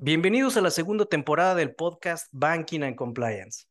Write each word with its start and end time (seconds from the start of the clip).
Bienvenidos 0.00 0.56
a 0.56 0.60
la 0.60 0.70
segunda 0.70 1.06
temporada 1.06 1.56
del 1.56 1.74
podcast 1.74 2.28
Banking 2.30 2.82
and 2.82 2.94
Compliance. 2.94 3.64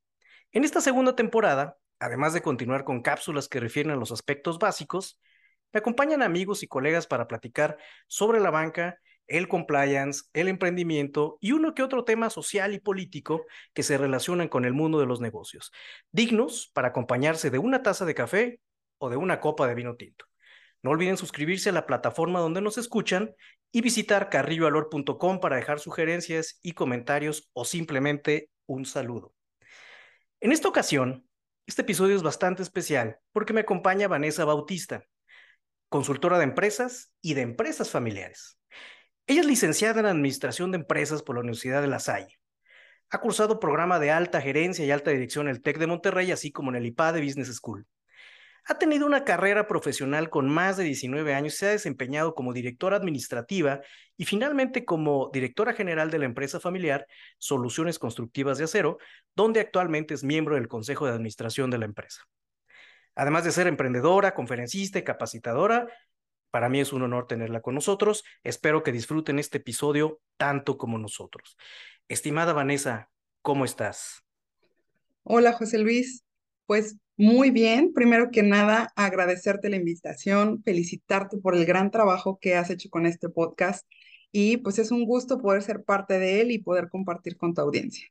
En 0.52 0.66
esta 0.66 0.82
segunda 0.82 1.16
temporada, 1.16 1.78
además 2.00 2.34
de 2.34 2.42
continuar 2.42 2.84
con 2.84 3.02
cápsulas 3.02 3.48
que 3.48 3.62
refieren 3.62 3.94
a 3.94 3.96
los 3.96 4.12
aspectos 4.12 4.60
básicos, 4.60 5.22
me 5.72 5.78
acompañan 5.78 6.22
amigos 6.22 6.64
y 6.64 6.68
colegas 6.68 7.08
para 7.08 7.30
platicar 7.30 7.78
sobre 8.08 8.42
la 8.42 8.50
banca, 8.50 9.00
el 9.28 9.48
compliance, 9.48 10.24
el 10.34 10.50
emprendimiento 10.50 11.38
y 11.40 11.54
uno 11.54 11.74
que 11.74 11.82
otro 11.82 12.04
tema 12.04 12.30
social 12.30 12.74
y 12.74 12.82
político 12.82 13.46
que 13.74 13.84
se 13.84 13.98
relacionan 13.98 14.50
con 14.50 14.66
el 14.66 14.74
mundo 14.74 15.00
de 15.00 15.06
los 15.06 15.22
negocios, 15.22 15.72
dignos 16.12 16.70
para 16.74 16.90
acompañarse 16.90 17.52
de 17.52 17.60
una 17.60 17.84
taza 17.84 18.04
de 18.04 18.16
café 18.16 18.60
o 18.98 19.10
de 19.10 19.16
una 19.16 19.40
copa 19.40 19.66
de 19.66 19.76
vino 19.76 19.96
tinto. 19.96 20.26
No 20.84 20.92
olviden 20.92 21.18
suscribirse 21.18 21.70
a 21.70 21.74
la 21.74 21.86
plataforma 21.86 22.40
donde 22.40 22.62
nos 22.62 22.78
escuchan 22.78 23.36
y 23.72 23.82
visitar 23.82 24.30
carrilloalor.com 24.30 25.40
para 25.40 25.56
dejar 25.56 25.80
sugerencias 25.80 26.60
y 26.62 26.74
comentarios 26.74 27.50
o 27.54 27.66
simplemente 27.66 28.50
un 28.66 28.86
saludo. 28.86 29.34
En 30.40 30.52
esta 30.52 30.68
ocasión, 30.68 31.28
este 31.66 31.82
episodio 31.82 32.16
es 32.16 32.24
bastante 32.24 32.64
especial 32.64 33.18
porque 33.34 33.54
me 33.54 33.62
acompaña 33.62 34.08
Vanessa 34.08 34.46
Bautista, 34.46 35.04
consultora 35.90 36.38
de 36.38 36.46
empresas 36.46 37.12
y 37.22 37.34
de 37.34 37.42
empresas 37.42 37.90
familiares. 37.90 38.60
Ella 39.26 39.42
es 39.42 39.48
licenciada 39.48 40.00
en 40.00 40.06
Administración 40.06 40.72
de 40.72 40.78
Empresas 40.78 41.24
por 41.24 41.36
la 41.36 41.42
Universidad 41.42 41.82
de 41.82 41.88
La 41.88 42.00
Salle. 42.00 42.40
Ha 43.10 43.20
cursado 43.20 43.60
programa 43.60 44.00
de 44.00 44.12
alta 44.12 44.42
gerencia 44.42 44.86
y 44.86 44.92
alta 44.92 45.12
dirección 45.12 45.48
en 45.48 45.56
el 45.56 45.62
TEC 45.62 45.80
de 45.80 45.88
Monterrey, 45.88 46.32
así 46.32 46.52
como 46.52 46.70
en 46.70 46.78
el 46.78 46.86
IPADE 46.86 47.22
Business 47.22 47.54
School. 47.56 47.86
Ha 48.70 48.78
tenido 48.78 49.06
una 49.06 49.24
carrera 49.24 49.66
profesional 49.66 50.30
con 50.30 50.50
más 50.50 50.76
de 50.76 50.84
19 50.84 51.34
años, 51.34 51.56
se 51.56 51.68
ha 51.68 51.72
desempeñado 51.72 52.36
como 52.36 52.52
directora 52.52 52.98
administrativa 52.98 53.80
y 54.18 54.26
finalmente 54.26 54.84
como 54.84 55.30
directora 55.32 55.72
general 55.72 56.12
de 56.12 56.20
la 56.20 56.26
empresa 56.26 56.60
familiar 56.60 57.08
Soluciones 57.38 57.98
Constructivas 57.98 58.58
de 58.58 58.66
Acero, 58.66 58.98
donde 59.36 59.62
actualmente 59.62 60.14
es 60.14 60.26
miembro 60.26 60.56
del 60.56 60.68
Consejo 60.68 61.06
de 61.06 61.14
Administración 61.14 61.72
de 61.72 61.78
la 61.78 61.86
empresa. 61.86 62.24
Además 63.16 63.46
de 63.46 63.54
ser 63.54 63.68
emprendedora, 63.68 64.34
conferencista 64.34 65.00
y 65.00 65.04
capacitadora, 65.04 65.88
para 66.52 66.68
mí 66.68 66.82
es 66.82 66.92
un 66.92 67.04
honor 67.04 67.26
tenerla 67.26 67.62
con 67.62 67.74
nosotros. 67.74 68.26
Espero 68.44 68.84
que 68.84 68.92
disfruten 68.92 69.40
este 69.40 69.60
episodio 69.60 70.20
tanto 70.36 70.78
como 70.78 70.98
nosotros. 70.98 71.56
Estimada 72.10 72.52
Vanessa, 72.52 73.10
¿cómo 73.42 73.64
estás? 73.64 74.24
Hola, 75.24 75.54
José 75.54 75.78
Luis. 75.78 76.27
Pues 76.68 76.98
muy 77.18 77.50
bien, 77.52 77.94
primero 77.94 78.30
que 78.32 78.44
nada, 78.44 78.94
agradecerte 78.96 79.70
la 79.70 79.78
invitación, 79.78 80.62
felicitarte 80.64 81.38
por 81.40 81.56
el 81.56 81.66
gran 81.66 81.90
trabajo 81.92 82.38
que 82.40 82.56
has 82.56 82.70
hecho 82.70 82.90
con 82.90 83.06
este 83.08 83.30
podcast 83.30 83.88
y 84.32 84.58
pues 84.58 84.78
es 84.80 84.92
un 84.92 85.06
gusto 85.06 85.40
poder 85.40 85.64
ser 85.64 85.84
parte 85.84 86.20
de 86.20 86.42
él 86.42 86.52
y 86.52 86.60
poder 86.60 86.90
compartir 86.90 87.38
con 87.38 87.54
tu 87.56 87.62
audiencia. 87.62 88.08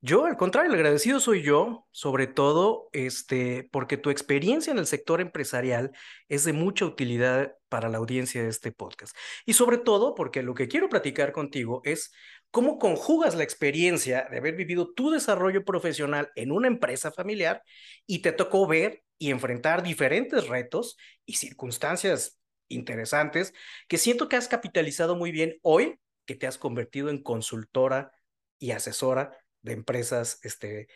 Yo, 0.00 0.26
al 0.26 0.36
contrario, 0.36 0.70
el 0.70 0.76
agradecido 0.76 1.18
soy 1.18 1.42
yo, 1.42 1.88
sobre 1.90 2.28
todo 2.28 2.88
este, 2.92 3.68
porque 3.72 3.96
tu 3.96 4.10
experiencia 4.10 4.70
en 4.70 4.78
el 4.78 4.86
sector 4.86 5.20
empresarial 5.20 5.90
es 6.28 6.44
de 6.44 6.52
mucha 6.52 6.84
utilidad 6.84 7.56
para 7.68 7.88
la 7.88 7.98
audiencia 7.98 8.40
de 8.40 8.48
este 8.48 8.70
podcast. 8.70 9.16
Y 9.44 9.54
sobre 9.54 9.76
todo 9.76 10.14
porque 10.14 10.44
lo 10.44 10.54
que 10.54 10.68
quiero 10.68 10.88
platicar 10.88 11.32
contigo 11.32 11.82
es 11.84 12.12
cómo 12.52 12.78
conjugas 12.78 13.34
la 13.34 13.42
experiencia 13.42 14.28
de 14.30 14.38
haber 14.38 14.54
vivido 14.54 14.92
tu 14.94 15.10
desarrollo 15.10 15.64
profesional 15.64 16.30
en 16.36 16.52
una 16.52 16.68
empresa 16.68 17.10
familiar 17.10 17.64
y 18.06 18.20
te 18.20 18.30
tocó 18.30 18.68
ver 18.68 19.02
y 19.18 19.32
enfrentar 19.32 19.82
diferentes 19.82 20.46
retos 20.46 20.96
y 21.26 21.34
circunstancias 21.34 22.38
interesantes 22.68 23.52
que 23.88 23.98
siento 23.98 24.28
que 24.28 24.36
has 24.36 24.46
capitalizado 24.46 25.16
muy 25.16 25.32
bien 25.32 25.58
hoy 25.62 25.98
que 26.24 26.36
te 26.36 26.46
has 26.46 26.56
convertido 26.56 27.10
en 27.10 27.20
consultora 27.20 28.12
y 28.60 28.70
asesora 28.70 29.36
de 29.62 29.72
empresas 29.72 30.38
este, 30.42 30.88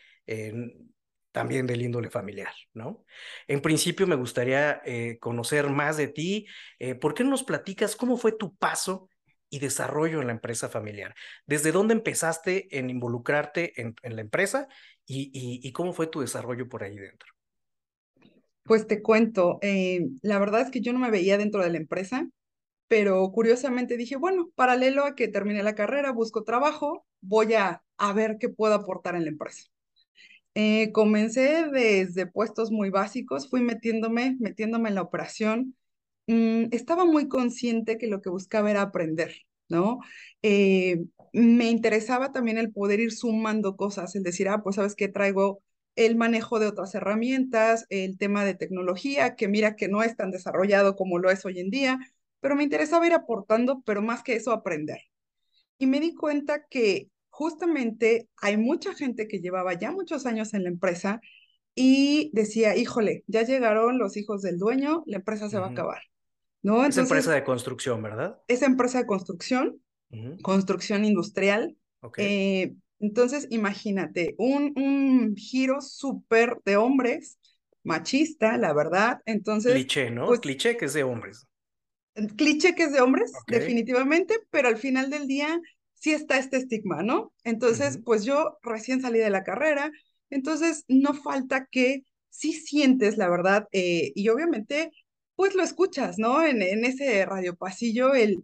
también 1.33 1.65
del 1.67 1.81
índole 1.81 2.09
familiar, 2.09 2.53
¿no? 2.73 3.03
En 3.47 3.61
principio 3.61 4.07
me 4.07 4.15
gustaría 4.15 4.81
eh, 4.85 5.17
conocer 5.19 5.69
más 5.69 5.97
de 5.97 6.07
ti. 6.07 6.45
Eh, 6.79 6.95
¿Por 6.95 7.13
qué 7.13 7.23
no 7.23 7.31
nos 7.31 7.43
platicas 7.43 7.95
cómo 7.97 8.15
fue 8.15 8.31
tu 8.31 8.55
paso 8.55 9.09
y 9.49 9.59
desarrollo 9.59 10.21
en 10.21 10.27
la 10.27 10.33
empresa 10.33 10.69
familiar? 10.69 11.15
¿Desde 11.45 11.71
dónde 11.71 11.95
empezaste 11.95 12.77
en 12.77 12.89
involucrarte 12.89 13.81
en, 13.81 13.95
la 14.03 14.21
empresa 14.21 14.67
y, 15.05 15.31
y, 15.61 15.71
cómo 15.73 15.91
fue 15.91 16.07
tu 16.07 16.21
desarrollo 16.21 16.69
por 16.69 16.83
ahí 16.83 16.97
dentro? 16.97 17.33
Pues 18.63 18.87
te 18.87 19.01
cuento, 19.01 19.59
eh, 19.61 20.07
la 20.21 20.39
verdad 20.39 20.61
es 20.61 20.69
que 20.69 20.81
yo 20.81 20.93
no 20.93 20.99
me 20.99 21.11
veía 21.11 21.37
dentro 21.37 21.61
de 21.61 21.69
la 21.69 21.77
empresa, 21.77 22.29
pero 22.87 23.29
curiosamente 23.31 23.97
dije, 23.97 24.15
bueno, 24.15 24.51
paralelo 24.55 25.03
a 25.03 25.15
que 25.15 25.27
terminé 25.27 25.63
la 25.63 25.75
carrera, 25.75 26.11
busco 26.11 26.43
trabajo, 26.43 27.05
voy 27.21 27.55
a, 27.55 27.82
a 27.97 28.13
ver 28.13 28.37
qué 28.39 28.49
puedo 28.49 28.73
aportar 28.75 29.15
en 29.15 29.23
la 29.23 29.29
empresa. 29.29 29.63
Eh, 30.55 30.91
comencé 30.91 31.67
desde 31.71 32.27
puestos 32.27 32.71
muy 32.71 32.89
básicos, 32.91 33.49
fui 33.49 33.61
metiéndome, 33.61 34.37
metiéndome 34.39 34.89
en 34.89 34.95
la 34.95 35.01
operación. 35.01 35.75
Mm, 36.27 36.65
estaba 36.71 37.05
muy 37.05 37.27
consciente 37.27 37.97
que 37.97 38.07
lo 38.07 38.21
que 38.21 38.29
buscaba 38.29 38.69
era 38.71 38.81
aprender, 38.83 39.35
¿no? 39.69 39.99
Eh, 40.43 41.05
me 41.33 41.69
interesaba 41.69 42.31
también 42.31 42.57
el 42.59 42.71
poder 42.71 42.99
ir 42.99 43.11
sumando 43.11 43.75
cosas, 43.75 44.15
el 44.15 44.23
decir, 44.23 44.47
ah, 44.49 44.61
pues 44.63 44.75
sabes 44.75 44.95
que 44.95 45.07
traigo 45.07 45.61
el 45.95 46.15
manejo 46.15 46.59
de 46.59 46.67
otras 46.67 46.95
herramientas, 46.95 47.85
el 47.89 48.17
tema 48.17 48.45
de 48.45 48.55
tecnología, 48.55 49.35
que 49.35 49.47
mira 49.47 49.75
que 49.75 49.87
no 49.87 50.03
es 50.03 50.15
tan 50.15 50.31
desarrollado 50.31 50.95
como 50.95 51.19
lo 51.19 51.29
es 51.31 51.45
hoy 51.45 51.59
en 51.59 51.69
día, 51.69 51.99
pero 52.39 52.55
me 52.55 52.63
interesaba 52.63 53.07
ir 53.07 53.13
aportando, 53.13 53.81
pero 53.85 54.01
más 54.01 54.23
que 54.23 54.35
eso, 54.35 54.51
aprender. 54.51 54.99
Y 55.77 55.87
me 55.87 55.99
di 55.99 56.15
cuenta 56.15 56.65
que 56.69 57.09
justamente 57.33 58.29
hay 58.37 58.57
mucha 58.57 58.93
gente 58.93 59.27
que 59.27 59.39
llevaba 59.39 59.73
ya 59.73 59.91
muchos 59.91 60.27
años 60.27 60.53
en 60.53 60.63
la 60.63 60.69
empresa 60.69 61.19
y 61.73 62.29
decía, 62.31 62.75
híjole, 62.75 63.23
ya 63.25 63.41
llegaron 63.41 63.97
los 63.97 64.17
hijos 64.17 64.43
del 64.43 64.59
dueño, 64.59 65.01
la 65.07 65.17
empresa 65.17 65.49
se 65.49 65.57
va 65.57 65.65
a 65.65 65.71
acabar. 65.71 66.03
¿no? 66.61 66.85
es 66.85 66.95
empresa 66.95 67.33
de 67.33 67.43
construcción, 67.43 68.03
¿verdad? 68.03 68.39
Es 68.47 68.61
empresa 68.61 68.99
de 68.99 69.07
construcción, 69.07 69.81
construcción 70.43 71.05
industrial. 71.05 71.75
Eh, 72.17 72.75
entonces, 72.99 73.47
imagínate, 73.49 74.35
un, 74.37 74.71
un 74.77 75.35
giro 75.35 75.81
súper 75.81 76.59
de 76.65 76.77
hombres, 76.77 77.39
machista, 77.83 78.57
la 78.57 78.73
verdad. 78.73 79.21
Entonces, 79.25 79.73
cliché, 79.73 80.11
¿no? 80.11 80.27
Pues 80.27 80.39
cliché 80.39 80.77
que 80.77 80.85
es 80.85 80.93
de 80.93 81.01
hombres 81.01 81.47
cliché 82.35 82.75
que 82.75 82.83
es 82.83 82.93
de 82.93 83.01
hombres, 83.01 83.31
definitivamente, 83.47 84.39
pero 84.51 84.67
al 84.67 84.77
final 84.77 85.09
del 85.09 85.27
día 85.27 85.59
sí 86.03 86.11
está 86.11 86.37
este 86.37 86.57
estigma, 86.57 87.01
¿no? 87.01 87.33
Entonces, 87.45 87.97
pues 88.03 88.25
yo 88.25 88.57
recién 88.61 89.01
salí 89.01 89.19
de 89.19 89.29
la 89.29 89.45
carrera, 89.45 89.89
entonces 90.29 90.83
no 90.89 91.13
falta 91.13 91.67
que 91.71 92.03
sí 92.29 92.51
sientes, 92.51 93.17
la 93.17 93.29
verdad, 93.29 93.69
eh, 93.71 94.11
y 94.13 94.27
obviamente, 94.27 94.91
pues 95.35 95.55
lo 95.55 95.63
escuchas, 95.63 96.19
¿no? 96.19 96.45
En, 96.45 96.61
en 96.61 96.83
ese 96.83 97.25
radio 97.25 97.55
pasillo, 97.55 98.15
el 98.15 98.43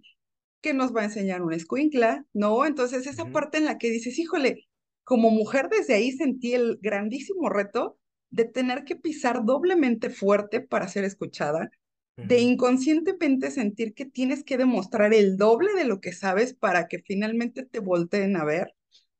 que 0.62 0.74
nos 0.74 0.96
va 0.96 1.02
a 1.02 1.06
enseñar 1.06 1.42
una 1.42 1.58
escuincla, 1.58 2.26
¿no? 2.32 2.66
Entonces, 2.66 3.06
esa 3.08 3.26
parte 3.26 3.58
en 3.58 3.66
la 3.66 3.78
que 3.78 3.90
dices, 3.90 4.18
híjole, 4.20 4.70
como 5.04 5.30
mujer 5.30 5.68
desde 5.70 5.96
ahí 5.96 6.14
sentí 6.14 6.54
el 6.54 6.80
grandísimo 6.82 7.50
reto 7.50 7.98
de 8.30 8.46
tener 8.46 8.86
que 8.86 8.96
pisar 8.96 9.44
doblemente 9.44 10.10
fuerte 10.10 10.62
para 10.62 10.88
ser 10.88 11.04
escuchada, 11.04 11.70
de 12.22 12.40
inconscientemente 12.42 13.52
sentir 13.52 13.94
que 13.94 14.06
tienes 14.06 14.44
que 14.44 14.58
demostrar 14.58 15.14
el 15.14 15.38
doble 15.38 15.74
de 15.74 15.86
lo 15.86 16.02
que 16.02 16.14
sabes 16.14 16.54
para 16.54 16.88
que 16.88 17.00
finalmente 17.00 17.66
te 17.66 17.80
volteen 17.80 18.36
a 18.36 18.44
ver, 18.46 18.76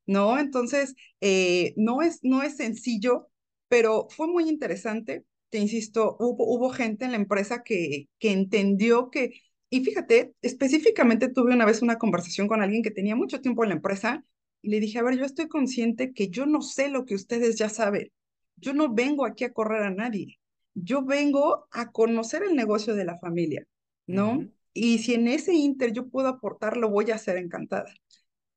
¿no? 0.06 0.38
Entonces, 0.38 0.94
eh, 1.20 1.74
no, 1.76 2.02
es, 2.02 2.20
no 2.22 2.42
es 2.42 2.56
sencillo, 2.56 3.28
pero 3.68 4.08
fue 4.10 4.26
muy 4.28 4.48
interesante. 4.48 5.24
Te 5.50 5.58
insisto, 5.58 6.16
hubo, 6.20 6.44
hubo 6.46 6.70
gente 6.70 7.04
en 7.04 7.12
la 7.12 7.16
empresa 7.18 7.62
que, 7.62 8.08
que 8.18 8.32
entendió 8.32 9.10
que, 9.10 9.40
y 9.70 9.84
fíjate, 9.84 10.34
específicamente 10.42 11.28
tuve 11.28 11.54
una 11.54 11.64
vez 11.66 11.82
una 11.82 11.98
conversación 11.98 12.48
con 12.48 12.62
alguien 12.62 12.82
que 12.82 12.90
tenía 12.90 13.16
mucho 13.16 13.40
tiempo 13.40 13.62
en 13.64 13.70
la 13.70 13.76
empresa 13.76 14.24
y 14.62 14.70
le 14.70 14.80
dije, 14.80 14.98
a 14.98 15.02
ver, 15.02 15.16
yo 15.18 15.24
estoy 15.24 15.48
consciente 15.48 16.12
que 16.12 16.28
yo 16.28 16.46
no 16.46 16.60
sé 16.62 16.88
lo 16.88 17.04
que 17.06 17.14
ustedes 17.14 17.56
ya 17.56 17.68
saben. 17.68 18.12
Yo 18.56 18.74
no 18.74 18.92
vengo 18.92 19.24
aquí 19.24 19.44
a 19.44 19.52
correr 19.52 19.82
a 19.82 19.90
nadie 19.90 20.38
yo 20.74 21.04
vengo 21.04 21.66
a 21.70 21.90
conocer 21.92 22.42
el 22.42 22.56
negocio 22.56 22.94
de 22.94 23.04
la 23.04 23.18
familia, 23.18 23.66
¿no? 24.06 24.48
Y 24.72 24.98
si 24.98 25.14
en 25.14 25.28
ese 25.28 25.54
inter 25.54 25.92
yo 25.92 26.08
puedo 26.08 26.28
aportar, 26.28 26.76
lo 26.76 26.88
voy 26.90 27.10
a 27.10 27.16
hacer 27.16 27.36
encantada. 27.36 27.92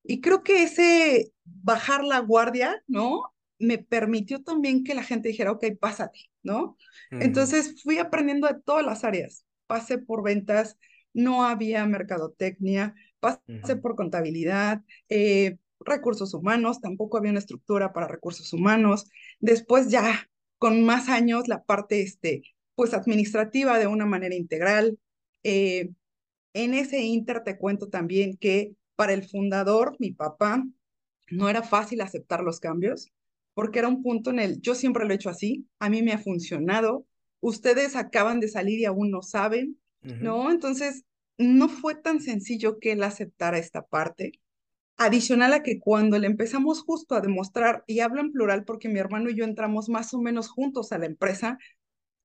Y 0.04 0.21
creo 0.21 0.44
que 0.44 0.63
ese 0.63 1.33
bajar 1.44 2.04
la 2.04 2.19
guardia, 2.19 2.83
¿no? 2.88 3.33
Me 3.57 3.77
permitió 3.77 4.44
también 4.44 4.83
que 4.83 4.95
la 4.95 5.04
gente 5.04 5.30
dijera, 5.30 5.51
ok, 5.51 5.65
pásate, 5.80 6.19
¿no? 6.44 6.77
Entonces 7.12 7.81
fui 7.81 7.98
aprendiendo 7.98 8.48
de 8.48 8.59
todas 8.59 8.86
las 8.86 9.04
áreas. 9.04 9.45
Pasé 9.68 9.98
por 9.98 10.24
ventas, 10.24 10.77
no 11.13 11.45
había 11.45 11.86
mercadotecnia, 11.86 12.95
pasé 13.19 13.75
por 13.77 13.95
contabilidad, 13.95 14.81
eh, 15.09 15.57
recursos 15.80 16.33
humanos, 16.33 16.81
tampoco 16.81 17.18
había 17.18 17.31
una 17.31 17.39
estructura 17.39 17.94
para 17.94 18.07
recursos 18.07 18.51
humanos. 18.54 19.06
Después 19.39 19.89
ya 19.89 20.30
con 20.63 20.86
más 20.86 21.10
años 21.10 21.50
la 21.50 21.62
parte 21.62 22.01
este, 22.01 22.42
pues 22.74 22.94
administrativa 22.94 23.80
de 23.80 23.88
una 23.88 24.06
manera 24.06 24.33
integral. 24.33 24.98
Eh, 25.44 25.89
en 26.54 26.74
ese 26.74 27.01
inter 27.01 27.44
te 27.44 27.57
cuento 27.57 27.89
también 27.89 28.38
que 28.38 28.71
para 28.95 29.12
el 29.12 29.27
fundador, 29.27 29.98
mi 30.00 30.13
papá, 30.13 30.63
no 31.30 31.50
era 31.50 31.63
fácil 31.63 32.00
aceptar 32.00 32.45
los 32.45 32.62
cambios, 32.62 33.12
porque 33.54 33.80
era 33.80 33.89
un 33.89 34.01
punto 34.01 34.30
en 34.30 34.39
el, 34.39 34.62
yo 34.62 34.74
siempre 34.74 35.04
lo 35.04 35.12
he 35.12 35.15
hecho 35.15 35.30
así, 35.30 35.68
a 35.80 35.89
mí 35.89 36.01
me 36.01 36.13
ha 36.13 36.18
funcionado, 36.18 37.06
ustedes 37.42 37.98
acaban 37.98 38.39
de 38.39 38.48
salir 38.48 38.80
y 38.80 38.86
aún 38.86 39.12
no 39.12 39.21
saben, 39.21 39.77
¿no? 40.21 40.50
Entonces, 40.50 41.04
no 41.38 41.68
fue 41.68 41.94
tan 41.94 42.21
sencillo 42.21 42.80
que 42.80 42.94
él 42.94 43.04
aceptara 43.04 43.57
esta 43.57 43.86
parte. 43.86 44.39
Adicional 44.98 45.54
a 45.54 45.63
que 45.63 45.80
cuando 45.80 46.19
le 46.19 46.28
empezamos 46.28 46.84
justo 46.84 47.16
a 47.16 47.22
demostrar, 47.22 47.84
y 47.88 48.00
hablo 48.00 48.22
en 48.22 48.31
plural 48.31 48.63
porque 48.63 48.90
mi 48.90 49.00
hermano 49.00 49.30
y 49.30 49.36
yo 49.36 49.44
entramos 49.44 49.90
más 49.90 50.13
o 50.13 50.22
menos 50.22 50.50
juntos 50.50 50.92
a 50.92 50.98
la 50.98 51.07
empresa, 51.07 51.57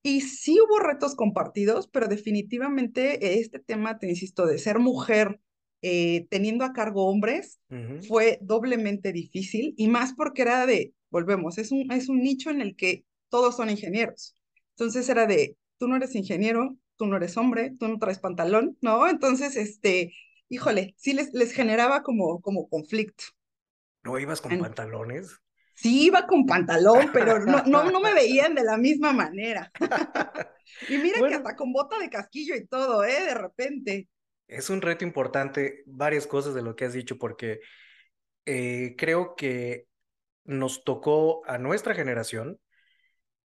y 0.03 0.21
sí 0.21 0.59
hubo 0.61 0.79
retos 0.79 1.15
compartidos, 1.15 1.89
pero 1.89 2.09
definitivamente 2.09 3.41
este 3.41 3.59
tema, 3.59 3.99
te 3.99 4.09
insisto, 4.09 4.47
de 4.47 4.59
ser 4.59 4.79
mujer 4.79 5.41
eh, 5.83 6.27
teniendo 6.31 6.65
a 6.65 6.73
cargo 6.73 7.07
hombres, 7.07 7.61
fue 8.07 8.39
doblemente 8.43 9.13
difícil, 9.13 9.75
y 9.77 9.89
más 9.89 10.13
porque 10.15 10.43
era 10.43 10.67
de, 10.67 10.93
volvemos, 11.11 11.59
es 11.59 11.73
un, 11.73 11.91
es 11.93 12.09
un 12.09 12.21
nicho 12.21 12.51
en 12.51 12.61
el 12.61 12.77
que 12.77 13.05
todos 13.29 13.57
son 13.57 13.71
ingenieros. 13.71 14.35
Entonces 14.71 15.09
era 15.09 15.27
de, 15.27 15.57
tú 15.79 15.89
no 15.89 15.97
eres 15.97 16.15
ingeniero, 16.15 16.77
tú 16.97 17.07
no 17.07 17.17
eres 17.17 17.37
hombre, 17.37 17.75
tú 17.79 17.89
no 17.89 17.99
traes 17.99 18.19
pantalón, 18.19 18.77
¿no? 18.81 19.09
Entonces, 19.09 19.57
este, 19.57 20.13
híjole, 20.49 20.95
sí 20.97 21.13
les, 21.13 21.33
les 21.33 21.53
generaba 21.53 22.03
como, 22.03 22.41
como 22.41 22.69
conflicto. 22.69 23.25
¿No 24.03 24.19
ibas 24.19 24.41
con 24.41 24.59
pantalones? 24.59 25.39
Sí 25.75 26.07
iba 26.07 26.27
con 26.27 26.45
pantalón, 26.45 27.11
pero 27.13 27.39
no, 27.39 27.63
no, 27.65 27.91
no 27.91 28.01
me 28.01 28.13
veían 28.15 28.55
de 28.55 28.65
la 28.65 28.77
misma 28.77 29.13
manera. 29.13 29.71
y 30.89 30.99
mira 30.99 31.27
que 31.27 31.35
hasta 31.35 31.55
con 31.55 31.73
bota 31.73 31.99
de 31.99 32.11
casquillo 32.11 32.57
y 32.57 32.67
todo, 32.67 33.05
¿eh? 33.05 33.25
De 33.27 33.35
repente. 33.35 34.09
Es 34.49 34.71
un 34.71 34.81
reto 34.81 35.05
importante, 35.05 35.83
varias 35.87 36.27
cosas 36.27 36.55
de 36.55 36.63
lo 36.63 36.75
que 36.75 36.87
has 36.87 36.95
dicho, 36.95 37.19
porque 37.19 37.61
eh, 38.47 38.95
creo 38.97 39.37
que 39.37 39.87
nos 40.45 40.83
tocó 40.83 41.47
a 41.47 41.59
nuestra 41.59 41.95
generación 41.95 42.59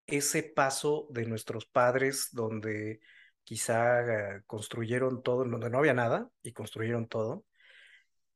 ese 0.08 0.44
paso 0.44 1.08
de 1.12 1.26
nuestros 1.26 1.66
padres 1.66 2.30
donde 2.32 3.02
quizá 3.44 4.42
construyeron 4.46 5.24
todo, 5.24 5.46
donde 5.46 5.70
no 5.70 5.80
había 5.80 5.94
nada 5.94 6.30
y 6.42 6.54
construyeron 6.54 7.08
todo. 7.08 7.46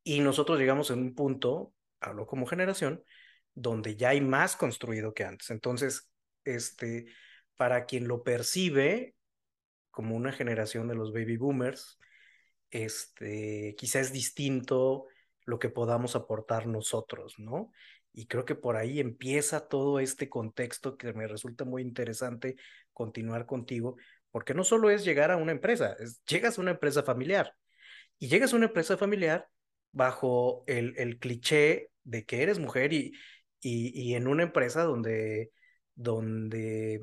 Y 0.04 0.19
nosotros 0.21 0.59
llegamos 0.59 0.89
en 0.92 1.00
un 1.00 1.15
punto, 1.15 1.74
hablo 2.00 2.27
como 2.27 2.45
generación, 2.45 3.04
donde 3.54 3.95
ya 3.95 4.09
hay 4.09 4.21
más 4.21 4.56
construido 4.56 5.13
que 5.13 5.24
antes. 5.24 5.50
Entonces, 5.50 6.09
este, 6.45 7.07
para 7.57 7.86
quien 7.86 8.07
lo 8.07 8.24
percibe 8.24 9.15
como 9.92 10.15
una 10.15 10.31
generación 10.31 10.88
de 10.88 10.95
los 10.95 11.12
baby 11.12 11.38
boomers, 11.38 12.00
este, 12.69 13.75
quizá 13.77 14.00
es 14.00 14.13
distinto 14.13 15.07
lo 15.45 15.60
que 15.60 15.69
podamos 15.69 16.15
aportar 16.15 16.68
nosotros, 16.68 17.39
¿no? 17.39 17.71
Y 18.13 18.27
creo 18.27 18.45
que 18.45 18.56
por 18.56 18.75
ahí 18.75 19.00
empieza 19.00 19.68
todo 19.68 20.00
este 20.00 20.30
contexto 20.30 20.98
que 20.98 21.13
me 21.13 21.27
resulta 21.27 21.65
muy 21.65 21.81
interesante 21.81 22.57
continuar 22.92 23.45
contigo, 23.45 23.95
porque 24.31 24.53
no 24.53 24.63
solo 24.63 24.89
es 24.89 25.06
llegar 25.06 25.31
a 25.31 25.38
una 25.38 25.51
empresa, 25.51 25.95
es, 26.00 26.24
llegas 26.25 26.57
a 26.57 26.62
una 26.62 26.71
empresa 26.71 27.03
familiar 27.03 27.53
y 28.19 28.27
llegas 28.27 28.53
a 28.53 28.56
una 28.56 28.68
empresa 28.68 28.97
familiar 28.97 29.47
bajo 29.91 30.63
el, 30.68 30.94
el 30.97 31.18
cliché 31.19 31.89
de 32.03 32.25
que 32.25 32.44
eres 32.44 32.59
mujer 32.59 32.94
y, 32.94 33.13
y, 33.59 34.13
en 34.15 34.27
una 34.27 34.44
empresa 34.44 34.83
donde, 34.83 35.51
donde 35.95 37.01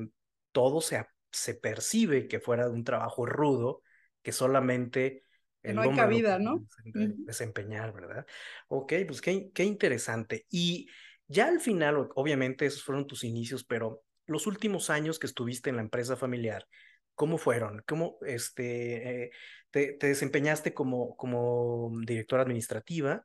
todo 0.53 0.81
se, 0.81 1.05
se 1.31 1.55
percibe 1.55 2.29
que 2.29 2.41
fuera 2.41 2.69
un 2.69 2.85
trabajo 2.85 3.27
rudo, 3.27 3.83
que 4.23 4.33
solamente 4.33 5.25
el 5.63 5.77
no 5.77 5.83
hay 5.83 5.95
cabida, 5.95 6.39
¿no? 6.39 6.65
Desempeñar, 6.85 7.93
¿verdad? 7.93 8.27
Ok, 8.69 8.93
pues 9.07 9.21
qué, 9.21 9.51
qué 9.53 9.65
interesante. 9.65 10.47
Y 10.51 10.89
ya 11.27 11.49
al 11.49 11.61
final, 11.61 12.09
obviamente, 12.15 12.67
esos 12.67 12.85
fueron 12.85 13.07
tus 13.07 13.25
inicios, 13.25 13.65
pero 13.65 14.03
los 14.27 14.47
últimos 14.47 14.91
años 14.91 15.19
que 15.19 15.27
estuviste 15.27 15.71
en 15.71 15.77
la 15.77 15.83
empresa 15.83 16.17
familiar, 16.17 16.67
¿cómo 17.15 17.39
fueron? 17.39 17.83
¿Cómo 17.87 18.19
este, 18.27 19.25
eh, 19.25 19.31
te, 19.71 19.97
desempeñaste 20.01 20.75
como, 20.75 21.17
como 21.17 21.91
directora 22.05 22.43
administrativa 22.43 23.25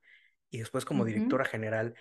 y 0.50 0.60
después 0.60 0.86
como 0.86 1.06
directora 1.06 1.46
general? 1.46 1.96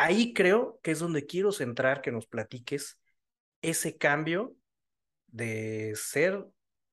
ahí 0.00 0.32
creo 0.32 0.80
que 0.82 0.92
es 0.92 0.98
donde 0.98 1.26
quiero 1.26 1.52
centrar 1.52 2.00
que 2.00 2.12
nos 2.12 2.26
platiques 2.26 2.98
ese 3.60 3.98
cambio 3.98 4.56
de 5.26 5.92
ser 5.94 6.46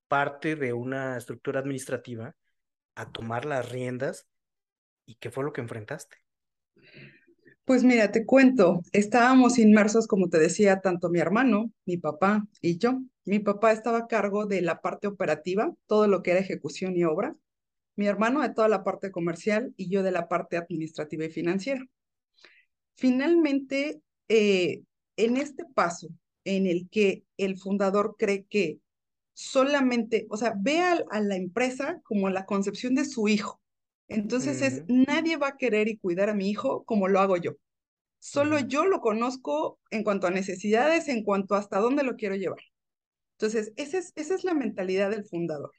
parte 0.08 0.56
de 0.56 0.74
una 0.74 1.18
estructura 1.18 1.62
administrativa 1.62 2.36
a 2.96 3.12
tomar 3.12 3.46
las 3.46 3.70
riendas 3.72 4.28
y 5.06 5.16
qué 5.16 5.32
fue 5.32 5.46
lo 5.46 5.54
que 5.54 5.62
enfrentaste. 5.62 6.18
Pues 7.64 7.84
mira, 7.84 8.12
te 8.12 8.26
cuento, 8.26 8.82
estábamos 8.92 9.58
inmersos, 9.58 10.08
como 10.08 10.30
te 10.30 10.40
decía, 10.40 10.80
tanto 10.80 11.10
mi 11.10 11.20
hermano, 11.20 11.72
mi 11.86 11.98
papá 11.98 12.46
y 12.62 12.78
yo. 12.78 13.02
Mi 13.28 13.40
papá 13.40 13.74
estaba 13.74 13.98
a 13.98 14.08
cargo 14.08 14.46
de 14.46 14.62
la 14.62 14.80
parte 14.80 15.06
operativa, 15.06 15.74
todo 15.86 16.08
lo 16.08 16.24
que 16.24 16.32
era 16.32 16.40
ejecución 16.40 16.96
y 16.96 17.04
obra. 17.04 17.36
Mi 17.98 18.08
hermano 18.08 18.42
de 18.42 18.54
toda 18.54 18.70
la 18.70 18.86
parte 18.86 19.12
comercial 19.12 19.74
y 19.76 19.90
yo 19.90 20.02
de 20.02 20.12
la 20.12 20.30
parte 20.30 20.56
administrativa 20.56 21.26
y 21.26 21.30
financiera. 21.30 21.86
Finalmente, 22.96 24.02
eh, 24.30 24.84
en 25.18 25.36
este 25.36 25.66
paso 25.66 26.08
en 26.46 26.68
el 26.68 26.88
que 26.90 27.26
el 27.36 27.58
fundador 27.58 28.16
cree 28.18 28.46
que 28.46 28.80
solamente, 29.34 30.26
o 30.30 30.38
sea, 30.38 30.54
ve 30.58 30.80
a, 30.80 31.20
la 31.20 31.36
empresa 31.36 32.00
como 32.06 32.30
la 32.30 32.46
concepción 32.46 32.96
de 32.96 33.04
su 33.04 33.28
hijo. 33.28 33.60
Entonces 34.08 34.62
es, 34.62 34.84
nadie 34.88 35.36
va 35.36 35.50
a 35.50 35.58
querer 35.58 35.90
y 35.90 35.98
cuidar 35.98 36.30
a 36.30 36.34
mi 36.34 36.50
hijo 36.50 36.86
como 36.86 37.10
lo 37.10 37.20
hago 37.20 37.36
yo. 37.36 37.58
Solo 38.20 38.58
yo 38.60 38.86
lo 38.86 39.02
conozco 39.02 39.80
en 39.92 40.06
cuanto 40.06 40.28
a 40.28 40.32
necesidades, 40.32 41.10
en 41.10 41.24
cuanto 41.24 41.56
a 41.56 41.60
hasta 41.60 41.80
dónde 41.80 42.04
lo 42.04 42.16
quiero 42.16 42.36
llevar. 42.36 42.62
Entonces, 43.40 43.72
esa 43.76 44.00
es, 44.00 44.14
esa 44.16 44.34
es 44.34 44.44
la 44.44 44.56
mentalidad 44.56 45.12
del 45.12 45.24
fundador. 45.24 45.72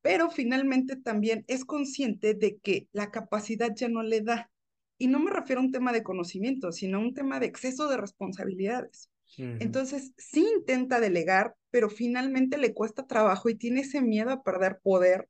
Pero 0.00 0.30
finalmente 0.30 0.94
también 0.96 1.44
es 1.48 1.64
consciente 1.64 2.34
de 2.34 2.58
que 2.58 2.88
la 2.92 3.10
capacidad 3.10 3.74
ya 3.74 3.88
no 3.88 4.02
le 4.02 4.20
da. 4.20 4.50
Y 4.96 5.08
no 5.08 5.18
me 5.18 5.32
refiero 5.32 5.60
a 5.60 5.64
un 5.64 5.72
tema 5.72 5.92
de 5.92 6.04
conocimiento, 6.04 6.70
sino 6.70 6.98
a 6.98 7.00
un 7.00 7.14
tema 7.14 7.40
de 7.40 7.46
exceso 7.46 7.88
de 7.88 7.96
responsabilidades. 7.96 9.10
Entonces, 9.36 10.12
sí 10.16 10.46
intenta 10.56 11.00
delegar, 11.00 11.54
pero 11.70 11.90
finalmente 11.90 12.58
le 12.58 12.74
cuesta 12.74 13.06
trabajo 13.06 13.48
y 13.48 13.56
tiene 13.56 13.82
ese 13.82 14.00
miedo 14.00 14.30
a 14.30 14.42
perder 14.42 14.80
poder 14.82 15.28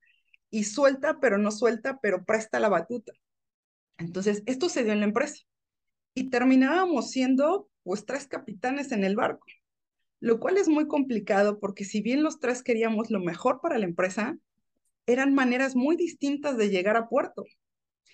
y 0.50 0.64
suelta, 0.64 1.18
pero 1.20 1.36
no 1.36 1.50
suelta, 1.50 1.98
pero 2.00 2.24
presta 2.24 2.60
la 2.60 2.68
batuta. 2.68 3.12
Entonces, 3.98 4.42
esto 4.46 4.68
se 4.68 4.84
dio 4.84 4.92
en 4.92 5.00
la 5.00 5.06
empresa 5.06 5.42
y 6.14 6.30
terminábamos 6.30 7.10
siendo 7.10 7.68
pues 7.82 8.04
tres 8.06 8.26
capitanes 8.26 8.92
en 8.92 9.04
el 9.04 9.16
barco, 9.16 9.46
lo 10.20 10.40
cual 10.40 10.56
es 10.56 10.68
muy 10.68 10.86
complicado 10.86 11.58
porque 11.58 11.84
si 11.84 12.00
bien 12.00 12.22
los 12.22 12.40
tres 12.40 12.62
queríamos 12.62 13.10
lo 13.10 13.20
mejor 13.20 13.60
para 13.60 13.78
la 13.78 13.84
empresa, 13.84 14.36
eran 15.06 15.34
maneras 15.34 15.74
muy 15.76 15.96
distintas 15.96 16.56
de 16.56 16.70
llegar 16.70 16.96
a 16.96 17.08
puerto. 17.08 17.44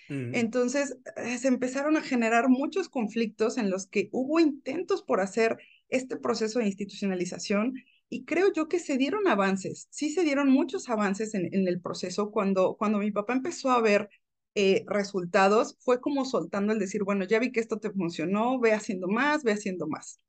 Entonces 0.07 0.97
eh, 1.15 1.39
se 1.39 1.47
empezaron 1.47 1.97
a 1.97 2.01
generar 2.01 2.47
muchos 2.47 2.89
conflictos 2.89 3.57
en 3.57 3.71
los 3.71 3.87
que 3.87 4.09
hubo 4.11 4.39
intentos 4.39 5.01
por 5.01 5.19
hacer 5.19 5.57
este 5.89 6.15
proceso 6.15 6.59
de 6.59 6.67
institucionalización 6.67 7.73
y 8.07 8.23
creo 8.23 8.53
yo 8.53 8.67
que 8.67 8.77
se 8.77 8.97
dieron 8.97 9.27
avances, 9.27 9.87
sí 9.89 10.11
se 10.11 10.23
dieron 10.23 10.49
muchos 10.51 10.89
avances 10.89 11.33
en, 11.33 11.67
el 11.67 11.81
proceso 11.81 12.29
cuando, 12.29 12.75
cuando 12.77 12.99
mi 12.99 13.11
papá 13.11 13.33
empezó 13.33 13.71
a 13.71 13.81
ver 13.81 14.09
eh, 14.53 14.85
resultados, 14.87 15.75
fue 15.79 15.99
como 15.99 16.23
soltando 16.23 16.71
el 16.71 16.79
decir, 16.79 17.03
bueno, 17.03 17.25
ya 17.25 17.39
vi 17.39 17.51
que 17.51 17.59
esto 17.59 17.79
te 17.79 17.89
funcionó, 17.89 18.59
ve 18.59 18.73
haciendo 18.73 19.07
más, 19.07 19.43
ve 19.43 19.53
haciendo 19.53 19.87
más. 19.87 20.19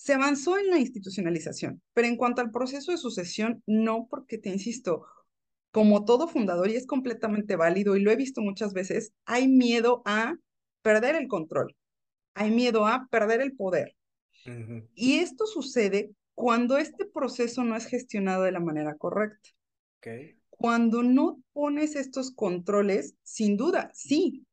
Se 0.00 0.14
avanzó 0.14 0.56
en 0.58 0.70
la 0.70 0.78
institucionalización, 0.78 1.82
pero 1.92 2.08
en 2.08 2.16
cuanto 2.16 2.40
al 2.40 2.50
proceso 2.50 2.90
de 2.90 2.96
sucesión, 2.96 3.62
no, 3.66 4.06
porque 4.08 4.38
te 4.38 4.48
insisto, 4.48 5.04
como 5.72 6.06
todo 6.06 6.26
fundador, 6.26 6.70
y 6.70 6.76
es 6.76 6.86
completamente 6.86 7.54
válido, 7.54 7.94
y 7.94 8.00
lo 8.00 8.10
he 8.10 8.16
visto 8.16 8.40
muchas 8.40 8.72
veces, 8.72 9.12
hay 9.26 9.46
miedo 9.46 10.00
a 10.06 10.36
perder 10.80 11.16
el 11.16 11.28
control, 11.28 11.76
hay 12.32 12.50
miedo 12.50 12.86
a 12.86 13.08
perder 13.10 13.42
el 13.42 13.54
poder. 13.54 13.94
Y 14.94 15.18
esto 15.18 15.46
sucede 15.46 16.12
cuando 16.34 16.78
este 16.78 17.04
proceso 17.04 17.62
no 17.62 17.76
es 17.76 17.84
gestionado 17.84 18.44
de 18.44 18.52
la 18.52 18.60
manera 18.60 18.94
correcta. 18.96 19.50
Cuando 20.48 21.02
no 21.02 21.42
pones 21.52 21.94
estos 21.94 22.30
controles, 22.30 23.16
sin 23.22 23.58
duda, 23.58 23.90
sí, 23.92 24.46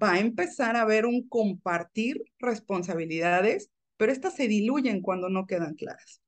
va 0.00 0.12
a 0.12 0.20
empezar 0.20 0.76
a 0.76 0.82
haber 0.82 1.06
un 1.06 1.26
compartir 1.26 2.22
responsabilidades, 2.38 3.68
pero 3.96 4.12
estas 4.12 4.34
se 4.36 4.48
diluyen 4.48 5.02
cuando 5.02 5.28
no 5.28 5.46
quedan 5.46 5.74
claras. 5.74 6.22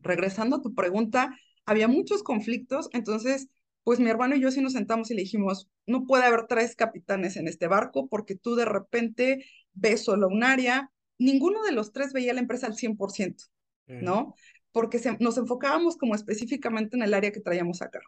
Regresando 0.00 0.56
a 0.56 0.62
tu 0.62 0.74
pregunta, 0.74 1.36
había 1.64 1.88
muchos 1.88 2.22
conflictos, 2.22 2.88
entonces 2.92 3.48
pues 3.84 3.98
mi 3.98 4.10
hermano 4.10 4.36
y 4.36 4.40
yo 4.40 4.50
sí 4.50 4.60
nos 4.60 4.74
sentamos 4.74 5.10
y 5.10 5.14
le 5.14 5.22
dijimos, 5.22 5.68
no 5.86 6.06
puede 6.06 6.24
haber 6.24 6.46
tres 6.46 6.76
capitanes 6.76 7.36
en 7.36 7.48
este 7.48 7.66
barco 7.66 8.08
porque 8.08 8.36
tú 8.36 8.54
de 8.54 8.64
repente 8.64 9.44
ves 9.72 10.04
solo 10.04 10.28
un 10.28 10.44
área. 10.44 10.90
Ninguno 11.18 11.62
de 11.62 11.72
los 11.72 11.92
tres 11.92 12.12
veía 12.12 12.32
la 12.32 12.40
empresa 12.40 12.66
al 12.66 12.74
100%, 12.74 13.44
¿no? 13.86 14.34
Porque 14.70 15.00
nos 15.18 15.36
enfocábamos 15.36 15.96
como 15.96 16.14
específicamente 16.14 16.96
en 16.96 17.02
el 17.02 17.14
área 17.14 17.32
que 17.32 17.40
traíamos 17.40 17.82
acá. 17.82 18.00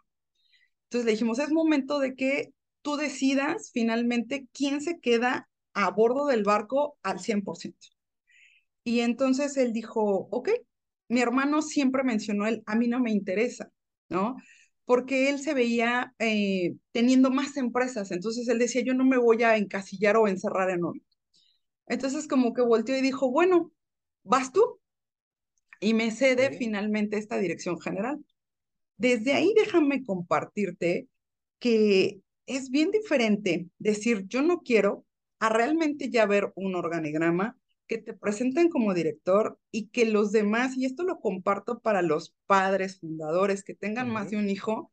Entonces 0.85 1.05
le 1.05 1.11
dijimos, 1.11 1.39
es 1.39 1.51
momento 1.51 1.99
de 1.99 2.15
que 2.15 2.53
tú 2.81 2.95
decidas 2.95 3.71
finalmente 3.73 4.47
quién 4.53 4.79
se 4.79 4.99
queda 4.99 5.49
a 5.73 5.91
bordo 5.91 6.27
del 6.27 6.43
barco 6.43 6.97
al 7.03 7.19
100%. 7.19 7.94
Y 8.85 9.01
entonces 9.01 9.57
él 9.57 9.73
dijo, 9.73 10.27
ok, 10.31 10.49
mi 11.09 11.19
hermano 11.19 11.61
siempre 11.63 12.03
mencionó 12.03 12.47
él, 12.47 12.63
a 12.67 12.75
mí 12.75 12.87
no 12.87 12.99
me 12.99 13.11
interesa, 13.11 13.69
¿no? 14.09 14.37
Porque 14.85 15.29
él 15.29 15.39
se 15.39 15.55
veía 15.55 16.13
eh, 16.19 16.75
teniendo 16.91 17.31
más 17.31 17.57
empresas, 17.57 18.11
entonces 18.11 18.47
él 18.47 18.59
decía, 18.59 18.83
yo 18.85 18.93
no 18.93 19.03
me 19.03 19.17
voy 19.17 19.41
a 19.41 19.57
encasillar 19.57 20.17
o 20.17 20.27
encerrar 20.27 20.69
en 20.69 20.85
uno. 20.85 21.01
Entonces 21.87 22.27
como 22.27 22.53
que 22.53 22.61
volteó 22.61 22.95
y 22.95 23.01
dijo, 23.01 23.31
bueno, 23.31 23.71
¿vas 24.23 24.51
tú? 24.51 24.79
Y 25.79 25.95
me 25.95 26.11
cede 26.11 26.51
finalmente 26.51 27.17
esta 27.17 27.39
dirección 27.39 27.79
general. 27.79 28.23
Desde 28.97 29.33
ahí 29.33 29.51
déjame 29.55 30.03
compartirte 30.03 31.07
que 31.59 32.21
es 32.45 32.69
bien 32.69 32.91
diferente 32.91 33.67
decir 33.79 34.25
yo 34.27 34.43
no 34.43 34.59
quiero 34.59 35.05
a 35.39 35.49
realmente 35.49 36.09
ya 36.11 36.27
ver 36.27 36.51
un 36.55 36.75
organigrama 36.75 37.57
que 37.87 37.97
te 37.97 38.13
presenten 38.13 38.69
como 38.69 38.93
director 38.93 39.59
y 39.71 39.89
que 39.89 40.05
los 40.05 40.31
demás, 40.31 40.77
y 40.77 40.85
esto 40.85 41.03
lo 41.03 41.19
comparto 41.19 41.79
para 41.79 42.01
los 42.01 42.35
padres 42.47 42.99
fundadores 42.99 43.63
que 43.63 43.75
tengan 43.75 44.09
más 44.09 44.31
de 44.31 44.37
un 44.37 44.49
hijo, 44.49 44.91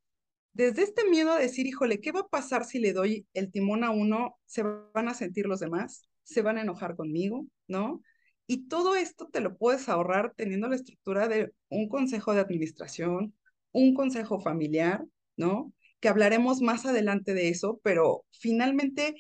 desde 0.53 0.83
este 0.83 1.09
miedo 1.09 1.33
a 1.33 1.39
decir, 1.39 1.67
híjole, 1.67 2.01
¿qué 2.01 2.13
va 2.13 2.21
a 2.21 2.29
pasar 2.29 2.65
si 2.65 2.79
le 2.79 2.93
doy 2.93 3.27
el 3.33 3.51
timón 3.51 3.85
a 3.85 3.91
uno? 3.91 4.39
¿Se 4.45 4.63
van 4.63 5.09
a 5.09 5.15
sentir 5.15 5.47
los 5.47 5.61
demás? 5.61 6.09
¿Se 6.25 6.43
van 6.43 6.59
a 6.59 6.63
enojar 6.63 6.95
conmigo? 6.97 7.47
¿No? 7.69 8.03
Y 8.47 8.69
todo 8.69 8.97
esto 8.97 9.29
te 9.29 9.41
lo 9.41 9.57
puedes 9.57 9.89
ahorrar 9.89 10.35
teniendo 10.37 10.69
la 10.69 10.77
estructura 10.77 11.29
de 11.29 11.53
un 11.69 11.89
consejo 11.89 12.35
de 12.35 12.41
administración, 12.41 13.35
un 13.73 13.95
consejo 13.95 14.41
familiar, 14.41 15.05
¿no? 15.37 15.73
Que 16.01 16.09
hablaremos 16.09 16.61
más 16.61 16.85
adelante 16.85 17.33
de 17.33 17.49
eso, 17.49 17.81
pero 17.83 18.27
finalmente 18.31 19.15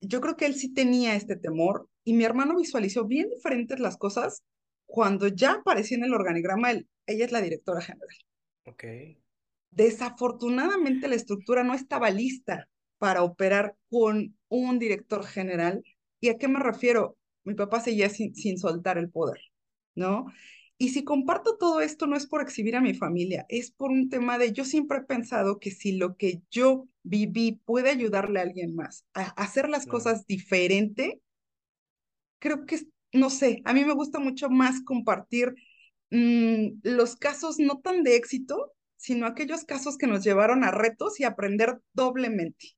yo 0.00 0.20
creo 0.20 0.36
que 0.36 0.46
él 0.46 0.54
sí 0.54 0.74
tenía 0.74 1.14
este 1.14 1.36
temor 1.36 1.88
y 2.04 2.12
mi 2.12 2.24
hermano 2.24 2.56
visualizó 2.56 3.04
bien 3.06 3.30
diferentes 3.30 3.80
las 3.80 3.96
cosas 3.96 4.42
cuando 4.86 5.28
ya 5.28 5.54
apareció 5.54 5.96
en 5.96 6.04
el 6.04 6.14
organigrama, 6.14 6.70
ella 6.70 7.24
es 7.24 7.32
la 7.32 7.40
directora 7.40 7.80
general. 7.80 8.16
Ok. 8.66 8.84
Desafortunadamente 9.70 11.08
la 11.08 11.16
estructura 11.16 11.64
no 11.64 11.74
estaba 11.74 12.10
lista 12.10 12.68
para 12.98 13.22
operar 13.22 13.76
con 13.90 14.36
un 14.48 14.78
director 14.78 15.24
general. 15.24 15.82
¿Y 16.20 16.28
a 16.28 16.38
qué 16.38 16.48
me 16.48 16.60
refiero? 16.60 17.16
Mi 17.44 17.54
papá 17.54 17.80
seguía 17.80 18.08
sin, 18.08 18.34
sin 18.34 18.58
soltar 18.58 18.98
el 18.98 19.10
poder, 19.10 19.40
¿no? 19.94 20.26
Y 20.78 20.90
si 20.90 21.04
comparto 21.04 21.56
todo 21.56 21.80
esto 21.80 22.06
no 22.06 22.16
es 22.16 22.26
por 22.26 22.40
exhibir 22.40 22.76
a 22.76 22.80
mi 22.80 22.94
familia, 22.94 23.46
es 23.48 23.70
por 23.70 23.90
un 23.90 24.08
tema 24.08 24.38
de 24.38 24.52
yo 24.52 24.64
siempre 24.64 24.98
he 24.98 25.02
pensado 25.02 25.58
que 25.58 25.70
si 25.70 25.92
lo 25.92 26.16
que 26.16 26.42
yo 26.50 26.88
viví 27.02 27.60
puede 27.64 27.90
ayudarle 27.90 28.40
a 28.40 28.42
alguien 28.42 28.74
más 28.74 29.04
a 29.14 29.22
hacer 29.42 29.68
las 29.68 29.86
cosas 29.86 30.26
diferente, 30.26 31.20
creo 32.44 32.66
que, 32.66 32.78
no 33.14 33.30
sé, 33.30 33.62
a 33.64 33.72
mí 33.72 33.86
me 33.86 33.94
gusta 33.94 34.18
mucho 34.18 34.50
más 34.50 34.82
compartir 34.84 35.54
mm, 36.10 36.80
los 36.82 37.16
casos 37.16 37.58
no 37.58 37.80
tan 37.80 38.02
de 38.02 38.16
éxito, 38.16 38.74
sino 38.96 39.26
aquellos 39.26 39.64
casos 39.64 39.96
que 39.96 40.06
nos 40.06 40.22
llevaron 40.22 40.62
a 40.62 40.70
retos 40.70 41.18
y 41.20 41.24
aprender 41.24 41.80
doblemente. 41.94 42.76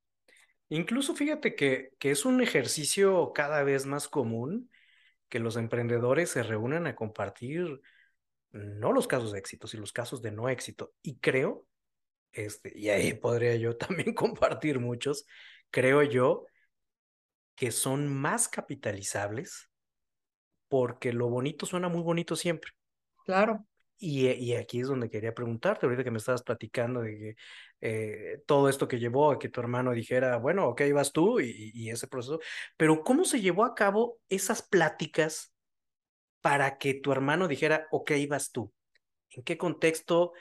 Incluso 0.68 1.16
fíjate 1.16 1.56
que, 1.56 1.90
que 1.98 2.12
es 2.12 2.24
un 2.24 2.40
ejercicio 2.42 3.32
cada 3.34 3.64
vez 3.64 3.86
más 3.86 4.06
común 4.06 4.70
que 5.28 5.40
los 5.40 5.56
emprendedores 5.56 6.30
se 6.30 6.44
reúnan 6.44 6.86
a 6.86 6.94
compartir 6.94 7.80
no 8.52 8.92
los 8.92 9.08
casos 9.08 9.32
de 9.32 9.40
éxito, 9.40 9.66
sino 9.66 9.80
los 9.80 9.92
casos 9.92 10.22
de 10.22 10.30
no 10.30 10.48
éxito. 10.48 10.94
Y 11.02 11.18
creo, 11.18 11.66
este, 12.30 12.72
y 12.78 12.90
ahí 12.90 13.14
podría 13.20 13.56
yo 13.56 13.76
también 13.76 14.14
compartir 14.14 14.78
muchos, 14.78 15.26
creo 15.72 16.04
yo 16.04 16.46
que 17.56 17.72
son 17.72 18.06
más 18.06 18.48
capitalizables 18.48 19.70
porque 20.68 21.12
lo 21.12 21.28
bonito 21.28 21.66
suena 21.66 21.88
muy 21.88 22.02
bonito 22.02 22.36
siempre. 22.36 22.72
Claro. 23.24 23.66
Y, 23.98 24.28
y, 24.28 24.54
aquí 24.54 24.80
es 24.80 24.88
donde 24.88 25.08
quería 25.08 25.34
preguntarte, 25.34 25.86
ahorita 25.86 26.04
que 26.04 26.10
me 26.10 26.18
estabas 26.18 26.42
platicando 26.42 27.00
de 27.00 27.16
que 27.16 27.36
eh, 27.80 28.42
todo 28.46 28.68
esto 28.68 28.86
que 28.88 28.98
llevó 28.98 29.30
a 29.30 29.38
que 29.38 29.48
tu 29.48 29.58
hermano 29.60 29.92
dijera, 29.92 30.36
bueno, 30.36 30.68
ok, 30.68 30.82
vas 30.92 31.12
tú 31.12 31.40
y, 31.40 31.70
y, 31.72 31.88
ese 31.88 32.06
proceso, 32.06 32.38
pero 32.76 33.02
¿cómo 33.02 33.24
se 33.24 33.40
llevó 33.40 33.64
a 33.64 33.74
cabo 33.74 34.18
esas 34.28 34.60
pláticas 34.60 35.54
para 36.42 36.76
que 36.76 36.92
tu 36.92 37.10
hermano 37.10 37.48
dijera, 37.48 37.88
ok, 37.90 38.12
vas 38.28 38.52
tú? 38.52 38.70
¿En 39.30 39.42
qué 39.44 39.56
contexto 39.56 40.32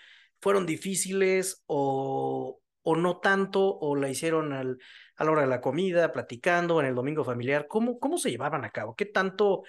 fueron 0.42 0.66
difíciles 0.66 1.64
o, 1.66 2.60
o 2.86 2.96
no 2.96 3.20
tanto, 3.20 3.78
o 3.80 3.98
la 3.98 4.10
hicieron 4.10 4.54
al, 4.54 4.78
a 5.18 5.26
la 5.26 5.32
hora 5.32 5.42
de 5.42 5.48
la 5.48 5.60
comida, 5.60 6.14
platicando, 6.14 6.80
en 6.80 6.86
el 6.86 6.96
domingo 6.96 7.26
familiar? 7.26 7.68
¿Cómo, 7.68 8.00
cómo 8.00 8.18
se 8.18 8.32
llevaban 8.32 8.64
a 8.64 8.70
cabo? 8.70 8.96
¿Qué 8.96 9.06
tanto 9.06 9.64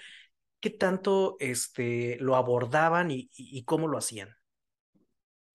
¿qué 0.61 0.70
tanto 0.70 1.37
este, 1.38 2.16
lo 2.18 2.37
abordaban 2.37 3.11
y, 3.11 3.62
cómo 3.64 3.88
lo 3.88 3.99
hacían? 3.99 4.30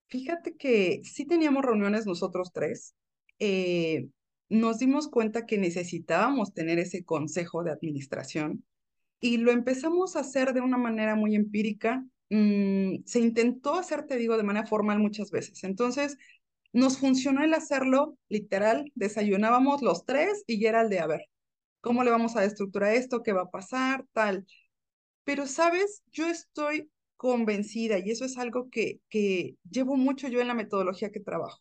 Fíjate 0.06 0.56
que 0.56 1.02
sí 1.04 1.26
teníamos 1.26 1.64
reuniones 1.64 2.06
nosotros 2.06 2.50
tres. 2.52 2.94
Eh, 3.38 4.08
nos 4.48 4.78
dimos 4.78 5.08
cuenta 5.08 5.46
que 5.46 5.58
necesitábamos 5.58 6.52
tener 6.52 6.78
ese 6.78 7.04
consejo 7.04 7.64
de 7.64 7.72
administración 7.72 8.64
y 9.20 9.38
lo 9.38 9.52
empezamos 9.52 10.16
a 10.16 10.20
hacer 10.20 10.52
de 10.52 10.60
una 10.60 10.76
manera 10.76 11.14
muy 11.14 11.34
empírica. 11.34 12.04
Mm, 12.28 13.04
se 13.04 13.20
intentó 13.20 13.74
hacer, 13.74 14.06
te 14.06 14.16
digo, 14.16 14.36
de 14.36 14.42
manera 14.42 14.66
formal 14.66 14.98
muchas 14.98 15.30
veces. 15.30 15.64
Entonces, 15.64 16.16
nos 16.72 16.98
funcionó 16.98 17.42
el 17.44 17.54
hacerlo 17.54 18.16
literal. 18.28 18.90
Desayunábamos 18.94 19.82
los 19.82 20.04
tres 20.04 20.44
y 20.46 20.60
ya 20.60 20.70
era 20.70 20.82
el 20.82 20.88
de, 20.88 21.00
a 21.00 21.06
ver, 21.06 21.22
¿cómo 21.80 22.04
le 22.04 22.10
vamos 22.10 22.36
a 22.36 22.44
estructurar 22.44 22.94
esto? 22.94 23.22
¿Qué 23.22 23.32
va 23.32 23.42
a 23.42 23.50
pasar? 23.50 24.06
Tal. 24.12 24.46
Pero, 25.24 25.46
¿sabes? 25.46 26.02
Yo 26.12 26.26
estoy 26.28 26.90
convencida, 27.16 27.98
y 27.98 28.10
eso 28.10 28.24
es 28.24 28.36
algo 28.36 28.68
que, 28.68 29.00
que 29.08 29.56
llevo 29.70 29.96
mucho 29.96 30.26
yo 30.26 30.40
en 30.40 30.48
la 30.48 30.54
metodología 30.54 31.12
que 31.12 31.20
trabajo, 31.20 31.60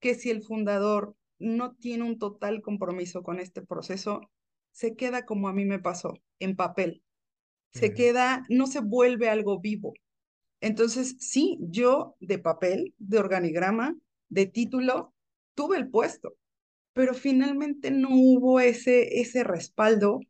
que 0.00 0.14
si 0.14 0.30
el 0.30 0.42
fundador 0.42 1.14
no 1.38 1.74
tiene 1.74 2.04
un 2.04 2.18
total 2.18 2.62
compromiso 2.62 3.22
con 3.22 3.38
este 3.38 3.60
proceso, 3.60 4.22
se 4.70 4.96
queda 4.96 5.26
como 5.26 5.48
a 5.48 5.52
mí 5.52 5.66
me 5.66 5.78
pasó, 5.78 6.14
en 6.38 6.56
papel. 6.56 7.02
Se 7.72 7.92
queda, 7.92 8.46
no 8.48 8.66
se 8.66 8.80
vuelve 8.80 9.28
algo 9.28 9.60
vivo. 9.60 9.92
Entonces, 10.62 11.16
sí, 11.18 11.58
yo 11.60 12.16
de 12.20 12.38
papel, 12.38 12.94
de 12.96 13.18
organigrama, 13.18 13.94
de 14.28 14.46
título, 14.46 15.14
tuve 15.54 15.76
el 15.76 15.88
puesto, 15.88 16.36
pero 16.92 17.14
finalmente 17.14 17.90
no 17.90 18.08
hubo 18.10 18.60
ese, 18.60 19.20
ese 19.20 19.44
respaldo 19.44 20.20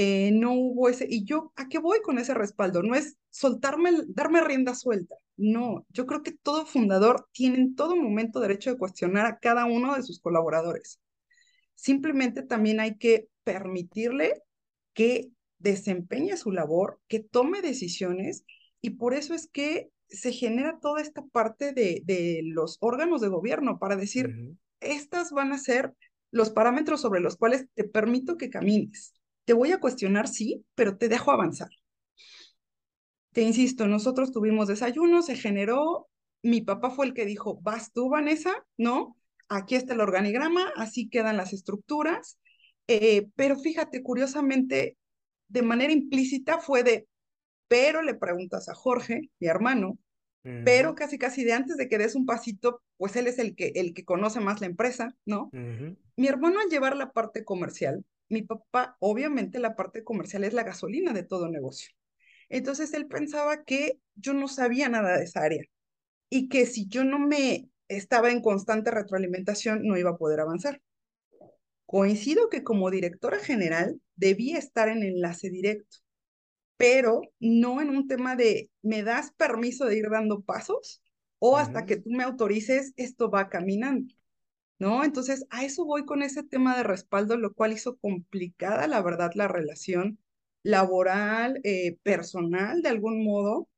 eh, 0.00 0.30
no 0.30 0.52
hubo 0.52 0.88
ese, 0.88 1.08
y 1.10 1.24
yo, 1.24 1.52
¿a 1.56 1.66
qué 1.68 1.80
voy 1.80 2.00
con 2.02 2.20
ese 2.20 2.32
respaldo? 2.32 2.84
No 2.84 2.94
es 2.94 3.16
soltarme, 3.30 3.90
darme 4.06 4.40
rienda 4.44 4.76
suelta, 4.76 5.16
no, 5.36 5.84
yo 5.88 6.06
creo 6.06 6.22
que 6.22 6.30
todo 6.30 6.66
fundador 6.66 7.28
tiene 7.32 7.58
en 7.58 7.74
todo 7.74 7.96
momento 7.96 8.38
derecho 8.38 8.70
de 8.70 8.78
cuestionar 8.78 9.26
a 9.26 9.40
cada 9.40 9.64
uno 9.64 9.96
de 9.96 10.04
sus 10.04 10.20
colaboradores. 10.20 11.00
Simplemente 11.74 12.44
también 12.44 12.78
hay 12.78 12.96
que 12.96 13.26
permitirle 13.42 14.40
que 14.92 15.32
desempeñe 15.58 16.36
su 16.36 16.52
labor, 16.52 17.00
que 17.08 17.18
tome 17.18 17.60
decisiones, 17.60 18.44
y 18.80 18.90
por 18.90 19.14
eso 19.14 19.34
es 19.34 19.48
que 19.48 19.90
se 20.08 20.32
genera 20.32 20.78
toda 20.80 21.00
esta 21.00 21.22
parte 21.26 21.72
de, 21.72 22.02
de 22.04 22.40
los 22.44 22.78
órganos 22.80 23.20
de 23.20 23.28
gobierno 23.28 23.78
para 23.78 23.96
decir, 23.96 24.34
estas 24.80 25.32
van 25.32 25.52
a 25.52 25.58
ser 25.58 25.94
los 26.30 26.50
parámetros 26.50 27.00
sobre 27.00 27.20
los 27.20 27.36
cuales 27.36 27.66
te 27.74 27.84
permito 27.84 28.36
que 28.36 28.50
camines 28.50 29.14
te 29.48 29.54
voy 29.54 29.72
a 29.72 29.80
cuestionar, 29.80 30.28
sí, 30.28 30.62
pero 30.74 30.98
te 30.98 31.08
dejo 31.08 31.30
avanzar. 31.30 31.70
Te 33.32 33.40
insisto, 33.40 33.86
nosotros 33.86 34.30
tuvimos 34.30 34.68
desayuno, 34.68 35.22
se 35.22 35.36
generó, 35.36 36.06
mi 36.42 36.60
papá 36.60 36.90
fue 36.90 37.06
el 37.06 37.14
que 37.14 37.24
dijo, 37.24 37.58
vas 37.62 37.90
tú, 37.94 38.10
Vanessa, 38.10 38.52
¿no? 38.76 39.16
Aquí 39.48 39.74
está 39.74 39.94
el 39.94 40.02
organigrama, 40.02 40.70
así 40.76 41.08
quedan 41.08 41.38
las 41.38 41.54
estructuras. 41.54 42.38
Eh, 42.88 43.30
pero 43.36 43.58
fíjate, 43.58 44.02
curiosamente, 44.02 44.98
de 45.48 45.62
manera 45.62 45.94
implícita 45.94 46.58
fue 46.58 46.82
de, 46.82 47.08
pero 47.68 48.02
le 48.02 48.14
preguntas 48.14 48.68
a 48.68 48.74
Jorge, 48.74 49.30
mi 49.38 49.46
hermano, 49.46 49.98
pero 50.64 50.94
casi 50.94 51.18
casi 51.18 51.44
de 51.44 51.52
antes 51.52 51.76
de 51.76 51.88
que 51.88 51.98
des 51.98 52.14
un 52.14 52.24
pasito, 52.24 52.82
pues 52.96 53.16
él 53.16 53.26
es 53.26 53.38
el 53.38 53.54
que, 53.54 53.72
el 53.74 53.92
que 53.92 54.04
conoce 54.04 54.40
más 54.40 54.60
la 54.60 54.66
empresa, 54.66 55.14
¿no? 55.26 55.50
Mi 56.16 56.26
hermano 56.26 56.60
al 56.60 56.70
llevar 56.70 56.96
la 56.96 57.12
parte 57.12 57.44
comercial, 57.44 58.04
mi 58.30 58.42
papá, 58.42 58.96
obviamente 59.00 59.58
la 59.58 59.76
parte 59.76 60.04
comercial 60.04 60.44
es 60.44 60.54
la 60.54 60.64
gasolina 60.64 61.12
de 61.12 61.22
todo 61.22 61.48
negocio. 61.48 61.90
Entonces 62.48 62.94
él 62.94 63.06
pensaba 63.06 63.64
que 63.64 63.98
yo 64.14 64.32
no 64.32 64.48
sabía 64.48 64.88
nada 64.88 65.18
de 65.18 65.24
esa 65.24 65.42
área 65.42 65.64
y 66.30 66.48
que 66.48 66.66
si 66.66 66.88
yo 66.88 67.04
no 67.04 67.18
me 67.18 67.68
estaba 67.88 68.30
en 68.30 68.40
constante 68.40 68.90
retroalimentación 68.90 69.82
no 69.82 69.96
iba 69.96 70.10
a 70.10 70.16
poder 70.16 70.40
avanzar. 70.40 70.80
Coincido 71.86 72.48
que 72.48 72.64
como 72.64 72.90
directora 72.90 73.38
general 73.38 74.00
debía 74.16 74.58
estar 74.58 74.88
en 74.88 75.02
enlace 75.02 75.50
directo, 75.50 75.98
pero 76.78 77.22
no 77.40 77.82
en 77.82 77.90
un 77.90 78.08
tema 78.08 78.36
de 78.36 78.70
me 78.82 79.02
das 79.02 79.32
permiso 79.32 79.84
de 79.84 79.98
ir 79.98 80.08
dando 80.10 80.40
pasos 80.42 81.02
o 81.38 81.58
hasta 81.58 81.86
que 81.86 81.96
tú 81.96 82.10
me 82.10 82.24
autorices, 82.24 82.94
esto 82.96 83.30
va 83.30 83.50
caminando. 83.50 84.14
¿no? 84.78 85.04
Entonces, 85.04 85.46
a 85.50 85.64
eso 85.64 85.84
voy 85.84 86.04
con 86.04 86.22
ese 86.22 86.42
tema 86.42 86.76
de 86.76 86.84
respaldo, 86.84 87.36
lo 87.36 87.52
cual 87.54 87.72
hizo 87.72 87.96
complicada, 87.98 88.86
la 88.86 89.02
verdad, 89.02 89.32
la 89.34 89.48
relación 89.48 90.18
laboral, 90.62 91.60
eh, 91.64 91.98
personal, 92.02 92.82
de 92.82 92.88
algún 92.90 93.24
modo. 93.24 93.68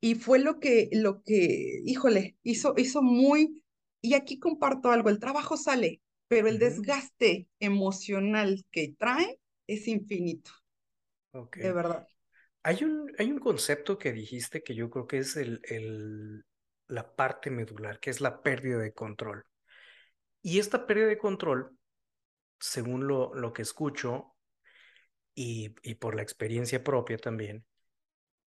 Y 0.00 0.14
fue 0.14 0.38
lo 0.38 0.60
que, 0.60 0.88
lo 0.92 1.22
que, 1.22 1.80
híjole, 1.84 2.36
hizo, 2.42 2.74
hizo 2.76 3.02
muy, 3.02 3.62
y 4.00 4.14
aquí 4.14 4.38
comparto 4.38 4.90
algo, 4.90 5.08
el 5.10 5.18
trabajo 5.18 5.56
sale, 5.56 6.00
pero 6.28 6.48
el 6.48 6.58
desgaste 6.58 7.48
emocional 7.60 8.64
que 8.70 8.94
trae 8.98 9.40
es 9.66 9.88
infinito. 9.88 10.50
De 11.54 11.72
verdad. 11.72 12.06
Hay 12.62 12.82
un, 12.82 13.12
hay 13.18 13.30
un 13.30 13.38
concepto 13.38 13.98
que 13.98 14.12
dijiste 14.12 14.62
que 14.62 14.74
yo 14.74 14.90
creo 14.90 15.06
que 15.06 15.18
es 15.18 15.36
el, 15.36 15.60
el, 15.64 16.44
la 16.88 17.14
parte 17.14 17.50
medular, 17.50 18.00
que 18.00 18.10
es 18.10 18.20
la 18.20 18.42
pérdida 18.42 18.78
de 18.78 18.92
control. 18.92 19.44
Y 20.42 20.58
esta 20.58 20.86
pérdida 20.86 21.06
de 21.06 21.18
control, 21.18 21.76
según 22.58 23.06
lo, 23.06 23.34
lo 23.34 23.52
que 23.52 23.62
escucho 23.62 24.34
y, 25.34 25.74
y 25.82 25.94
por 25.94 26.14
la 26.14 26.22
experiencia 26.22 26.82
propia 26.82 27.18
también, 27.18 27.64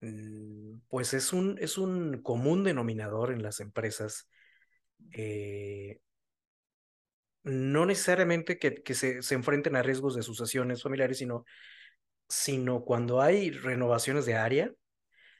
mm, 0.00 0.78
pues 0.88 1.14
es 1.14 1.32
un, 1.32 1.56
es 1.60 1.78
un 1.78 2.22
común 2.22 2.64
denominador 2.64 3.32
en 3.32 3.42
las 3.42 3.60
empresas. 3.60 4.28
Eh, 5.12 6.00
no 7.42 7.84
necesariamente 7.84 8.58
que, 8.58 8.82
que 8.82 8.94
se, 8.94 9.22
se, 9.22 9.34
enfrenten 9.34 9.76
a 9.76 9.82
riesgos 9.82 10.14
de 10.14 10.22
sucesiones 10.22 10.82
familiares, 10.82 11.18
sino, 11.18 11.44
sino 12.28 12.84
cuando 12.84 13.20
hay 13.20 13.50
renovaciones 13.50 14.26
de 14.26 14.34
área, 14.34 14.72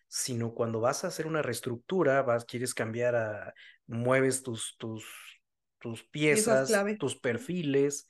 sino 0.09 0.55
cuando 0.55 0.81
vas 0.81 1.05
a 1.05 1.09
hacer 1.09 1.26
una 1.26 1.43
reestructura, 1.43 2.23
vas, 2.23 2.45
quieres 2.45 2.75
cambiar 2.75 3.17
a, 3.17 3.55
mueves 3.87 4.43
tus, 4.43 4.76
tus, 4.79 5.05
tus 5.79 6.05
piezas, 6.05 6.73
tus 6.99 7.17
perfiles, 7.19 8.09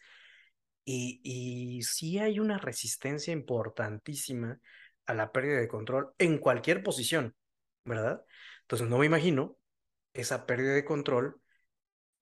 y, 0.85 1.21
y 1.25 1.83
sí 1.83 2.19
hay 2.19 2.40
una 2.40 2.59
resistencia 2.59 3.33
importantísima 3.33 4.61
a 5.07 5.14
la 5.14 5.33
pérdida 5.33 5.59
de 5.59 5.69
control 5.69 6.12
en 6.19 6.38
cualquier 6.38 6.83
posición, 6.83 7.35
¿verdad? 7.85 8.25
Entonces 8.62 8.88
no 8.88 8.99
me 8.99 9.07
imagino 9.07 9.57
esa 10.12 10.47
pérdida 10.47 10.75
de 10.75 10.85
control 10.85 11.40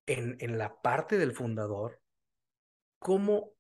en, 0.07 0.37
en 0.41 0.59
la 0.59 0.81
parte 0.81 1.19
del 1.19 1.33
fundador, 1.33 2.01
¿cómo, 2.99 3.53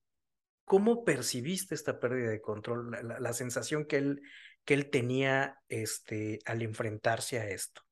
cómo 0.64 1.04
percibiste 1.04 1.74
esta 1.74 1.98
pérdida 2.00 2.30
de 2.30 2.40
control, 2.40 2.90
la, 2.90 3.20
la, 3.20 3.32
sensación 3.32 3.84
que 3.86 3.96
él, 3.96 4.22
que 4.64 4.74
él 4.74 4.90
tenía 4.90 5.58
este, 5.68 6.38
al 6.44 6.62
enfrentarse 6.62 7.38
a 7.38 7.48
esto? 7.48 7.82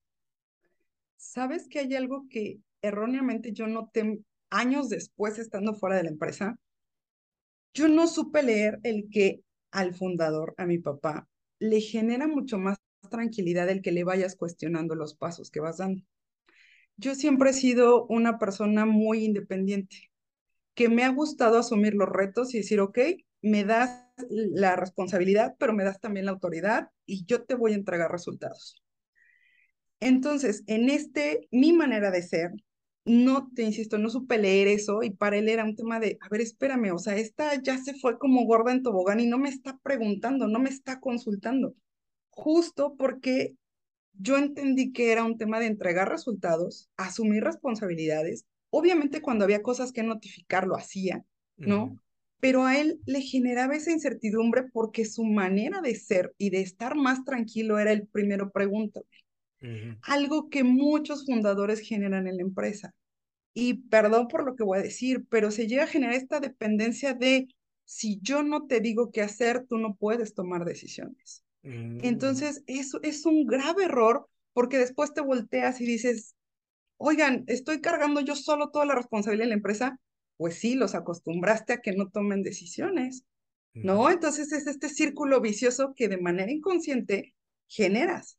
Sabes 1.16 1.68
que 1.68 1.80
hay 1.80 1.94
algo 1.94 2.26
que 2.28 2.58
erróneamente 2.82 3.52
yo 3.52 3.66
noté 3.66 4.20
años 4.50 4.88
después 4.88 5.38
estando 5.38 5.74
fuera 5.74 5.96
de 5.96 6.04
la 6.04 6.10
empresa. 6.10 6.58
Yo 7.74 7.88
no 7.88 8.06
supe 8.06 8.42
leer 8.42 8.80
el 8.82 9.08
que 9.10 9.42
al 9.70 9.94
fundador, 9.94 10.54
a 10.56 10.66
mi 10.66 10.78
papá, 10.78 11.28
le 11.58 11.80
genera 11.80 12.26
mucho 12.26 12.58
más 12.58 12.78
tranquilidad 13.10 13.68
el 13.68 13.82
que 13.82 13.92
le 13.92 14.04
vayas 14.04 14.34
cuestionando 14.34 14.94
los 14.94 15.14
pasos 15.14 15.50
que 15.50 15.60
vas 15.60 15.78
dando 15.78 16.02
yo 17.00 17.14
siempre 17.14 17.50
he 17.50 17.54
sido 17.54 18.06
una 18.06 18.38
persona 18.38 18.84
muy 18.84 19.24
independiente, 19.24 20.09
que 20.74 20.88
me 20.88 21.04
ha 21.04 21.10
gustado 21.10 21.58
asumir 21.58 21.94
los 21.94 22.08
retos 22.08 22.54
y 22.54 22.58
decir, 22.58 22.80
ok, 22.80 22.98
me 23.42 23.64
das 23.64 24.06
la 24.28 24.76
responsabilidad, 24.76 25.56
pero 25.58 25.72
me 25.72 25.84
das 25.84 26.00
también 26.00 26.26
la 26.26 26.32
autoridad 26.32 26.90
y 27.06 27.24
yo 27.24 27.44
te 27.44 27.54
voy 27.54 27.72
a 27.72 27.76
entregar 27.76 28.10
resultados. 28.10 28.82
Entonces, 30.00 30.62
en 30.66 30.88
este, 30.88 31.48
mi 31.50 31.72
manera 31.72 32.10
de 32.10 32.22
ser, 32.22 32.52
no, 33.04 33.50
te 33.54 33.62
insisto, 33.62 33.98
no 33.98 34.08
supe 34.10 34.38
leer 34.38 34.68
eso 34.68 35.02
y 35.02 35.10
para 35.10 35.36
él 35.36 35.48
era 35.48 35.64
un 35.64 35.76
tema 35.76 36.00
de, 36.00 36.18
a 36.20 36.28
ver, 36.28 36.40
espérame, 36.40 36.92
o 36.92 36.98
sea, 36.98 37.16
esta 37.16 37.60
ya 37.60 37.78
se 37.78 37.94
fue 37.94 38.18
como 38.18 38.44
gorda 38.44 38.72
en 38.72 38.82
tobogán 38.82 39.20
y 39.20 39.26
no 39.26 39.38
me 39.38 39.48
está 39.48 39.78
preguntando, 39.82 40.46
no 40.48 40.58
me 40.58 40.70
está 40.70 41.00
consultando, 41.00 41.74
justo 42.30 42.94
porque 42.96 43.56
yo 44.12 44.36
entendí 44.36 44.92
que 44.92 45.12
era 45.12 45.24
un 45.24 45.38
tema 45.38 45.60
de 45.60 45.66
entregar 45.66 46.08
resultados, 46.08 46.90
asumir 46.96 47.42
responsabilidades. 47.42 48.46
Obviamente 48.70 49.20
cuando 49.20 49.44
había 49.44 49.62
cosas 49.62 49.92
que 49.92 50.02
notificar 50.02 50.66
lo 50.66 50.76
hacía, 50.76 51.24
¿no? 51.56 52.00
Pero 52.40 52.64
a 52.64 52.78
él 52.78 53.00
le 53.04 53.20
generaba 53.20 53.76
esa 53.76 53.90
incertidumbre 53.90 54.64
porque 54.72 55.04
su 55.04 55.24
manera 55.24 55.82
de 55.82 55.94
ser 55.94 56.34
y 56.38 56.50
de 56.50 56.62
estar 56.62 56.94
más 56.94 57.24
tranquilo 57.24 57.78
era 57.78 57.92
el 57.92 58.06
primero 58.06 58.50
pregúntame. 58.50 59.06
Algo 60.02 60.48
que 60.48 60.64
muchos 60.64 61.26
fundadores 61.26 61.80
generan 61.80 62.26
en 62.26 62.38
la 62.38 62.42
empresa. 62.42 62.94
Y 63.52 63.74
perdón 63.88 64.28
por 64.28 64.44
lo 64.44 64.54
que 64.54 64.64
voy 64.64 64.78
a 64.78 64.82
decir, 64.82 65.26
pero 65.28 65.50
se 65.50 65.66
llega 65.66 65.84
a 65.84 65.88
generar 65.88 66.14
esta 66.14 66.40
dependencia 66.40 67.12
de 67.14 67.48
si 67.84 68.20
yo 68.22 68.42
no 68.42 68.66
te 68.66 68.80
digo 68.80 69.10
qué 69.10 69.20
hacer, 69.20 69.66
tú 69.68 69.76
no 69.76 69.96
puedes 69.96 70.32
tomar 70.34 70.64
decisiones. 70.64 71.44
Mm. 71.62 71.98
Entonces, 72.02 72.62
eso 72.66 73.00
es 73.02 73.26
un 73.26 73.46
grave 73.46 73.84
error 73.84 74.28
porque 74.52 74.78
después 74.78 75.12
te 75.12 75.20
volteas 75.20 75.80
y 75.80 75.86
dices, 75.86 76.34
oigan, 77.00 77.44
estoy 77.46 77.80
cargando 77.80 78.20
yo 78.20 78.36
solo 78.36 78.70
toda 78.70 78.84
la 78.84 78.94
responsabilidad 78.94 79.46
de 79.46 79.50
la 79.50 79.54
empresa. 79.54 79.98
Pues 80.36 80.56
sí, 80.56 80.74
los 80.74 80.94
acostumbraste 80.94 81.72
a 81.72 81.80
que 81.80 81.92
no 81.92 82.08
tomen 82.10 82.42
decisiones, 82.42 83.24
¿no? 83.74 84.10
Entonces 84.10 84.52
es 84.52 84.66
este 84.66 84.88
círculo 84.88 85.40
vicioso 85.40 85.94
que 85.96 86.08
de 86.08 86.18
manera 86.18 86.52
inconsciente 86.52 87.34
generas. 87.68 88.38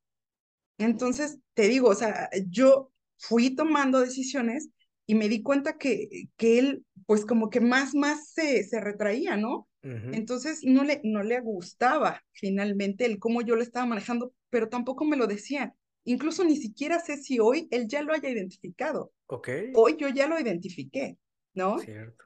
Entonces, 0.77 1.39
te 1.53 1.67
digo, 1.67 1.89
o 1.89 1.95
sea, 1.95 2.29
yo 2.49 2.91
fui 3.17 3.55
tomando 3.55 3.99
decisiones 3.99 4.69
y 5.05 5.15
me 5.15 5.29
di 5.29 5.41
cuenta 5.41 5.77
que, 5.77 6.29
que 6.37 6.59
él, 6.59 6.85
pues 7.05 7.25
como 7.25 7.49
que 7.49 7.61
más, 7.61 7.93
más 7.93 8.29
se, 8.29 8.63
se 8.63 8.79
retraía, 8.79 9.37
¿no? 9.37 9.67
Entonces 9.83 10.59
no 10.63 10.83
le, 10.83 11.01
no 11.03 11.23
le 11.23 11.39
gustaba 11.39 12.23
finalmente 12.31 13.05
el 13.05 13.17
cómo 13.17 13.41
yo 13.41 13.55
lo 13.55 13.63
estaba 13.63 13.87
manejando, 13.87 14.33
pero 14.49 14.69
tampoco 14.69 15.05
me 15.05 15.17
lo 15.17 15.25
decía. 15.25 15.75
Incluso 16.03 16.43
ni 16.43 16.57
siquiera 16.57 16.99
sé 16.99 17.17
si 17.17 17.39
hoy 17.39 17.67
él 17.71 17.87
ya 17.87 18.01
lo 18.01 18.13
haya 18.13 18.29
identificado. 18.29 19.11
Ok. 19.27 19.49
Hoy 19.75 19.97
yo 19.99 20.09
ya 20.09 20.27
lo 20.27 20.39
identifiqué, 20.39 21.17
¿no? 21.53 21.79
Cierto. 21.79 22.25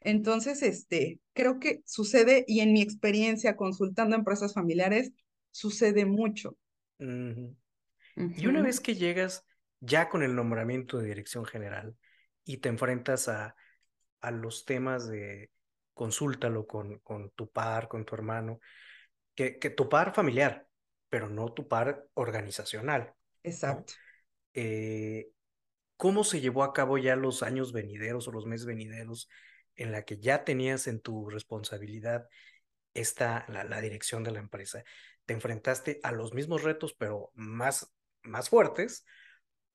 Entonces, 0.00 0.62
este, 0.62 1.20
creo 1.32 1.58
que 1.58 1.82
sucede, 1.84 2.44
y 2.46 2.60
en 2.60 2.72
mi 2.72 2.82
experiencia 2.82 3.56
consultando 3.56 4.16
empresas 4.16 4.54
familiares, 4.54 5.12
sucede 5.50 6.04
mucho. 6.06 6.56
Y 6.98 8.46
una 8.46 8.62
vez 8.62 8.80
que 8.80 8.94
llegas 8.94 9.44
ya 9.80 10.08
con 10.08 10.22
el 10.22 10.34
nombramiento 10.34 10.98
de 10.98 11.06
dirección 11.06 11.44
general 11.44 11.96
y 12.44 12.58
te 12.58 12.68
enfrentas 12.68 13.28
a, 13.28 13.56
a 14.20 14.30
los 14.30 14.64
temas 14.64 15.08
de 15.08 15.50
consúltalo 15.94 16.66
con, 16.66 16.98
con 17.00 17.30
tu 17.30 17.50
par, 17.50 17.88
con 17.88 18.04
tu 18.04 18.14
hermano, 18.14 18.60
que, 19.34 19.58
que 19.58 19.70
tu 19.70 19.88
par 19.88 20.14
familiar, 20.14 20.67
pero 21.08 21.28
no 21.28 21.52
tu 21.52 21.68
par 21.68 22.06
organizacional. 22.14 23.14
Exacto. 23.42 23.94
Eh, 24.54 25.28
¿Cómo 25.96 26.24
se 26.24 26.40
llevó 26.40 26.62
a 26.62 26.72
cabo 26.72 26.98
ya 26.98 27.16
los 27.16 27.42
años 27.42 27.72
venideros 27.72 28.28
o 28.28 28.32
los 28.32 28.46
meses 28.46 28.66
venideros 28.66 29.28
en 29.74 29.92
la 29.92 30.04
que 30.04 30.18
ya 30.18 30.44
tenías 30.44 30.86
en 30.86 31.00
tu 31.00 31.28
responsabilidad 31.28 32.28
esta, 32.94 33.44
la, 33.48 33.64
la 33.64 33.80
dirección 33.80 34.22
de 34.24 34.32
la 34.32 34.38
empresa? 34.38 34.84
¿Te 35.26 35.34
enfrentaste 35.34 36.00
a 36.02 36.12
los 36.12 36.34
mismos 36.34 36.62
retos, 36.62 36.94
pero 36.94 37.30
más, 37.34 37.92
más 38.22 38.48
fuertes? 38.48 39.04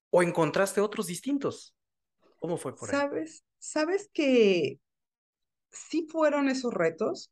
¿O 0.10 0.24
encontraste 0.24 0.82
otros 0.82 1.08
distintos? 1.08 1.76
¿Cómo 2.40 2.58
fue 2.58 2.76
por 2.76 2.90
ahí? 2.90 2.96
Sabes, 2.98 3.44
sabes 3.60 4.10
que 4.14 4.80
sí 5.72 6.08
fueron 6.10 6.50
esos 6.50 6.74
retos, 6.74 7.32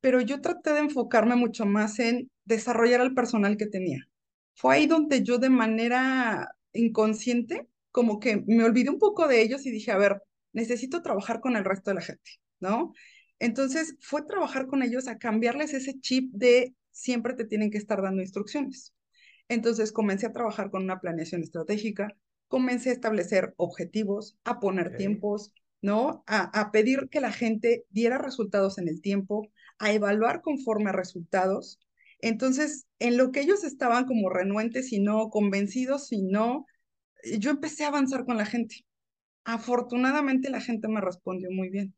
pero 0.00 0.20
yo 0.20 0.40
traté 0.40 0.72
de 0.72 0.80
enfocarme 0.80 1.36
mucho 1.36 1.66
más 1.66 1.98
en 1.98 2.30
desarrollar 2.44 3.00
al 3.00 3.14
personal 3.14 3.56
que 3.56 3.66
tenía. 3.66 4.08
Fue 4.54 4.74
ahí 4.74 4.86
donde 4.86 5.22
yo 5.22 5.38
de 5.38 5.50
manera 5.50 6.56
inconsciente, 6.72 7.68
como 7.90 8.20
que 8.20 8.42
me 8.46 8.64
olvidé 8.64 8.90
un 8.90 8.98
poco 8.98 9.28
de 9.28 9.42
ellos 9.42 9.66
y 9.66 9.70
dije, 9.70 9.92
a 9.92 9.98
ver, 9.98 10.22
necesito 10.52 11.02
trabajar 11.02 11.40
con 11.40 11.56
el 11.56 11.64
resto 11.64 11.90
de 11.90 11.94
la 11.94 12.02
gente, 12.02 12.30
¿no? 12.60 12.92
Entonces 13.38 13.96
fue 14.00 14.22
trabajar 14.22 14.66
con 14.66 14.82
ellos 14.82 15.08
a 15.08 15.18
cambiarles 15.18 15.74
ese 15.74 15.98
chip 16.00 16.32
de 16.32 16.74
siempre 16.90 17.34
te 17.34 17.44
tienen 17.44 17.70
que 17.70 17.78
estar 17.78 18.00
dando 18.02 18.22
instrucciones. 18.22 18.94
Entonces 19.48 19.92
comencé 19.92 20.26
a 20.26 20.32
trabajar 20.32 20.70
con 20.70 20.84
una 20.84 21.00
planeación 21.00 21.42
estratégica, 21.42 22.16
comencé 22.48 22.90
a 22.90 22.92
establecer 22.92 23.54
objetivos, 23.56 24.36
a 24.44 24.60
poner 24.60 24.96
tiempos, 24.96 25.52
¿no? 25.80 26.22
A, 26.26 26.70
pedir 26.70 27.08
que 27.10 27.20
la 27.20 27.32
gente 27.32 27.84
diera 27.90 28.18
resultados 28.18 28.78
en 28.78 28.88
el 28.88 29.00
tiempo, 29.00 29.48
a 29.78 29.92
evaluar 29.92 30.40
conforme 30.40 30.90
a 30.90 30.92
resultados. 30.92 31.80
Entonces, 32.22 32.86
en 32.98 33.18
lo 33.18 33.32
que 33.32 33.40
ellos 33.40 33.64
estaban 33.64 34.06
como 34.06 34.30
renuentes 34.30 34.92
y 34.92 35.00
no 35.00 35.28
convencidos 35.30 36.12
y 36.12 36.22
no, 36.22 36.66
eh, 37.24 37.38
yo 37.38 37.50
empecé 37.50 37.84
a 37.84 37.88
avanzar 37.88 38.24
con 38.24 38.38
la 38.38 38.46
gente. 38.46 38.86
Afortunadamente 39.44 40.50
la 40.50 40.60
gente 40.60 40.88
me 40.88 41.00
respondió 41.00 41.50
muy 41.50 41.68
bien. 41.68 41.94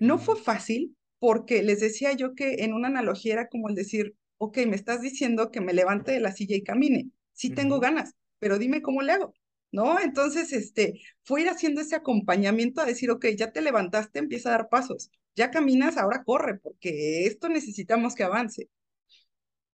No 0.00 0.18
fue 0.18 0.36
fácil 0.36 0.96
porque 1.18 1.62
les 1.62 1.80
decía 1.80 2.12
yo 2.12 2.34
que 2.34 2.64
en 2.64 2.74
una 2.74 2.88
analogía 2.88 3.34
era 3.34 3.48
como 3.48 3.68
el 3.68 3.74
decir, 3.74 4.14
ok, 4.38 4.58
me 4.66 4.76
estás 4.76 5.00
diciendo 5.00 5.50
que 5.50 5.60
me 5.60 5.72
levante 5.74 6.12
de 6.12 6.20
la 6.20 6.32
silla 6.32 6.56
y 6.56 6.62
camine. 6.62 7.10
Sí 7.32 7.50
tengo 7.50 7.80
ganas, 7.80 8.14
pero 8.38 8.58
dime 8.58 8.82
cómo 8.82 9.02
le 9.02 9.12
hago. 9.12 9.34
¿no? 9.74 9.98
Entonces, 10.00 10.52
este, 10.52 11.00
fue 11.24 11.42
ir 11.42 11.48
haciendo 11.48 11.80
ese 11.80 11.96
acompañamiento 11.96 12.80
a 12.80 12.84
decir, 12.84 13.10
ok, 13.10 13.26
ya 13.36 13.50
te 13.50 13.60
levantaste, 13.60 14.20
empieza 14.20 14.50
a 14.50 14.52
dar 14.52 14.68
pasos, 14.68 15.10
ya 15.34 15.50
caminas, 15.50 15.96
ahora 15.96 16.22
corre, 16.24 16.58
porque 16.60 17.26
esto 17.26 17.48
necesitamos 17.48 18.14
que 18.14 18.22
avance. 18.22 18.68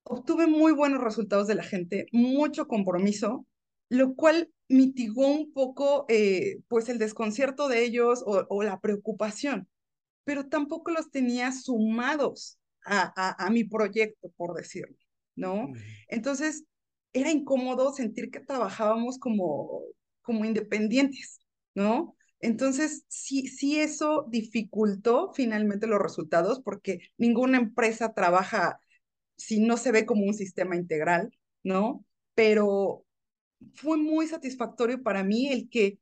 Obtuve 0.02 0.46
muy 0.46 0.72
buenos 0.72 1.02
resultados 1.02 1.46
de 1.46 1.54
la 1.54 1.62
gente, 1.62 2.06
mucho 2.12 2.66
compromiso, 2.66 3.46
lo 3.88 4.14
cual 4.14 4.50
mitigó 4.68 5.26
un 5.28 5.52
poco, 5.52 6.06
eh, 6.08 6.60
pues, 6.68 6.88
el 6.88 6.98
desconcierto 6.98 7.68
de 7.68 7.84
ellos 7.84 8.22
o, 8.26 8.62
la 8.62 8.80
preocupación, 8.80 9.68
pero 10.24 10.48
tampoco 10.48 10.90
los 10.90 11.10
tenía 11.10 11.52
sumados 11.52 12.58
a, 12.84 13.44
a 13.44 13.50
mi 13.50 13.64
proyecto, 13.64 14.30
por 14.36 14.54
decirlo, 14.54 14.96
¿no? 15.36 15.72
Entonces, 16.08 16.64
era 17.12 17.30
incómodo 17.30 17.92
sentir 17.92 18.30
que 18.30 18.40
trabajábamos 18.40 19.18
como, 19.18 19.82
como 20.22 20.44
independientes, 20.44 21.40
¿no? 21.74 22.16
Entonces, 22.40 23.04
sí, 23.08 23.48
sí 23.48 23.80
eso 23.80 24.26
dificultó 24.30 25.32
finalmente 25.34 25.86
los 25.86 26.00
resultados 26.00 26.60
porque 26.62 27.00
ninguna 27.18 27.58
empresa 27.58 28.14
trabaja 28.14 28.80
si 29.40 29.58
no 29.58 29.76
se 29.76 29.90
ve 29.90 30.04
como 30.04 30.24
un 30.24 30.34
sistema 30.34 30.76
integral, 30.76 31.34
¿no? 31.62 32.04
Pero 32.34 33.04
fue 33.74 33.96
muy 33.96 34.26
satisfactorio 34.26 35.02
para 35.02 35.24
mí 35.24 35.48
el 35.48 35.68
que 35.70 35.98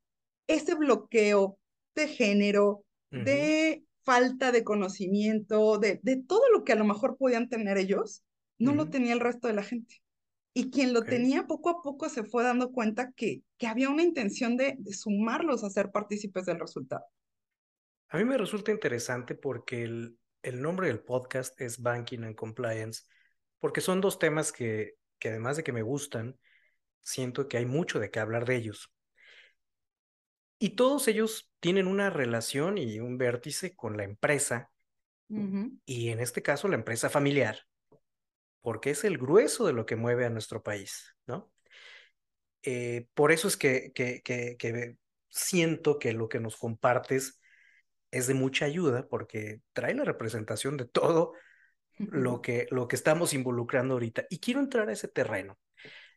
ese 0.46 0.74
bloqueo 0.74 1.58
de 1.94 2.08
género, 2.08 2.84
de 3.10 3.84
falta 4.02 4.52
de 4.52 4.64
conocimiento, 4.64 5.78
de, 5.78 6.00
de, 6.02 6.16
todo 6.16 6.48
lo 6.52 6.64
que 6.64 6.72
a 6.72 6.76
lo 6.76 6.84
mejor 6.84 7.16
podían 7.16 7.48
tener 7.48 7.78
ellos, 7.78 8.22
no 8.58 8.74
lo 8.74 8.90
tenía 8.90 9.12
el 9.12 9.20
resto 9.20 9.48
de 9.48 9.54
la 9.54 9.62
gente. 9.62 10.02
Y 10.52 10.70
quien 10.70 10.92
lo 10.92 11.02
tenía 11.02 11.46
poco 11.46 11.70
a 11.70 11.82
poco 11.82 12.08
se 12.08 12.24
fue 12.24 12.42
dando 12.42 12.72
cuenta 12.72 13.12
que, 13.12 13.42
que 13.56 13.66
había 13.66 13.90
una 13.90 14.02
intención 14.02 14.56
de, 14.56 14.76
sumarlos 14.90 15.62
a 15.62 15.70
ser 15.70 15.90
partícipes 15.90 16.46
del 16.46 16.58
resultado. 16.58 17.04
A 18.08 18.18
mí 18.18 18.24
me 18.24 18.38
resulta 18.38 18.72
interesante 18.72 19.34
porque 19.34 19.84
el, 19.84 20.18
el 20.42 20.60
nombre 20.60 20.88
del 20.88 21.00
podcast 21.00 21.60
es 21.60 21.80
Banking 21.80 22.24
and 22.24 22.34
Compliance, 22.34 23.04
porque 23.60 23.80
son 23.80 24.00
dos 24.00 24.18
temas 24.18 24.52
que, 24.52 24.94
que 25.18 25.30
además 25.30 25.56
de 25.56 25.64
que 25.64 25.72
me 25.72 25.82
gustan, 25.82 26.38
siento 27.00 27.48
que 27.48 27.56
hay 27.56 27.66
mucho 27.66 27.98
de 27.98 28.10
qué 28.10 28.20
hablar 28.20 28.44
de 28.44 28.56
ellos. 28.56 28.92
Y 30.58 30.70
todos 30.70 31.08
ellos 31.08 31.50
tienen 31.60 31.86
una 31.86 32.10
relación 32.10 32.78
y 32.78 32.98
un 33.00 33.16
vértice 33.16 33.74
con 33.74 33.96
la 33.96 34.04
empresa, 34.04 34.70
y 35.84 36.08
en 36.08 36.20
este 36.20 36.40
caso 36.40 36.68
la 36.68 36.76
empresa 36.76 37.10
familiar, 37.10 37.58
porque 38.62 38.90
es 38.90 39.04
el 39.04 39.18
grueso 39.18 39.66
de 39.66 39.74
lo 39.74 39.84
que 39.84 39.94
mueve 39.94 40.24
a 40.24 40.30
nuestro 40.30 40.62
país, 40.62 41.14
¿no? 41.26 41.52
Eh, 42.62 43.08
por 43.14 43.30
eso 43.30 43.46
es 43.46 43.56
que, 43.56 43.92
que, 43.94 44.22
que, 44.22 44.96
siento 45.28 45.98
que 45.98 46.12
lo 46.14 46.28
que 46.28 46.40
nos 46.40 46.56
compartes 46.56 47.40
es 48.10 48.26
de 48.26 48.34
mucha 48.34 48.64
ayuda, 48.64 49.06
porque 49.06 49.60
trae 49.74 49.94
la 49.94 50.04
representación 50.04 50.76
de 50.76 50.86
todo 50.86 51.34
lo 51.98 52.40
que, 52.42 52.66
lo 52.70 52.88
que 52.88 52.96
estamos 52.96 53.34
involucrando 53.34 53.94
ahorita. 53.94 54.26
Y 54.30 54.38
quiero 54.38 54.60
entrar 54.60 54.88
a 54.88 54.92
ese 54.92 55.08
terreno, 55.08 55.58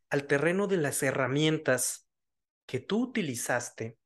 al 0.09 0.27
terreno 0.27 0.67
de 0.67 0.77
las 0.77 1.01
herramientas 1.03 2.07
que 2.65 2.79
tú 2.79 3.03
utilizaste 3.03 3.97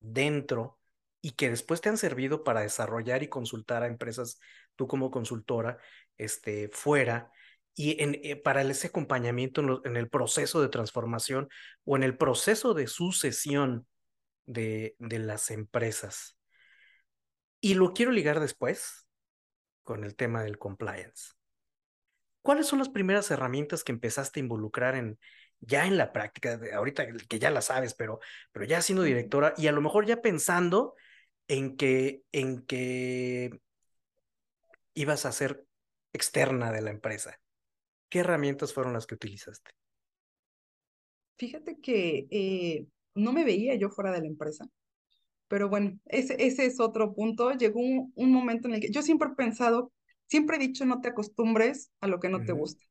dentro 0.00 0.78
y 1.20 1.32
que 1.32 1.50
después 1.50 1.80
te 1.80 1.88
han 1.88 1.98
servido 1.98 2.44
para 2.44 2.60
desarrollar 2.60 3.22
y 3.22 3.28
consultar 3.28 3.82
a 3.82 3.86
empresas, 3.86 4.38
tú 4.76 4.86
como 4.86 5.10
consultora, 5.10 5.78
este, 6.18 6.68
fuera, 6.68 7.30
y 7.74 8.02
en, 8.02 8.20
eh, 8.22 8.36
para 8.36 8.62
ese 8.62 8.88
acompañamiento 8.88 9.82
en, 9.84 9.96
el 9.96 10.08
proceso 10.08 10.62
de 10.62 10.68
transformación 10.68 11.48
o 11.84 11.96
en 11.96 12.04
el 12.04 12.16
proceso 12.16 12.74
de 12.74 12.86
sucesión 12.86 13.86
de, 14.46 14.96
de 14.98 15.18
las 15.18 15.50
empresas. 15.50 16.36
Y 17.60 17.74
lo 17.74 17.94
quiero 17.94 18.12
ligar 18.12 18.40
después 18.40 19.03
con 19.84 20.02
el 20.02 20.16
tema 20.16 20.42
del 20.42 20.58
compliance. 20.58 21.34
¿Cuáles 22.42 22.66
son 22.66 22.78
las 22.80 22.88
primeras 22.88 23.30
herramientas 23.30 23.84
que 23.84 23.92
empezaste 23.92 24.40
a 24.40 24.42
involucrar 24.42 24.96
en 24.96 25.18
ya 25.60 25.86
en 25.86 25.96
la 25.96 26.12
práctica, 26.12 26.58
de 26.58 26.74
ahorita 26.74 27.06
que 27.28 27.38
ya 27.38 27.50
la 27.50 27.62
sabes, 27.62 27.94
pero, 27.94 28.20
pero 28.52 28.66
ya 28.66 28.82
siendo 28.82 29.02
directora 29.02 29.54
y 29.56 29.66
a 29.66 29.72
lo 29.72 29.80
mejor 29.80 30.04
ya 30.04 30.20
pensando 30.20 30.94
en 31.48 31.76
que, 31.76 32.22
en 32.32 32.62
que 32.66 33.60
ibas 34.94 35.24
a 35.26 35.32
ser 35.32 35.64
externa 36.12 36.72
de 36.72 36.82
la 36.82 36.90
empresa? 36.90 37.38
¿Qué 38.08 38.20
herramientas 38.20 38.72
fueron 38.72 38.92
las 38.92 39.06
que 39.06 39.14
utilizaste? 39.14 39.70
Fíjate 41.36 41.80
que 41.80 42.26
eh, 42.30 42.86
no 43.14 43.32
me 43.32 43.44
veía 43.44 43.74
yo 43.74 43.88
fuera 43.90 44.12
de 44.12 44.20
la 44.20 44.26
empresa, 44.26 44.68
pero 45.48 45.68
bueno, 45.68 45.98
ese, 46.06 46.36
ese 46.38 46.66
es 46.66 46.80
otro 46.80 47.14
punto. 47.14 47.52
Llegó 47.52 47.80
un, 47.80 48.32
momento 48.32 48.68
en 48.68 48.74
el 48.74 48.80
que 48.80 48.90
yo 48.90 49.02
siempre 49.02 49.28
he 49.28 49.34
pensado, 49.34 49.92
siempre 50.26 50.56
he 50.56 50.60
dicho, 50.60 50.84
no 50.84 51.00
te 51.00 51.08
acostumbres 51.08 51.90
a 52.00 52.06
lo 52.06 52.20
que 52.20 52.28
no 52.28 52.44
te 52.44 52.52
gusta. 52.52 52.84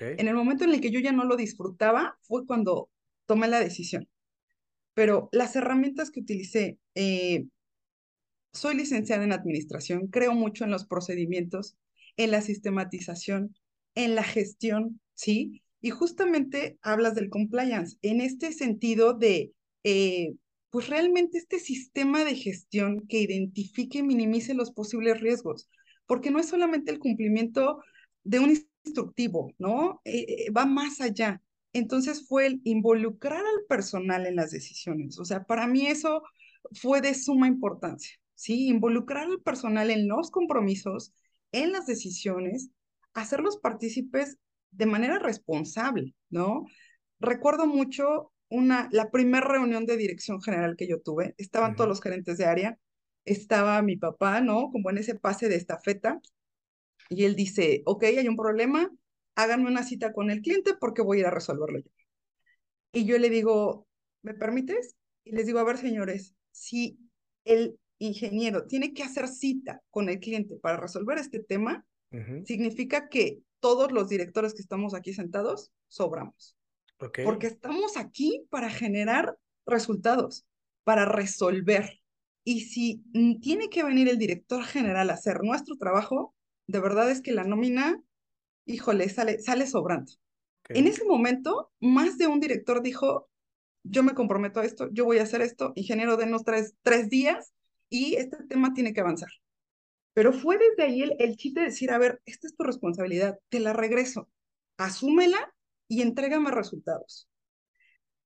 En 0.00 0.26
el 0.26 0.34
momento 0.34 0.64
en 0.64 0.72
el 0.72 0.80
que 0.80 0.90
yo 0.90 1.00
ya 1.00 1.12
no 1.12 1.24
lo 1.24 1.36
disfrutaba 1.36 2.18
fue 2.22 2.46
cuando 2.46 2.88
tomé 3.26 3.48
la 3.48 3.60
decisión. 3.60 4.08
Pero 4.94 5.28
las 5.32 5.54
herramientas 5.56 6.10
que 6.10 6.20
utilicé, 6.20 6.78
eh, 6.94 7.46
soy 8.52 8.76
licenciada 8.76 9.24
en 9.24 9.32
administración, 9.32 10.08
creo 10.08 10.34
mucho 10.34 10.64
en 10.64 10.70
los 10.70 10.86
procedimientos, 10.86 11.76
en 12.16 12.30
la 12.30 12.42
sistematización, 12.42 13.54
en 13.94 14.14
la 14.14 14.22
gestión, 14.22 15.00
¿sí? 15.14 15.62
Y 15.80 15.90
justamente 15.90 16.78
hablas 16.82 17.14
del 17.14 17.30
compliance 17.30 17.96
en 18.02 18.20
este 18.20 18.52
sentido 18.52 19.14
de, 19.14 19.52
eh, 19.84 20.34
pues 20.72 20.88
realmente 20.88 21.36
este 21.36 21.58
sistema 21.58 22.24
de 22.24 22.34
gestión 22.34 23.06
que 23.06 23.20
identifique 23.20 23.98
y 23.98 24.02
minimice 24.02 24.54
los 24.54 24.72
posibles 24.72 25.20
riesgos, 25.20 25.68
porque 26.06 26.30
no 26.30 26.40
es 26.40 26.48
solamente 26.48 26.90
el 26.90 26.98
cumplimiento 26.98 27.82
de 28.24 28.40
un 28.40 28.58
instructivo, 28.82 29.52
¿no? 29.58 30.00
Eh, 30.06 30.46
eh, 30.46 30.50
va 30.50 30.64
más 30.64 31.02
allá. 31.02 31.42
Entonces 31.74 32.26
fue 32.26 32.46
el 32.46 32.62
involucrar 32.64 33.40
al 33.40 33.66
personal 33.68 34.26
en 34.26 34.36
las 34.36 34.50
decisiones. 34.50 35.18
O 35.18 35.26
sea, 35.26 35.44
para 35.44 35.66
mí 35.66 35.86
eso 35.86 36.22
fue 36.72 37.02
de 37.02 37.12
suma 37.12 37.48
importancia, 37.48 38.16
¿sí? 38.34 38.68
Involucrar 38.68 39.26
al 39.26 39.42
personal 39.42 39.90
en 39.90 40.08
los 40.08 40.30
compromisos, 40.30 41.12
en 41.52 41.72
las 41.72 41.84
decisiones 41.84 42.70
hacerlos 43.12 43.58
partícipes 43.58 44.38
de 44.70 44.86
manera 44.86 45.18
responsable, 45.18 46.14
¿no? 46.30 46.64
Recuerdo 47.20 47.66
mucho 47.66 48.31
una, 48.52 48.88
la 48.92 49.10
primera 49.10 49.46
reunión 49.46 49.86
de 49.86 49.96
dirección 49.96 50.42
general 50.42 50.76
que 50.76 50.86
yo 50.86 51.00
tuve, 51.00 51.34
estaban 51.38 51.74
todos 51.74 51.88
los 51.88 52.02
gerentes 52.02 52.36
de 52.36 52.44
área, 52.44 52.78
estaba 53.24 53.80
mi 53.82 53.96
papá, 53.96 54.40
¿no? 54.40 54.70
Como 54.70 54.90
en 54.90 54.98
ese 54.98 55.14
pase 55.14 55.48
de 55.48 55.56
estafeta, 55.56 56.20
y 57.08 57.24
él 57.24 57.34
dice, 57.34 57.82
ok, 57.86 58.04
hay 58.04 58.28
un 58.28 58.36
problema, 58.36 58.90
háganme 59.34 59.68
una 59.68 59.82
cita 59.82 60.12
con 60.12 60.30
el 60.30 60.42
cliente 60.42 60.74
porque 60.78 61.02
voy 61.02 61.18
a 61.18 61.20
ir 61.20 61.26
a 61.26 61.30
resolverlo 61.30 61.78
yo. 61.78 61.90
Y 62.92 63.06
yo 63.06 63.18
le 63.18 63.30
digo, 63.30 63.86
¿me 64.22 64.34
permites? 64.34 64.96
Y 65.24 65.32
les 65.32 65.46
digo, 65.46 65.58
a 65.58 65.64
ver, 65.64 65.78
señores, 65.78 66.34
si 66.50 66.98
el 67.44 67.78
ingeniero 67.98 68.66
tiene 68.66 68.92
que 68.92 69.02
hacer 69.02 69.28
cita 69.28 69.80
con 69.90 70.08
el 70.08 70.20
cliente 70.20 70.56
para 70.56 70.76
resolver 70.76 71.18
este 71.18 71.40
tema, 71.40 71.86
significa 72.44 73.08
que 73.08 73.38
todos 73.60 73.90
los 73.92 74.10
directores 74.10 74.52
que 74.52 74.60
estamos 74.60 74.92
aquí 74.92 75.14
sentados 75.14 75.72
sobramos. 75.88 76.56
Porque 77.24 77.48
estamos 77.48 77.96
aquí 77.96 78.46
para 78.50 78.70
generar 78.70 79.36
resultados, 79.66 80.46
para 80.84 81.04
resolver. 81.04 82.00
Y 82.44 82.62
si 82.62 83.02
tiene 83.40 83.68
que 83.70 83.82
venir 83.82 84.08
el 84.08 84.18
director 84.18 84.64
general 84.64 85.10
a 85.10 85.14
hacer 85.14 85.42
nuestro 85.42 85.76
trabajo, 85.76 86.34
de 86.66 86.80
verdad 86.80 87.10
es 87.10 87.20
que 87.20 87.32
la 87.32 87.44
nómina, 87.44 88.00
híjole, 88.66 89.08
sale, 89.08 89.40
sale 89.40 89.66
sobrando. 89.66 90.12
En 90.68 90.86
ese 90.86 91.04
momento, 91.04 91.72
más 91.80 92.18
de 92.18 92.28
un 92.28 92.40
director 92.40 92.82
dijo, 92.82 93.28
yo 93.84 94.02
me 94.02 94.14
comprometo 94.14 94.60
a 94.60 94.64
esto, 94.64 94.88
yo 94.92 95.04
voy 95.04 95.18
a 95.18 95.24
hacer 95.24 95.42
esto, 95.42 95.72
ingeniero, 95.74 96.16
denos 96.16 96.44
tres, 96.44 96.74
tres 96.82 97.08
días 97.10 97.52
y 97.88 98.14
este 98.14 98.44
tema 98.44 98.72
tiene 98.74 98.92
que 98.92 99.00
avanzar. 99.00 99.30
Pero 100.14 100.32
fue 100.32 100.58
desde 100.58 100.84
ahí 100.84 101.02
el, 101.02 101.16
el 101.18 101.36
chiste 101.36 101.60
de 101.60 101.66
decir, 101.66 101.90
a 101.90 101.98
ver, 101.98 102.22
esta 102.26 102.46
es 102.46 102.54
tu 102.54 102.62
responsabilidad, 102.62 103.38
te 103.48 103.60
la 103.60 103.72
regreso, 103.72 104.28
asúmela 104.76 105.52
y 105.92 106.02
entrégame 106.02 106.50
resultados. 106.50 107.28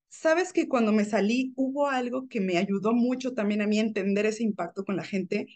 Sabes 0.09 0.53
que 0.53 0.67
cuando 0.67 0.91
me 0.93 1.05
salí 1.05 1.53
hubo 1.55 1.87
algo 1.87 2.27
que 2.27 2.39
me 2.39 2.57
ayudó 2.57 2.93
mucho 2.93 3.33
también 3.33 3.61
a 3.61 3.67
mí 3.67 3.77
a 3.77 3.83
entender 3.83 4.25
ese 4.25 4.43
impacto 4.43 4.85
con 4.85 4.95
la 4.95 5.03
gente. 5.03 5.47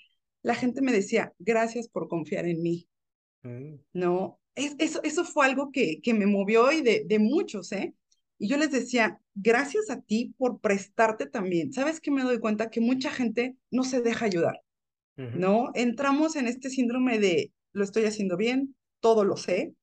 La 0.41 0.56
gente 0.56 0.82
me 0.82 0.91
decía, 0.91 1.34
gracias 1.39 1.88
por 1.88 2.08
confiar 2.08 2.45
en 2.45 2.62
mí. 2.62 2.88
Mm. 3.43 3.76
No, 3.93 4.39
es, 4.56 4.76
eso, 4.80 5.02
eso 5.04 5.24
fue 5.24 5.45
algo 5.45 5.71
que, 5.71 6.02
que 6.02 6.13
me 6.13 6.26
movió 6.26 6.71
y 6.71 6.82
de, 6.82 7.06
de 7.08 7.19
muchos, 7.19 7.71
¿eh? 7.71 7.93
Y 8.38 8.47
yo 8.50 8.58
les 8.58 8.71
decía, 8.71 9.21
gracias 9.36 9.89
a 9.89 10.02
ti 10.02 10.34
por 10.38 10.60
prestarte 10.60 11.28
también. 11.28 11.71
¿Sabes 11.71 12.02
que 12.02 12.12
me 12.12 12.24
doy 12.24 12.39
cuenta? 12.39 12.69
Que 12.69 12.82
mucha 12.82 13.12
gente 13.12 13.56
no 13.69 13.84
se 13.84 14.02
deja 14.02 14.26
ayudar. 14.26 14.62
¿no? 15.15 15.71
Entramos 15.76 16.36
en 16.36 16.47
este 16.47 16.69
síndrome 16.69 17.19
de 17.19 17.52
lo 17.74 17.84
estoy 17.84 18.06
haciendo 18.06 18.38
bien, 18.38 18.76
todo 19.00 19.24
lo 19.24 19.38
sé. 19.38 19.74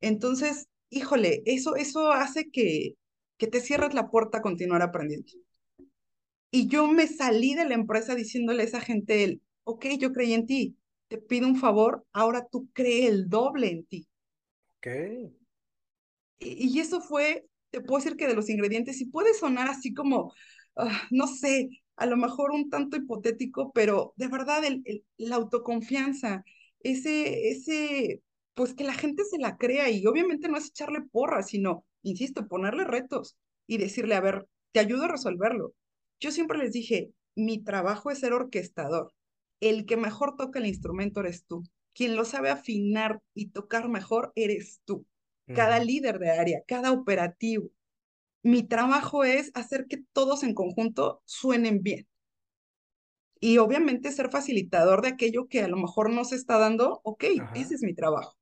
Entonces, 0.00 0.68
híjole, 0.90 1.42
eso, 1.46 1.76
eso 1.76 2.12
hace 2.12 2.50
que, 2.50 2.94
que 3.36 3.46
te 3.46 3.60
cierres 3.60 3.94
la 3.94 4.10
puerta 4.10 4.38
a 4.38 4.42
continuar 4.42 4.82
aprendiendo. 4.82 5.26
Y 6.50 6.68
yo 6.68 6.86
me 6.86 7.06
salí 7.06 7.54
de 7.54 7.66
la 7.66 7.74
empresa 7.74 8.14
diciéndole 8.14 8.62
a 8.62 8.66
esa 8.66 8.80
gente, 8.80 9.24
el, 9.24 9.42
ok, 9.64 9.86
yo 9.98 10.12
creí 10.12 10.32
en 10.32 10.46
ti, 10.46 10.76
te 11.08 11.18
pido 11.18 11.46
un 11.46 11.56
favor, 11.56 12.04
ahora 12.12 12.46
tú 12.50 12.68
cree 12.72 13.06
el 13.08 13.28
doble 13.28 13.70
en 13.70 13.84
ti. 13.86 14.08
Ok. 14.78 14.86
Y, 16.38 16.78
eso 16.80 17.00
fue, 17.00 17.46
te 17.70 17.80
puedo 17.80 18.02
decir 18.02 18.16
que 18.16 18.26
de 18.26 18.34
los 18.34 18.48
ingredientes, 18.48 19.00
y 19.00 19.06
puede 19.06 19.34
sonar 19.34 19.68
así 19.68 19.94
como, 19.94 20.32
ah, 20.76 21.02
no 21.10 21.26
sé, 21.26 21.68
a 21.96 22.06
lo 22.06 22.16
mejor 22.16 22.50
un 22.52 22.70
tanto 22.70 22.96
hipotético, 22.96 23.72
pero 23.72 24.12
de 24.16 24.28
verdad 24.28 24.64
el, 24.64 25.04
la 25.16 25.36
autoconfianza, 25.36 26.44
ese, 26.80 27.50
ese, 27.50 28.22
pues 28.56 28.72
que 28.72 28.84
la 28.84 28.94
gente 28.94 29.22
se 29.24 29.38
la 29.38 29.58
crea 29.58 29.90
y 29.90 30.06
obviamente 30.06 30.48
no 30.48 30.56
es 30.56 30.68
echarle 30.68 31.02
porra, 31.02 31.42
sino, 31.42 31.84
insisto, 32.02 32.48
ponerle 32.48 32.84
retos 32.84 33.36
y 33.66 33.76
decirle, 33.76 34.14
a 34.14 34.20
ver, 34.20 34.46
te 34.72 34.80
ayudo 34.80 35.04
a 35.04 35.08
resolverlo. 35.08 35.74
Yo 36.20 36.32
siempre 36.32 36.56
les 36.56 36.72
dije, 36.72 37.10
mi 37.34 37.62
trabajo 37.62 38.10
es 38.10 38.20
ser 38.20 38.32
orquestador. 38.32 39.12
El 39.60 39.84
que 39.84 39.98
mejor 39.98 40.36
toca 40.36 40.58
el 40.58 40.66
instrumento 40.66 41.20
eres 41.20 41.44
tú. 41.44 41.64
Quien 41.94 42.16
lo 42.16 42.24
sabe 42.24 42.48
afinar 42.48 43.20
y 43.34 43.50
tocar 43.50 43.90
mejor 43.90 44.32
eres 44.34 44.80
tú. 44.86 45.06
Cada 45.54 45.78
líder 45.78 46.18
de 46.18 46.30
área, 46.30 46.62
cada 46.66 46.92
operativo, 46.92 47.70
mi 48.42 48.62
trabajo 48.62 49.22
es 49.22 49.52
hacer 49.54 49.86
que 49.86 50.02
todos 50.12 50.42
en 50.42 50.54
conjunto 50.54 51.20
suenen 51.26 51.82
bien. 51.82 52.08
Y 53.38 53.58
obviamente 53.58 54.10
ser 54.12 54.30
facilitador 54.30 55.02
de 55.02 55.08
aquello 55.08 55.46
que 55.46 55.60
a 55.60 55.68
lo 55.68 55.76
mejor 55.76 56.10
no 56.10 56.24
se 56.24 56.36
está 56.36 56.58
dando, 56.58 57.00
ok, 57.04 57.24
ese 57.54 57.74
es 57.74 57.82
mi 57.82 57.94
trabajo. 57.94 58.36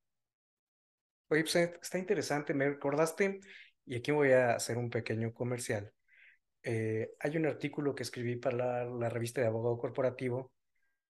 Oye, 1.27 1.41
pues 1.41 1.55
eh, 1.55 1.73
está 1.81 1.97
interesante, 1.97 2.53
me 2.53 2.69
recordaste, 2.69 3.39
y 3.85 3.95
aquí 3.95 4.11
voy 4.11 4.31
a 4.31 4.55
hacer 4.55 4.77
un 4.77 4.89
pequeño 4.89 5.33
comercial. 5.33 5.91
Eh, 6.63 7.11
hay 7.19 7.37
un 7.37 7.45
artículo 7.47 7.95
que 7.95 8.03
escribí 8.03 8.35
para 8.35 8.85
la, 8.85 9.09
revista 9.09 9.41
de 9.41 9.47
abogado 9.47 9.77
corporativo, 9.77 10.51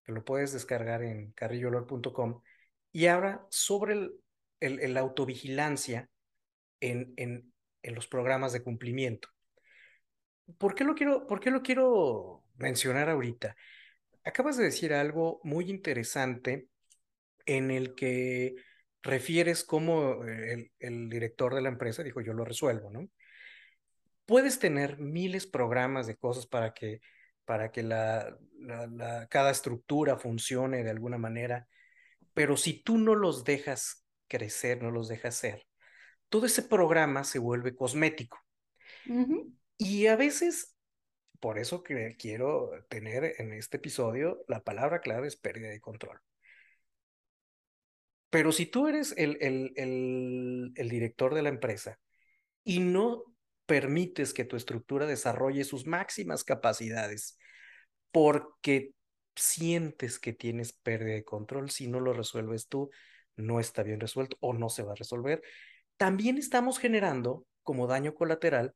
que 0.04 0.12
lo 0.12 0.24
puedes 0.24 0.52
descargar 0.52 1.02
en 1.02 1.32
carrillolor.com, 1.32 2.42
y 2.92 3.06
habla 3.06 3.46
sobre 3.50 4.10
el, 4.60 4.94
la 4.94 5.00
autovigilancia 5.00 6.08
en, 6.80 7.12
en, 7.16 7.52
en 7.82 7.94
los 7.94 8.06
programas 8.06 8.52
de 8.52 8.62
cumplimiento. 8.62 9.28
¿Por 10.58 10.74
qué 10.74 10.84
lo 10.84 10.94
quiero, 10.94 11.26
por 11.26 11.40
qué 11.40 11.50
lo 11.50 11.62
quiero 11.62 12.44
mencionar 12.56 13.10
ahorita? 13.10 13.56
Acabas 14.24 14.56
de 14.56 14.64
decir 14.64 14.94
algo 14.94 15.40
muy 15.44 15.70
interesante 15.70 16.68
en 17.44 17.70
el 17.70 17.94
que 17.94 18.54
refieres 19.06 19.64
cómo 19.64 20.24
el, 20.24 20.70
el, 20.78 21.08
director 21.08 21.54
de 21.54 21.62
la 21.62 21.68
empresa 21.68 22.02
dijo, 22.02 22.20
yo 22.20 22.32
lo 22.32 22.44
resuelvo, 22.44 22.90
¿no? 22.90 23.08
Puedes 24.26 24.58
tener 24.58 24.98
miles 24.98 25.44
de 25.44 25.50
programas 25.50 26.06
de 26.06 26.16
cosas 26.16 26.46
para 26.46 26.74
que, 26.74 27.00
para 27.44 27.70
que 27.70 27.82
la, 27.82 28.36
la, 28.58 29.26
cada 29.28 29.50
estructura 29.50 30.18
funcione 30.18 30.82
de 30.82 30.90
alguna 30.90 31.16
manera, 31.16 31.68
pero 32.34 32.56
si 32.56 32.82
tú 32.82 32.98
no 32.98 33.14
los 33.14 33.44
dejas 33.44 34.04
crecer, 34.28 34.82
no 34.82 34.90
los 34.90 35.08
dejas 35.08 35.36
ser, 35.36 35.66
todo 36.28 36.46
ese 36.46 36.62
programa 36.62 37.24
se 37.24 37.38
vuelve 37.38 37.74
cosmético. 37.76 38.38
Y 39.78 40.06
a 40.08 40.16
veces, 40.16 40.76
por 41.38 41.58
eso 41.58 41.84
que 41.84 42.16
quiero 42.18 42.70
tener 42.88 43.36
en 43.38 43.52
este 43.52 43.76
episodio, 43.76 44.44
la 44.48 44.64
palabra 44.64 45.00
clave 45.00 45.28
es 45.28 45.36
pérdida 45.36 45.68
de 45.68 45.80
control. 45.80 46.20
Pero 48.36 48.52
si 48.52 48.66
tú 48.66 48.86
eres 48.86 49.14
el, 49.16 49.38
el, 49.40 50.72
el 50.74 50.88
director 50.88 51.34
de 51.34 51.42
la 51.42 51.48
empresa 51.48 51.98
y 52.64 52.80
no 52.80 53.22
permites 53.66 54.34
que 54.34 54.44
tu 54.44 54.56
estructura 54.56 55.06
desarrolle 55.06 55.64
sus 55.64 55.86
máximas 55.86 56.44
capacidades 56.44 57.38
porque 58.12 58.92
sientes 59.34 60.18
que 60.18 60.32
tienes 60.32 60.72
pérdida 60.72 61.14
de 61.14 61.24
control, 61.24 61.70
si 61.70 61.88
no 61.88 62.00
lo 62.00 62.12
resuelves 62.12 62.68
tú, 62.68 62.90
no 63.36 63.60
está 63.60 63.82
bien 63.82 64.00
resuelto 64.00 64.36
o 64.40 64.52
no 64.52 64.68
se 64.68 64.82
va 64.82 64.92
a 64.92 64.96
resolver 64.96 65.42
también 65.96 66.38
estamos 66.38 66.78
generando 66.78 67.46
como 67.62 67.86
daño 67.86 68.14
colateral 68.14 68.74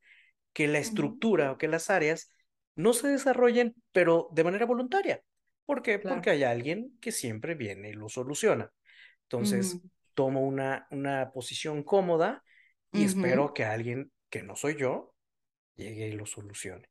que 0.53 0.67
la 0.67 0.79
estructura 0.79 1.51
o 1.51 1.57
que 1.57 1.67
las 1.67 1.89
áreas 1.89 2.33
no 2.75 2.93
se 2.93 3.07
desarrollen, 3.07 3.75
pero 3.91 4.29
de 4.33 4.43
manera 4.43 4.65
voluntaria. 4.65 5.21
¿Por 5.65 5.81
qué? 5.81 5.99
Porque 5.99 6.31
hay 6.31 6.43
alguien 6.43 6.97
que 6.99 7.11
siempre 7.11 7.55
viene 7.55 7.89
y 7.89 7.93
lo 7.93 8.09
soluciona. 8.09 8.71
Entonces, 9.31 9.79
tomo 10.13 10.41
una, 10.41 10.87
una 10.91 11.31
posición 11.31 11.83
cómoda 11.83 12.43
y 12.91 13.03
espero 13.03 13.53
que 13.53 13.63
alguien 13.63 14.11
que 14.29 14.43
no 14.43 14.55
soy 14.55 14.75
yo 14.77 15.13
llegue 15.75 16.09
y 16.09 16.13
lo 16.13 16.25
solucione. 16.25 16.87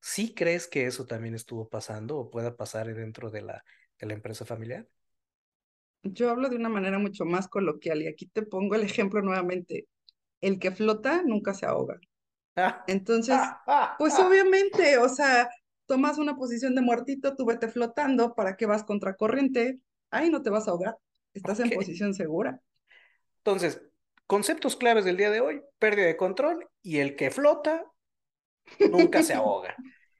¿Sí 0.00 0.34
crees 0.34 0.68
que 0.68 0.86
eso 0.86 1.06
también 1.06 1.34
estuvo 1.34 1.68
pasando 1.68 2.18
o 2.18 2.30
pueda 2.30 2.56
pasar 2.56 2.92
dentro 2.94 3.30
de 3.30 3.42
la, 3.42 3.64
de 3.98 4.06
la 4.06 4.14
empresa 4.14 4.44
familiar? 4.44 4.86
yo 6.02 6.30
hablo 6.30 6.48
de 6.48 6.56
una 6.56 6.68
manera 6.68 6.98
mucho 6.98 7.24
más 7.24 7.48
coloquial 7.48 8.02
y 8.02 8.08
aquí 8.08 8.26
te 8.26 8.42
pongo 8.42 8.74
el 8.74 8.82
ejemplo 8.82 9.22
nuevamente. 9.22 9.86
El 10.40 10.58
que 10.58 10.70
flota 10.70 11.22
nunca 11.24 11.54
se 11.54 11.66
ahoga. 11.66 11.98
Entonces, 12.86 13.38
pues 13.98 14.14
obviamente, 14.18 14.98
o 14.98 15.08
sea, 15.08 15.50
tomas 15.86 16.18
una 16.18 16.36
posición 16.36 16.74
de 16.74 16.82
muertito, 16.82 17.36
tú 17.36 17.44
vete 17.44 17.68
flotando, 17.68 18.34
¿para 18.34 18.56
que 18.56 18.66
vas 18.66 18.84
contracorriente? 18.84 19.80
Ahí 20.10 20.30
no 20.30 20.42
te 20.42 20.50
vas 20.50 20.66
a 20.66 20.72
ahogar, 20.72 20.96
estás 21.34 21.60
en 21.60 21.70
posición 21.70 22.14
segura. 22.14 22.60
Entonces, 23.38 23.82
conceptos 24.26 24.76
claves 24.76 25.04
del 25.04 25.16
día 25.16 25.30
de 25.30 25.40
hoy, 25.40 25.62
pérdida 25.78 26.06
de 26.06 26.16
control 26.16 26.68
y 26.82 26.98
el 26.98 27.16
que 27.16 27.30
flota 27.30 27.84
nunca 28.78 29.22
se 29.22 29.34
ahoga. 29.34 29.74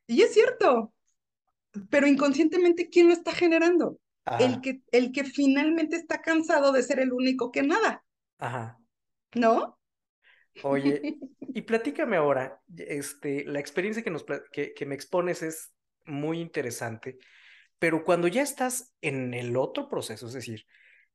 Y 0.07 0.23
es 0.23 0.33
cierto, 0.33 0.93
pero 1.89 2.07
inconscientemente, 2.07 2.89
¿quién 2.89 3.09
lo 3.09 3.13
está 3.13 3.33
generando? 3.33 3.99
el 4.39 4.61
que, 4.61 4.83
el 4.93 5.13
que 5.13 5.25
finalmente 5.25 5.97
está 5.97 6.21
cansado 6.21 6.73
de 6.73 6.83
ser 6.83 7.01
el 7.01 7.13
único 7.13 7.51
que 7.51 7.63
nada. 7.63 8.05
Ajá. 8.39 8.79
¿No? 9.35 9.79
Oye, 10.63 11.01
y 11.41 11.63
platícame 11.63 12.17
ahora, 12.17 12.61
este, 12.77 13.45
la 13.45 13.61
experiencia 13.61 14.03
que, 14.03 14.11
nos, 14.11 14.25
que, 14.53 14.73
que 14.75 14.87
me 14.87 14.95
expones 14.95 15.43
es 15.43 15.73
muy 16.05 16.41
interesante, 16.41 17.19
pero 17.79 18.05
cuando 18.05 18.29
ya 18.29 18.43
estás 18.43 18.95
en 19.01 19.35
el 19.35 19.57
otro 19.57 19.89
proceso, 19.89 20.27
es 20.27 20.33
decir, 20.33 20.67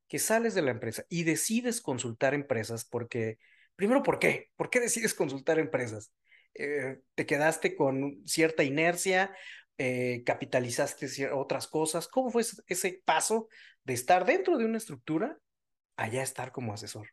que 0.07 0.19
sales 0.19 0.53
de 0.53 0.61
la 0.61 0.71
empresa 0.71 1.05
y 1.09 1.23
decides 1.23 1.81
consultar 1.81 2.33
empresas, 2.33 2.85
porque, 2.85 3.39
primero, 3.75 4.03
¿por 4.03 4.19
qué? 4.19 4.51
¿Por 4.55 4.69
qué 4.69 4.79
decides 4.79 5.13
consultar 5.13 5.59
empresas? 5.59 6.11
Eh, 6.53 7.01
¿Te 7.15 7.25
quedaste 7.25 7.75
con 7.75 8.21
cierta 8.25 8.63
inercia 8.63 9.35
eh, 9.77 10.23
capitalizaste 10.25 11.31
otras 11.33 11.67
cosas? 11.67 12.07
¿Cómo 12.07 12.29
fue 12.29 12.43
ese 12.67 13.01
paso 13.03 13.49
de 13.83 13.93
estar 13.93 14.25
dentro 14.25 14.57
de 14.57 14.65
una 14.65 14.77
estructura 14.77 15.37
a 15.97 16.07
ya 16.07 16.23
estar 16.23 16.53
como 16.53 16.73
asesor? 16.73 17.09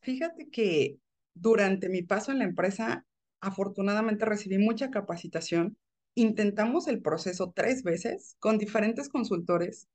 Fíjate 0.00 0.50
que 0.50 0.98
durante 1.34 1.88
mi 1.88 2.02
paso 2.02 2.30
en 2.30 2.38
la 2.38 2.44
empresa, 2.44 3.04
afortunadamente 3.40 4.24
recibí 4.24 4.58
mucha 4.58 4.90
capacitación. 4.90 5.76
Intentamos 6.14 6.86
el 6.86 7.02
proceso 7.02 7.52
tres 7.54 7.82
veces 7.82 8.36
con 8.38 8.56
diferentes 8.58 9.08
consultores, 9.08 9.88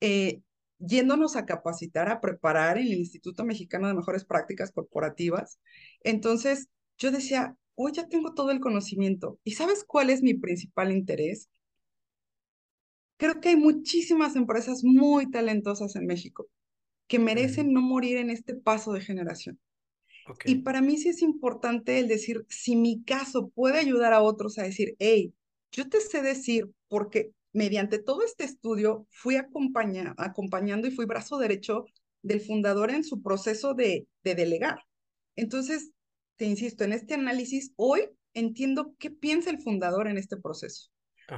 eh, 0.00 0.42
yéndonos 0.86 1.36
a 1.36 1.46
capacitar, 1.46 2.08
a 2.08 2.20
preparar 2.20 2.78
en 2.78 2.86
el 2.86 2.94
Instituto 2.94 3.44
Mexicano 3.44 3.88
de 3.88 3.94
Mejores 3.94 4.24
Prácticas 4.24 4.72
Corporativas. 4.72 5.58
Entonces, 6.02 6.68
yo 6.98 7.10
decía, 7.10 7.56
hoy 7.74 7.92
ya 7.92 8.08
tengo 8.08 8.34
todo 8.34 8.50
el 8.50 8.60
conocimiento. 8.60 9.38
¿Y 9.44 9.52
sabes 9.52 9.84
cuál 9.84 10.10
es 10.10 10.22
mi 10.22 10.34
principal 10.34 10.92
interés? 10.92 11.48
Creo 13.16 13.40
que 13.40 13.50
hay 13.50 13.56
muchísimas 13.56 14.34
empresas 14.36 14.82
muy 14.82 15.30
talentosas 15.30 15.94
en 15.96 16.06
México 16.06 16.48
que 17.06 17.18
merecen 17.18 17.72
no 17.72 17.80
morir 17.80 18.16
en 18.16 18.30
este 18.30 18.54
paso 18.54 18.92
de 18.92 19.00
generación. 19.00 19.60
Y 20.44 20.56
para 20.56 20.80
mí 20.80 20.96
sí 20.96 21.08
es 21.08 21.20
importante 21.20 21.98
el 21.98 22.08
decir, 22.08 22.46
si 22.48 22.76
mi 22.76 23.02
caso 23.02 23.48
puede 23.48 23.78
ayudar 23.78 24.12
a 24.12 24.22
otros 24.22 24.58
a 24.58 24.62
decir, 24.62 24.94
hey, 24.98 25.34
yo 25.72 25.88
te 25.88 26.00
sé 26.00 26.22
decir, 26.22 26.70
porque 26.88 27.32
mediante 27.52 27.98
todo 27.98 28.22
este 28.24 28.44
estudio 28.44 29.06
fui 29.10 29.36
acompañando 29.36 30.88
y 30.88 30.90
fui 30.90 31.04
brazo 31.04 31.38
derecho 31.38 31.84
del 32.22 32.40
fundador 32.40 32.90
en 32.90 33.04
su 33.04 33.22
proceso 33.22 33.74
de, 33.74 34.06
de 34.22 34.34
delegar. 34.34 34.78
Entonces, 35.36 35.90
te 36.36 36.44
insisto, 36.46 36.84
en 36.84 36.92
este 36.92 37.14
análisis, 37.14 37.72
hoy 37.76 38.08
entiendo 38.34 38.94
qué 38.98 39.10
piensa 39.10 39.50
el 39.50 39.60
fundador 39.60 40.08
en 40.08 40.18
este 40.18 40.36
proceso, 40.36 40.90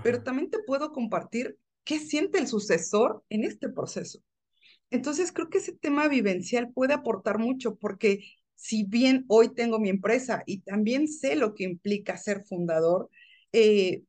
pero 0.03 0.22
también 0.22 0.50
te 0.50 0.61
puedo 0.61 0.92
compartir 0.92 1.59
qué 1.85 1.98
siente 1.98 2.38
el 2.38 2.46
sucesor 2.46 3.22
en 3.29 3.44
este 3.44 3.68
proceso. 3.68 4.20
Entonces, 4.90 5.33
creo 5.33 5.50
que 5.50 5.59
ese 5.59 5.72
tema 5.72 6.09
vivencial 6.09 6.72
puede 6.72 6.94
aportar 6.94 7.38
mucho 7.38 7.77
porque 7.77 8.20
si 8.55 8.85
bien 8.85 9.24
hoy 9.29 9.53
tengo 9.55 9.79
mi 9.79 9.90
empresa 9.90 10.42
y 10.46 10.61
también 10.61 11.09
sé 11.09 11.37
lo 11.37 11.55
que 11.55 11.64
implica 11.64 12.16
ser 12.16 12.44
fundador, 12.44 13.11
eh, 13.53 14.03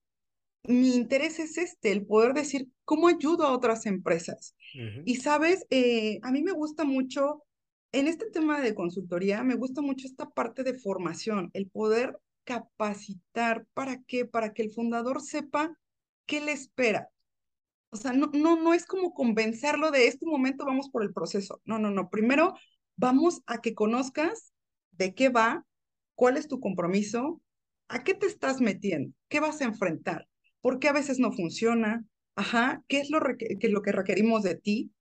mi 0.67 0.95
interés 0.95 1.39
es 1.39 1.57
este, 1.57 1.91
el 1.91 2.05
poder 2.05 2.33
decir 2.33 2.67
cómo 2.83 3.07
ayudo 3.07 3.45
a 3.45 3.53
otras 3.53 3.85
empresas. 3.85 4.55
Y 5.05 5.15
sabes, 5.17 5.65
eh, 5.69 6.19
a 6.21 6.31
mí 6.31 6.43
me 6.43 6.51
gusta 6.51 6.83
mucho 6.83 7.45
en 7.95 8.07
este 8.07 8.29
tema 8.29 8.59
de 8.59 8.75
consultoría 8.75 9.41
me 9.43 9.55
gusta 9.55 9.81
mucho 9.81 10.05
esta 10.05 10.29
parte 10.29 10.63
de 10.63 10.73
formación, 10.73 11.49
el 11.53 11.69
poder 11.69 12.19
capacitar. 12.43 13.65
¿Para 13.73 14.03
qué? 14.03 14.25
Para 14.25 14.53
que 14.53 14.63
el 14.63 14.71
fundador 14.71 15.21
sepa 15.21 15.77
qué 16.25 16.41
le 16.41 16.51
espera. 16.51 17.09
O 17.91 17.95
sea, 17.95 18.11
no, 18.11 18.29
no, 18.33 18.61
no 18.61 18.73
es 18.73 18.85
como 18.85 19.13
convencerlo 19.13 19.91
de 19.91 20.07
este 20.07 20.25
momento 20.25 20.65
vamos 20.65 20.89
por 20.89 21.03
el 21.03 21.13
proceso. 21.13 21.61
No, 21.63 21.79
no, 21.79 21.89
no. 21.89 22.09
Primero 22.09 22.55
vamos 22.97 23.41
a 23.45 23.61
que 23.61 23.73
conozcas 23.73 24.51
de 24.91 25.15
qué 25.15 25.29
va, 25.29 25.65
cuál 26.15 26.35
es 26.35 26.49
tu 26.49 26.59
compromiso, 26.59 27.41
a 27.87 28.03
qué 28.03 28.13
te 28.13 28.25
estás 28.25 28.59
metiendo, 28.59 29.13
qué 29.29 29.39
vas 29.39 29.61
a 29.61 29.65
enfrentar, 29.65 30.27
por 30.65 30.79
qué 30.79 30.87
a 30.87 30.93
veces 30.93 31.19
no 31.19 31.31
funciona, 31.31 32.03
ajá, 32.35 32.83
qué 32.87 32.97
es 32.97 33.11
lo, 33.11 33.19
lo 33.19 33.81
que 33.83 33.91
requerimos 33.91 34.41
de 34.41 34.55
ti. 34.55 34.91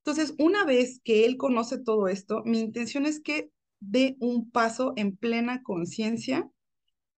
Entonces, 0.00 0.34
una 0.36 0.66
vez 0.66 1.00
que 1.02 1.24
él 1.24 1.38
conoce 1.38 1.78
todo 1.78 2.08
esto, 2.08 2.42
mi 2.44 2.60
intención 2.60 3.06
es 3.06 3.20
que 3.20 3.48
dé 3.80 4.18
un 4.20 4.50
paso 4.50 4.92
en 4.96 5.16
plena 5.16 5.62
conciencia 5.62 6.46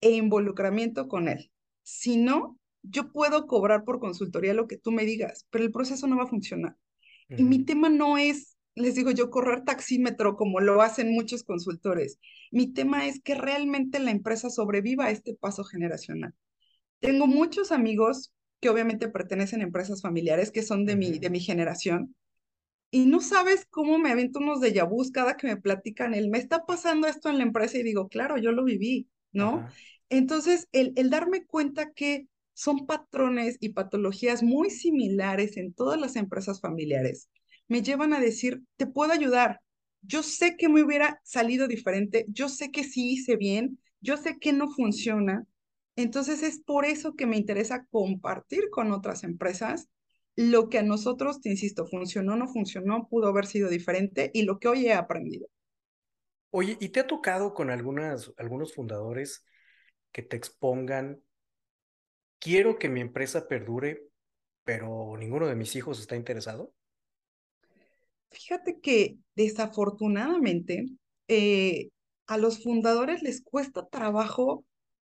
e 0.01 0.13
involucramiento 0.13 1.09
con 1.09 1.27
él. 1.27 1.51
Si 1.83 2.17
no, 2.17 2.61
yo 2.85 3.11
puedo 3.11 3.49
cobrar 3.49 3.83
por 3.83 3.99
consultoría 3.99 4.55
lo 4.55 4.69
que 4.69 4.79
tú 4.79 4.93
me 4.93 5.05
digas, 5.05 5.45
pero 5.51 5.65
el 5.65 5.73
proceso 5.73 6.07
no 6.07 6.17
va 6.17 6.23
a 6.23 6.29
funcionar. 6.29 6.77
Y 7.29 7.43
mi 7.43 7.65
tema 7.65 7.89
no 7.89 8.19
es, 8.19 8.57
les 8.77 8.95
digo 8.95 9.11
yo, 9.11 9.31
correr 9.31 9.65
taxímetro 9.65 10.37
como 10.37 10.61
lo 10.61 10.81
hacen 10.81 11.11
muchos 11.11 11.43
consultores. 11.43 12.21
Mi 12.53 12.73
tema 12.73 13.09
es 13.09 13.21
que 13.21 13.35
realmente 13.35 13.99
la 13.99 14.13
empresa 14.13 14.49
sobreviva 14.49 15.07
a 15.07 15.11
este 15.11 15.35
paso 15.35 15.65
generacional. 15.65 16.35
Tengo 17.01 17.27
muchos 17.27 17.73
amigos 17.73 18.33
que 18.61 18.69
obviamente 18.69 19.09
pertenecen 19.09 19.61
a 19.61 19.65
empresas 19.65 20.03
familiares 20.03 20.51
que 20.51 20.63
son 20.63 20.87
de, 20.87 20.97
mi, 20.97 21.19
de 21.19 21.31
mi 21.31 21.41
generación. 21.41 22.15
Y 22.91 23.07
no 23.07 23.21
sabes 23.21 23.67
cómo 23.71 23.99
me 23.99 24.11
avento 24.11 24.39
unos 24.39 24.61
de 24.61 24.81
vus 24.83 25.11
cada 25.11 25.37
que 25.37 25.47
me 25.49 25.57
platican, 25.57 26.15
el 26.15 26.31
me 26.31 26.39
está 26.39 26.65
pasando 26.67 27.07
esto 27.09 27.29
en 27.29 27.39
la 27.39 27.45
empresa 27.45 27.79
y 27.79 27.83
digo, 27.83 28.09
claro, 28.09 28.39
yo 28.39 28.53
lo 28.53 28.65
viví, 28.65 29.09
¿no? 29.33 29.67
Entonces, 30.09 30.69
el, 30.73 30.93
el 30.97 31.11
darme 31.11 31.45
cuenta 31.47 31.93
que 31.93 32.29
son 32.55 32.87
patrones 32.87 33.59
y 33.61 33.71
patologías 33.71 34.43
muy 34.43 34.71
similares 34.71 35.57
en 35.57 35.75
todas 35.75 36.01
las 36.01 36.17
empresas 36.17 36.61
familiares, 36.61 37.29
me 37.69 37.83
llevan 37.83 38.15
a 38.15 38.21
decir, 38.21 38.63
te 38.77 38.87
puedo 38.87 39.13
ayudar. 39.13 39.61
Yo 40.03 40.23
sé 40.23 40.57
que 40.57 40.69
me 40.69 40.83
hubiera 40.83 41.21
salido 41.25 41.69
diferente, 41.69 42.25
yo 42.29 42.49
sé 42.49 42.71
que 42.71 42.85
sí 42.85 43.13
hice 43.13 43.37
bien, 43.37 43.79
yo 44.01 44.17
sé 44.17 44.39
que 44.39 44.53
no 44.53 44.71
funciona, 44.71 45.45
entonces 45.97 46.43
es 46.43 46.61
por 46.61 46.85
eso 46.85 47.15
que 47.15 47.27
me 47.27 47.37
interesa 47.37 47.87
compartir 47.91 48.71
con 48.71 48.93
otras 48.93 49.25
empresas 49.25 49.89
lo 50.37 50.69
que 50.69 50.79
a 50.79 50.83
nosotros, 50.83 51.41
te 51.41 51.49
insisto, 51.49 51.87
funcionó, 51.87 52.37
no 52.37 52.47
funcionó, 52.47 53.09
pudo 53.09 53.29
haber 53.29 53.47
sido 53.47 53.71
diferente 53.71 54.31
y 54.35 54.43
lo 54.43 54.59
que 54.59 54.69
hoy 54.69 54.87
he 54.87 54.93
aprendido. 54.93 55.49
Oye, 56.51 56.77
¿y 56.79 56.91
te 56.91 57.01
ha 57.01 57.07
tocado 57.07 57.55
con 57.55 57.71
algunas, 57.71 58.33
algunos 58.37 58.75
fundadores 58.75 59.45
que 60.13 60.23
te 60.23 60.37
expongan, 60.37 61.23
quiero 62.39 62.79
que 62.79 62.91
mi 62.91 63.01
empresa 63.01 63.49
perdure, 63.49 64.03
pero 64.65 65.17
ninguno 65.17 65.47
de 65.47 65.57
mis 65.57 65.75
hijos 65.75 65.99
está 65.99 66.17
interesado? 66.17 66.75
Fíjate 68.31 68.81
que 68.81 69.17
desafortunadamente 69.35 70.87
eh, 71.29 71.89
a 72.27 72.37
los 72.37 72.63
fundadores 72.63 73.23
les 73.23 73.43
cuesta 73.43 73.87
trabajo 73.87 74.66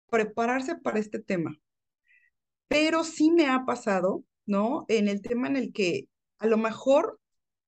prepararse 0.10 0.76
para 0.76 1.00
este 1.00 1.20
tema. 1.20 1.60
Pero 2.68 3.04
sí 3.04 3.32
me 3.32 3.48
ha 3.48 3.66
pasado, 3.66 4.24
¿no? 4.46 4.86
En 4.88 5.08
el 5.08 5.22
tema 5.22 5.48
en 5.48 5.56
el 5.56 5.72
que 5.72 6.08
a 6.40 6.48
lo 6.48 6.58
mejor 6.58 7.20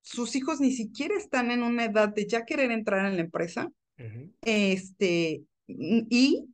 sus 0.02 0.36
hijos 0.36 0.60
ni 0.60 0.72
siquiera 0.72 1.16
están 1.16 1.52
en 1.52 1.64
una 1.64 1.86
edad 1.86 2.10
de 2.10 2.28
ya 2.28 2.46
querer 2.46 2.72
entrar 2.72 3.06
en 3.06 3.16
la 3.16 3.22
empresa, 3.22 3.72
este, 4.44 5.44
y 5.68 6.46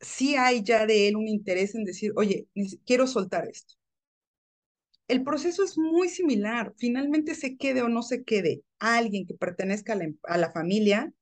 sí 0.00 0.36
hay 0.36 0.62
ya 0.62 0.86
de 0.86 1.08
él 1.08 1.16
un 1.16 1.28
interés 1.28 1.74
en 1.74 1.84
decir, 1.84 2.12
oye, 2.16 2.46
quiero 2.86 3.06
soltar 3.06 3.46
esto. 3.48 3.74
El 5.08 5.22
proceso 5.22 5.62
es 5.62 5.78
muy 5.78 6.08
similar. 6.08 6.74
Finalmente 6.78 7.34
se 7.34 7.56
quede 7.56 7.82
o 7.82 7.88
no 7.88 8.02
se 8.02 8.24
quede 8.24 8.62
alguien 8.78 9.26
que 9.26 9.34
pertenezca 9.34 9.92
a 9.92 9.96
la, 9.96 10.10
a 10.24 10.38
la 10.38 10.52
familia, 10.52 11.12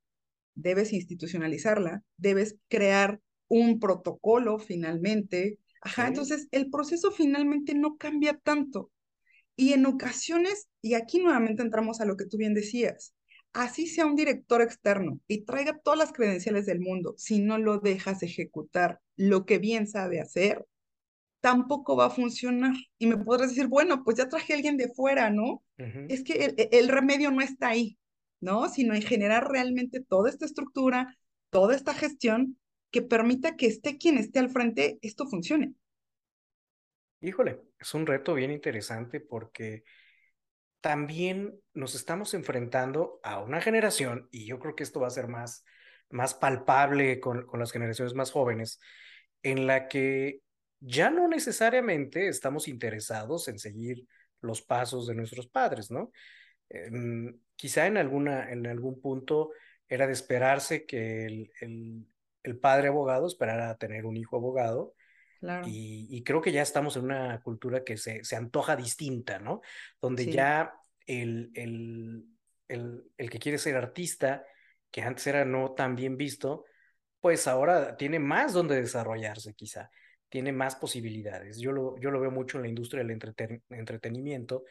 debes 0.55 0.93
institucionalizarla, 0.93 2.03
debes 2.17 2.57
crear 2.69 3.21
un 3.49 3.81
protocolo 3.81 4.59
finalmente. 4.59 5.59
Ajá, 5.81 6.09
entonces 6.09 6.49
el 6.51 6.71
proceso 6.71 7.11
finalmente 7.11 7.75
no 7.75 7.97
cambia 7.97 8.39
tanto. 8.39 8.91
Y 9.57 9.73
en 9.73 9.87
ocasiones, 9.87 10.69
y 10.83 10.95
aquí 10.95 11.21
nuevamente 11.21 11.63
entramos 11.63 12.01
a 12.01 12.05
lo 12.05 12.17
que 12.17 12.27
tú 12.27 12.37
bien 12.37 12.55
decías, 12.55 13.15
así 13.53 13.87
sea 13.87 14.07
un 14.07 14.17
director 14.17 14.63
externo 14.63 15.21
y 15.29 15.45
traiga 15.45 15.79
todas 15.79 15.99
las 15.99 16.13
credenciales 16.13 16.67
del 16.67 16.81
mundo, 16.81 17.15
si 17.17 17.39
no 17.39 17.59
lo 17.59 17.79
dejas 17.79 18.23
ejecutar 18.23 19.01
lo 19.17 19.47
que 19.47 19.59
bien 19.59 19.87
sabe 19.87 20.21
hacer, 20.21 20.67
tampoco 21.41 21.95
va 21.97 22.07
a 22.07 22.11
funcionar. 22.11 22.75
Y 22.99 23.07
me 23.07 23.19
podrás 23.19 23.51
decir, 23.51 23.69
bueno, 23.69 24.03
pues 24.03 24.17
ya 24.17 24.29
traje 24.29 24.53
a 24.53 24.57
alguien 24.57 24.77
de 24.77 24.89
fuera, 24.89 25.31
¿no? 25.31 25.63
Es 25.77 26.25
que 26.25 26.55
el, 26.57 26.69
el, 26.73 26.89
remedio 26.89 27.31
no 27.31 27.43
está 27.43 27.69
ahí, 27.69 27.99
¿no? 28.41 28.69
Sino 28.69 28.95
en 28.95 29.03
generar 29.03 29.49
realmente 29.49 30.01
toda 30.01 30.31
esta 30.31 30.47
estructura, 30.47 31.19
toda 31.51 31.77
esta 31.77 31.93
gestión 31.95 32.59
que 32.95 33.03
permita 33.03 33.57
que 33.57 33.67
esté 33.67 33.99
quien 33.99 34.19
esté 34.19 34.39
al 34.39 34.51
frente, 34.51 35.01
esto 35.03 35.27
funcione. 35.27 35.75
Híjole, 37.21 37.61
es 37.77 37.93
un 37.93 38.07
reto 38.07 38.35
bien 38.35 38.53
interesante 38.53 39.19
porque 39.19 39.83
también 40.81 41.59
nos 41.73 41.97
estamos 41.97 42.35
enfrentando 42.35 43.19
a 43.25 43.41
una 43.41 43.61
generación, 43.61 44.29
y 44.31 44.47
yo 44.47 44.61
creo 44.61 44.77
que 44.77 44.85
esto 44.85 45.01
va 45.01 45.09
a 45.09 45.11
ser 45.11 45.27
más, 45.27 45.65
más 46.09 46.35
palpable 46.35 47.19
con, 47.19 47.47
con 47.47 47.59
las 47.59 47.73
generaciones 47.73 48.15
más 48.15 48.31
jóvenes, 48.31 48.79
en 49.43 49.67
la 49.67 49.89
que 49.89 50.43
ya 50.79 51.11
no 51.11 51.27
necesariamente 51.27 52.29
estamos 52.29 52.69
interesados 52.69 53.49
en 53.49 53.59
seguir 53.59 54.07
los 54.41 54.63
pasos 54.63 55.09
de 55.09 55.17
nuestros 55.17 55.49
padres, 55.49 55.91
¿no? 55.91 56.13
quizá 57.57 57.89
en, 57.89 57.97
alguna, 57.97 58.53
en 58.53 58.69
algún 58.69 59.01
punto 59.01 59.51
era 59.89 60.07
de 60.07 60.13
esperarse 60.13 60.87
que 60.87 61.27
el, 61.61 62.07
el 62.45 62.59
padre 62.59 62.89
abogado 62.89 63.27
esperará 63.27 63.71
a 63.71 63.77
tener 63.77 64.07
un 64.07 64.17
hijo 64.17 64.37
abogado. 64.37 64.95
Y, 65.67 66.23
creo 66.25 66.41
que 66.41 66.53
ya 66.53 66.63
estamos 66.63 66.97
en 66.97 67.05
una 67.05 67.39
cultura 67.43 67.85
que 67.85 67.99
se, 67.99 68.25
se 68.25 68.35
antoja 68.35 68.77
distinta, 68.77 69.39
¿no? 69.39 69.61
Donde 70.01 70.31
ya 70.33 70.73
el, 71.07 71.51
el, 71.55 72.25
el, 72.67 73.05
el, 73.19 73.31
que 73.31 73.39
quiere 73.39 73.59
ser 73.59 73.77
artista, 73.77 74.47
que 74.91 75.03
antes 75.03 75.27
era 75.27 75.45
no 75.45 75.73
tan 75.73 75.97
bien 75.97 76.17
visto, 76.17 76.65
pues 77.21 77.47
ahora 77.47 77.95
tiene 77.99 78.19
más 78.19 78.55
donde 78.55 78.81
desarrollarse 78.81 79.53
quizá, 79.53 79.91
tiene 80.31 80.51
más 80.51 80.77
posibilidades. 80.77 81.59
Yo 81.59 81.73
lo, 81.73 81.99
yo 81.99 82.11
lo 82.11 82.21
veo 82.21 82.31
mucho 82.31 82.57
en 82.57 82.63
la 82.63 82.69
industria 82.69 83.05
del 83.05 83.19
entretenimiento, 83.69 84.65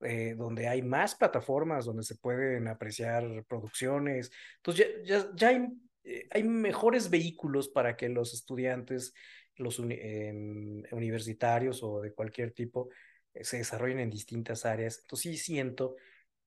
eh, 0.00 0.34
donde 0.36 0.66
hay 0.66 0.82
más 0.82 1.14
plataformas 1.14 1.84
donde 1.84 2.02
se 2.02 2.16
pueden 2.16 2.66
apreciar 2.66 3.44
producciones. 3.46 4.32
Entonces 4.56 4.88
ya, 5.04 5.20
ya, 5.20 5.30
ya 5.36 5.48
hay 5.48 5.68
eh, 6.06 6.28
hay 6.30 6.44
mejores 6.44 7.10
vehículos 7.10 7.68
para 7.68 7.96
que 7.96 8.08
los 8.08 8.32
estudiantes, 8.34 9.12
los 9.56 9.78
em, 9.80 10.82
universitarios 10.92 11.82
o 11.82 12.00
de 12.00 12.12
cualquier 12.14 12.52
tipo, 12.52 12.90
eh, 13.34 13.44
se 13.44 13.58
desarrollen 13.58 14.00
en 14.00 14.10
distintas 14.10 14.64
áreas. 14.66 15.00
Entonces 15.00 15.32
sí 15.32 15.38
siento 15.38 15.96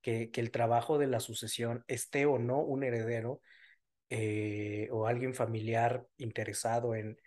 que, 0.02 0.30
que 0.30 0.40
el 0.40 0.50
trabajo 0.50 0.98
de 0.98 1.08
la 1.08 1.20
sucesión, 1.20 1.84
esté 1.88 2.26
o 2.26 2.38
no 2.38 2.60
un 2.60 2.84
heredero 2.84 3.40
eh, 4.10 4.88
o 4.92 5.06
alguien 5.06 5.34
familiar 5.34 6.06
interesado 6.18 6.94
en, 6.94 7.20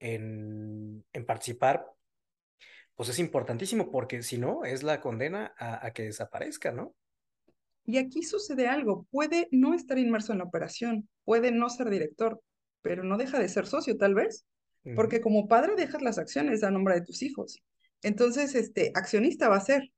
en, 0.00 1.04
participar, 1.26 1.86
pues 2.94 3.08
es 3.10 3.18
importantísimo 3.18 3.90
porque 3.90 4.22
si 4.22 4.38
no, 4.38 4.64
es 4.64 4.82
la 4.82 5.00
condena 5.00 5.54
a 5.58 5.92
que 5.92 6.04
desaparezca, 6.04 6.72
¿no? 6.72 6.94
Y 7.90 7.98
aquí 7.98 8.22
sucede 8.22 8.68
algo, 8.68 9.08
puede 9.10 9.48
no 9.50 9.74
estar 9.74 9.98
inmerso 9.98 10.30
en 10.30 10.38
la 10.38 10.44
operación, 10.44 11.08
puede 11.24 11.50
no 11.50 11.68
ser 11.68 11.90
director, 11.90 12.40
pero 12.82 13.02
no 13.02 13.18
deja 13.18 13.40
de 13.40 13.48
ser 13.48 13.66
socio 13.66 13.96
tal 13.96 14.14
vez, 14.14 14.46
porque 14.94 15.20
como 15.20 15.48
padre 15.48 15.74
dejas 15.74 16.00
las 16.00 16.16
acciones 16.16 16.62
a 16.62 16.70
nombre 16.70 16.94
de 16.94 17.00
tus 17.00 17.20
hijos. 17.22 17.60
Entonces, 18.02 18.54
este 18.54 18.92
accionista 18.94 19.48
va 19.48 19.56
a 19.56 19.60
ser. 19.60 19.90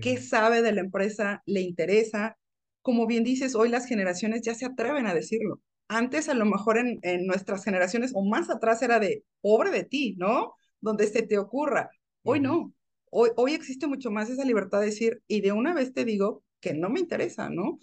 ¿Qué 0.00 0.18
sabe 0.18 0.62
de 0.62 0.70
la 0.70 0.82
empresa? 0.82 1.42
¿Le 1.46 1.62
interesa? 1.62 2.38
Como 2.80 3.08
bien 3.08 3.24
dices, 3.24 3.56
hoy 3.56 3.70
las 3.70 3.86
generaciones 3.86 4.42
ya 4.42 4.54
se 4.54 4.64
atreven 4.64 5.08
a 5.08 5.14
decirlo. 5.14 5.60
Antes, 5.88 6.28
a 6.28 6.34
lo 6.34 6.44
mejor 6.44 6.78
en, 6.78 7.00
en 7.02 7.26
nuestras 7.26 7.64
generaciones 7.64 8.12
o 8.14 8.24
más 8.24 8.50
atrás 8.50 8.82
era 8.82 9.00
de 9.00 9.24
pobre 9.40 9.72
de 9.72 9.82
ti, 9.82 10.14
¿no? 10.16 10.54
Donde 10.80 11.08
se 11.08 11.22
te 11.22 11.38
ocurra. 11.38 11.90
Hoy 12.22 12.38
no. 12.38 12.72
Hoy, 13.10 13.30
hoy 13.34 13.54
existe 13.54 13.88
mucho 13.88 14.12
más 14.12 14.30
esa 14.30 14.44
libertad 14.44 14.78
de 14.78 14.86
decir, 14.86 15.22
y 15.26 15.40
de 15.40 15.50
una 15.50 15.74
vez 15.74 15.92
te 15.92 16.04
digo 16.04 16.44
que 16.60 16.74
no 16.74 16.90
me 16.90 17.00
interesa, 17.00 17.48
¿no? 17.48 17.78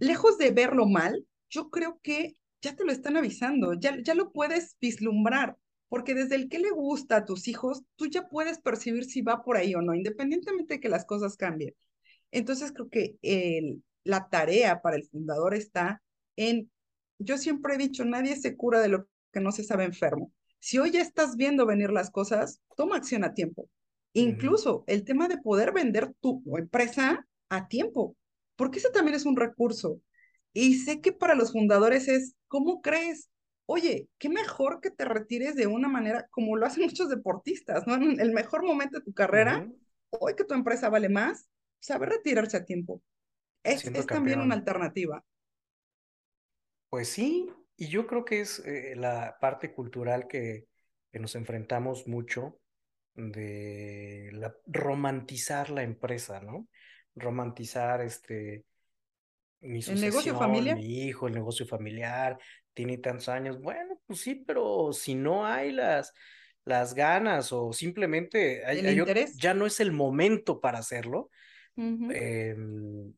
Lejos 0.00 0.38
de 0.38 0.50
verlo 0.50 0.86
mal, 0.86 1.26
yo 1.48 1.70
creo 1.70 2.00
que 2.02 2.36
ya 2.60 2.74
te 2.76 2.84
lo 2.84 2.92
están 2.92 3.16
avisando, 3.16 3.74
ya, 3.74 3.98
ya 4.02 4.14
lo 4.14 4.32
puedes 4.32 4.76
vislumbrar, 4.80 5.56
porque 5.88 6.14
desde 6.14 6.36
el 6.36 6.48
que 6.48 6.58
le 6.58 6.70
gusta 6.70 7.16
a 7.16 7.24
tus 7.24 7.48
hijos, 7.48 7.82
tú 7.96 8.06
ya 8.06 8.28
puedes 8.28 8.58
percibir 8.58 9.04
si 9.04 9.22
va 9.22 9.42
por 9.42 9.56
ahí 9.56 9.74
o 9.74 9.82
no, 9.82 9.94
independientemente 9.94 10.74
de 10.74 10.80
que 10.80 10.88
las 10.88 11.04
cosas 11.04 11.36
cambien. 11.36 11.74
Entonces 12.30 12.72
creo 12.72 12.88
que 12.88 13.16
el, 13.22 13.82
la 14.04 14.28
tarea 14.28 14.80
para 14.80 14.96
el 14.96 15.04
fundador 15.04 15.54
está 15.54 16.02
en, 16.36 16.70
yo 17.18 17.36
siempre 17.36 17.74
he 17.74 17.78
dicho, 17.78 18.04
nadie 18.04 18.36
se 18.36 18.56
cura 18.56 18.80
de 18.80 18.88
lo 18.88 19.08
que 19.32 19.40
no 19.40 19.52
se 19.52 19.64
sabe 19.64 19.84
enfermo. 19.84 20.32
Si 20.58 20.78
hoy 20.78 20.92
ya 20.92 21.00
estás 21.00 21.36
viendo 21.36 21.66
venir 21.66 21.90
las 21.90 22.10
cosas, 22.10 22.60
toma 22.76 22.96
acción 22.96 23.24
a 23.24 23.34
tiempo. 23.34 23.68
Incluso 24.14 24.84
el 24.86 25.04
tema 25.04 25.26
de 25.28 25.38
poder 25.38 25.72
vender 25.72 26.12
tu 26.20 26.42
empresa 26.56 27.26
a 27.52 27.68
tiempo, 27.68 28.16
porque 28.56 28.78
ese 28.78 28.90
también 28.90 29.14
es 29.14 29.26
un 29.26 29.36
recurso. 29.36 30.00
Y 30.54 30.78
sé 30.78 31.00
que 31.00 31.12
para 31.12 31.34
los 31.34 31.52
fundadores 31.52 32.08
es, 32.08 32.34
¿cómo 32.48 32.80
crees? 32.80 33.28
Oye, 33.66 34.08
qué 34.18 34.30
mejor 34.30 34.80
que 34.80 34.90
te 34.90 35.04
retires 35.04 35.54
de 35.54 35.66
una 35.66 35.88
manera 35.88 36.26
como 36.30 36.56
lo 36.56 36.66
hacen 36.66 36.84
muchos 36.86 37.10
deportistas, 37.10 37.86
¿no? 37.86 37.94
En 37.94 38.18
el 38.20 38.32
mejor 38.32 38.64
momento 38.64 38.98
de 38.98 39.04
tu 39.04 39.12
carrera, 39.12 39.68
hoy 40.10 40.34
que 40.34 40.44
tu 40.44 40.54
empresa 40.54 40.88
vale 40.88 41.10
más, 41.10 41.48
saber 41.78 42.08
retirarse 42.08 42.56
a 42.56 42.64
tiempo. 42.64 43.02
Es, 43.62 43.84
es 43.84 44.06
también 44.06 44.40
una 44.40 44.54
alternativa. 44.54 45.22
Pues 46.88 47.08
sí, 47.08 47.50
y 47.76 47.88
yo 47.88 48.06
creo 48.06 48.24
que 48.24 48.40
es 48.40 48.60
eh, 48.60 48.94
la 48.96 49.36
parte 49.40 49.72
cultural 49.72 50.26
que, 50.26 50.66
que, 51.10 51.18
nos 51.18 51.34
enfrentamos 51.36 52.08
mucho 52.08 52.58
de 53.14 54.30
la, 54.32 54.54
romantizar 54.66 55.70
la 55.70 55.82
empresa, 55.82 56.40
¿no? 56.40 56.68
Romantizar 57.14 58.00
este 58.00 58.64
mi 59.62 59.80
sucesión, 59.80 60.04
¿El 60.04 60.10
negocio 60.10 60.38
familiar? 60.38 60.76
mi 60.76 61.04
hijo, 61.04 61.28
el 61.28 61.34
negocio 61.34 61.66
familiar, 61.66 62.38
tiene 62.74 62.98
tantos 62.98 63.28
años. 63.28 63.60
Bueno, 63.60 64.00
pues 64.06 64.20
sí, 64.20 64.34
pero 64.46 64.92
si 64.92 65.14
no 65.14 65.46
hay 65.46 65.72
las, 65.72 66.12
las 66.64 66.94
ganas 66.94 67.52
o 67.52 67.72
simplemente 67.72 68.64
hay, 68.66 69.00
ya 69.36 69.54
no 69.54 69.66
es 69.66 69.80
el 69.80 69.92
momento 69.92 70.60
para 70.60 70.78
hacerlo, 70.78 71.30
em, 71.76 73.12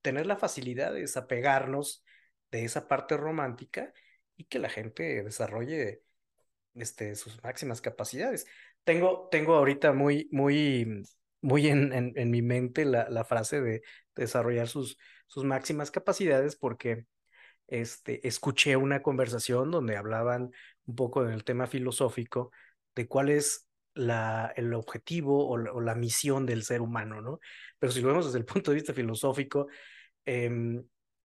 tener 0.00 0.26
la 0.26 0.36
facilidad 0.36 0.92
de 0.92 1.00
desapegarnos 1.00 2.04
de 2.50 2.64
esa 2.64 2.86
parte 2.86 3.16
romántica 3.16 3.92
y 4.36 4.44
que 4.44 4.58
la 4.58 4.68
gente 4.68 5.22
desarrolle 5.22 6.02
este, 6.74 7.14
sus 7.16 7.42
máximas 7.42 7.80
capacidades. 7.80 8.46
Tengo, 8.84 9.28
tengo 9.30 9.54
ahorita 9.54 9.92
muy, 9.92 10.28
muy, 10.30 11.02
muy 11.42 11.68
en, 11.68 11.92
en, 11.92 12.30
mi 12.30 12.40
mente 12.40 12.84
la, 12.84 13.10
la 13.10 13.24
frase 13.24 13.60
de 13.60 13.82
desarrollar 14.14 14.68
sus, 14.68 14.96
sus 15.26 15.44
máximas 15.44 15.90
capacidades 15.90 16.56
porque 16.56 17.06
este, 17.66 18.26
escuché 18.26 18.76
una 18.76 19.02
conversación 19.02 19.70
donde 19.70 19.96
hablaban 19.96 20.52
un 20.86 20.94
poco 20.94 21.24
del 21.24 21.44
tema 21.44 21.66
filosófico 21.66 22.50
de 22.94 23.08
cuál 23.08 23.30
es 23.30 23.66
la, 23.94 24.52
el 24.56 24.74
objetivo 24.74 25.48
o 25.48 25.80
la, 25.80 25.94
misión 25.94 26.46
del 26.46 26.64
ser 26.64 26.80
humano, 26.80 27.20
¿no? 27.20 27.40
Pero 27.78 27.92
si 27.92 28.00
lo 28.00 28.08
vemos 28.08 28.26
desde 28.26 28.38
el 28.38 28.44
punto 28.46 28.70
de 28.70 28.76
vista 28.76 28.94
filosófico, 28.94 29.68
em, 30.24 30.84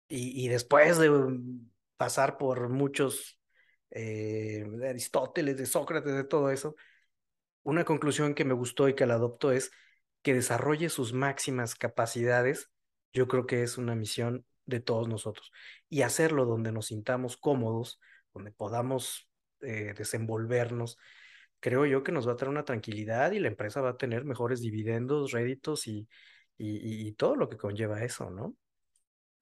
y, 0.09 0.49
después 0.49 0.99
de 0.99 1.11
pasar 1.97 2.37
por 2.37 2.69
muchos, 2.69 3.39
eh, 3.91 4.65
de 4.67 4.89
Aristóteles, 4.89 5.57
de 5.57 5.67
Sócrates, 5.67 6.15
de 6.15 6.25
todo 6.25 6.51
eso, 6.51 6.75
una 7.63 7.85
conclusión 7.85 8.35
que 8.35 8.45
me 8.45 8.55
gustó 8.55 8.89
y 8.89 8.95
que 8.95 9.07
la 9.07 9.15
adopto 9.15 9.53
es 9.53 9.71
que 10.23 10.35
desarrolle 10.35 10.89
sus 10.89 11.13
máximas 11.13 11.75
capacidades, 11.75 12.71
yo 13.13 13.29
creo 13.29 13.47
que 13.47 13.63
es 13.63 13.79
una 13.79 13.95
misión 13.95 14.45
de 14.67 14.81
todos 14.81 15.09
nosotros. 15.09 15.51
Y 15.89 16.03
hacerlo 16.03 16.45
donde 16.47 16.73
nos 16.73 16.87
sintamos 16.87 17.37
cómodos, 17.37 18.01
donde 18.33 18.53
podamos 18.53 19.29
eh, 19.61 19.95
desenvolvernos, 19.97 20.97
creo 21.61 21.87
yo 21.87 22.03
que 22.03 22.13
nos 22.13 22.27
va 22.27 22.33
a 22.33 22.37
traer 22.37 22.51
una 22.51 22.65
tranquilidad 22.65 23.33
y 23.33 23.41
la 23.41 23.49
empresa 23.49 23.81
va 23.81 23.91
a 23.91 23.97
tener 23.97 24.25
mejores 24.25 24.61
dividendos, 24.61 25.33
réditos 25.33 25.87
y, 25.87 26.09
y 26.57 27.13
todo 27.13 27.37
lo 27.37 27.49
que 27.49 27.57
conlleva 27.57 28.05
eso, 28.05 28.31
¿no? 28.31 28.55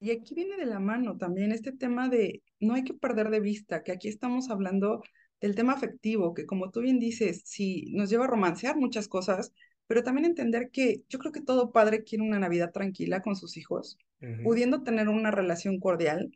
Y 0.01 0.13
aquí 0.13 0.35
viene 0.35 0.57
de 0.57 0.67
la 0.67 0.79
mano 0.79 1.17
también 1.17 1.51
este 1.51 1.73
tema 1.73 2.09
de 2.09 2.43
no 2.61 2.75
hay 2.75 2.85
que 2.85 2.95
perder 2.95 3.31
de 3.31 3.41
vista 3.41 3.83
que 3.83 3.91
aquí 3.91 4.09
estamos 4.09 4.49
hablando 4.49 5.03
del 5.41 5.55
tema 5.55 5.73
afectivo, 5.73 6.35
que 6.35 6.47
como 6.47 6.71
tú 6.71 6.81
bien 6.81 6.99
dices, 6.99 7.43
sí 7.45 7.93
nos 7.93 8.09
lleva 8.11 8.25
a 8.25 8.29
romancear 8.29 8.77
muchas 8.77 9.09
cosas, 9.09 9.53
pero 9.89 10.05
también 10.05 10.27
entender 10.27 10.71
que 10.71 11.03
yo 11.09 11.19
creo 11.19 11.33
que 11.33 11.41
todo 11.41 11.73
padre 11.73 12.05
quiere 12.05 12.23
una 12.23 12.39
Navidad 12.39 12.71
tranquila 12.73 13.23
con 13.23 13.35
sus 13.35 13.57
hijos, 13.57 13.99
pudiendo 14.45 14.83
tener 14.83 15.09
una 15.09 15.31
relación 15.31 15.81
cordial 15.81 16.31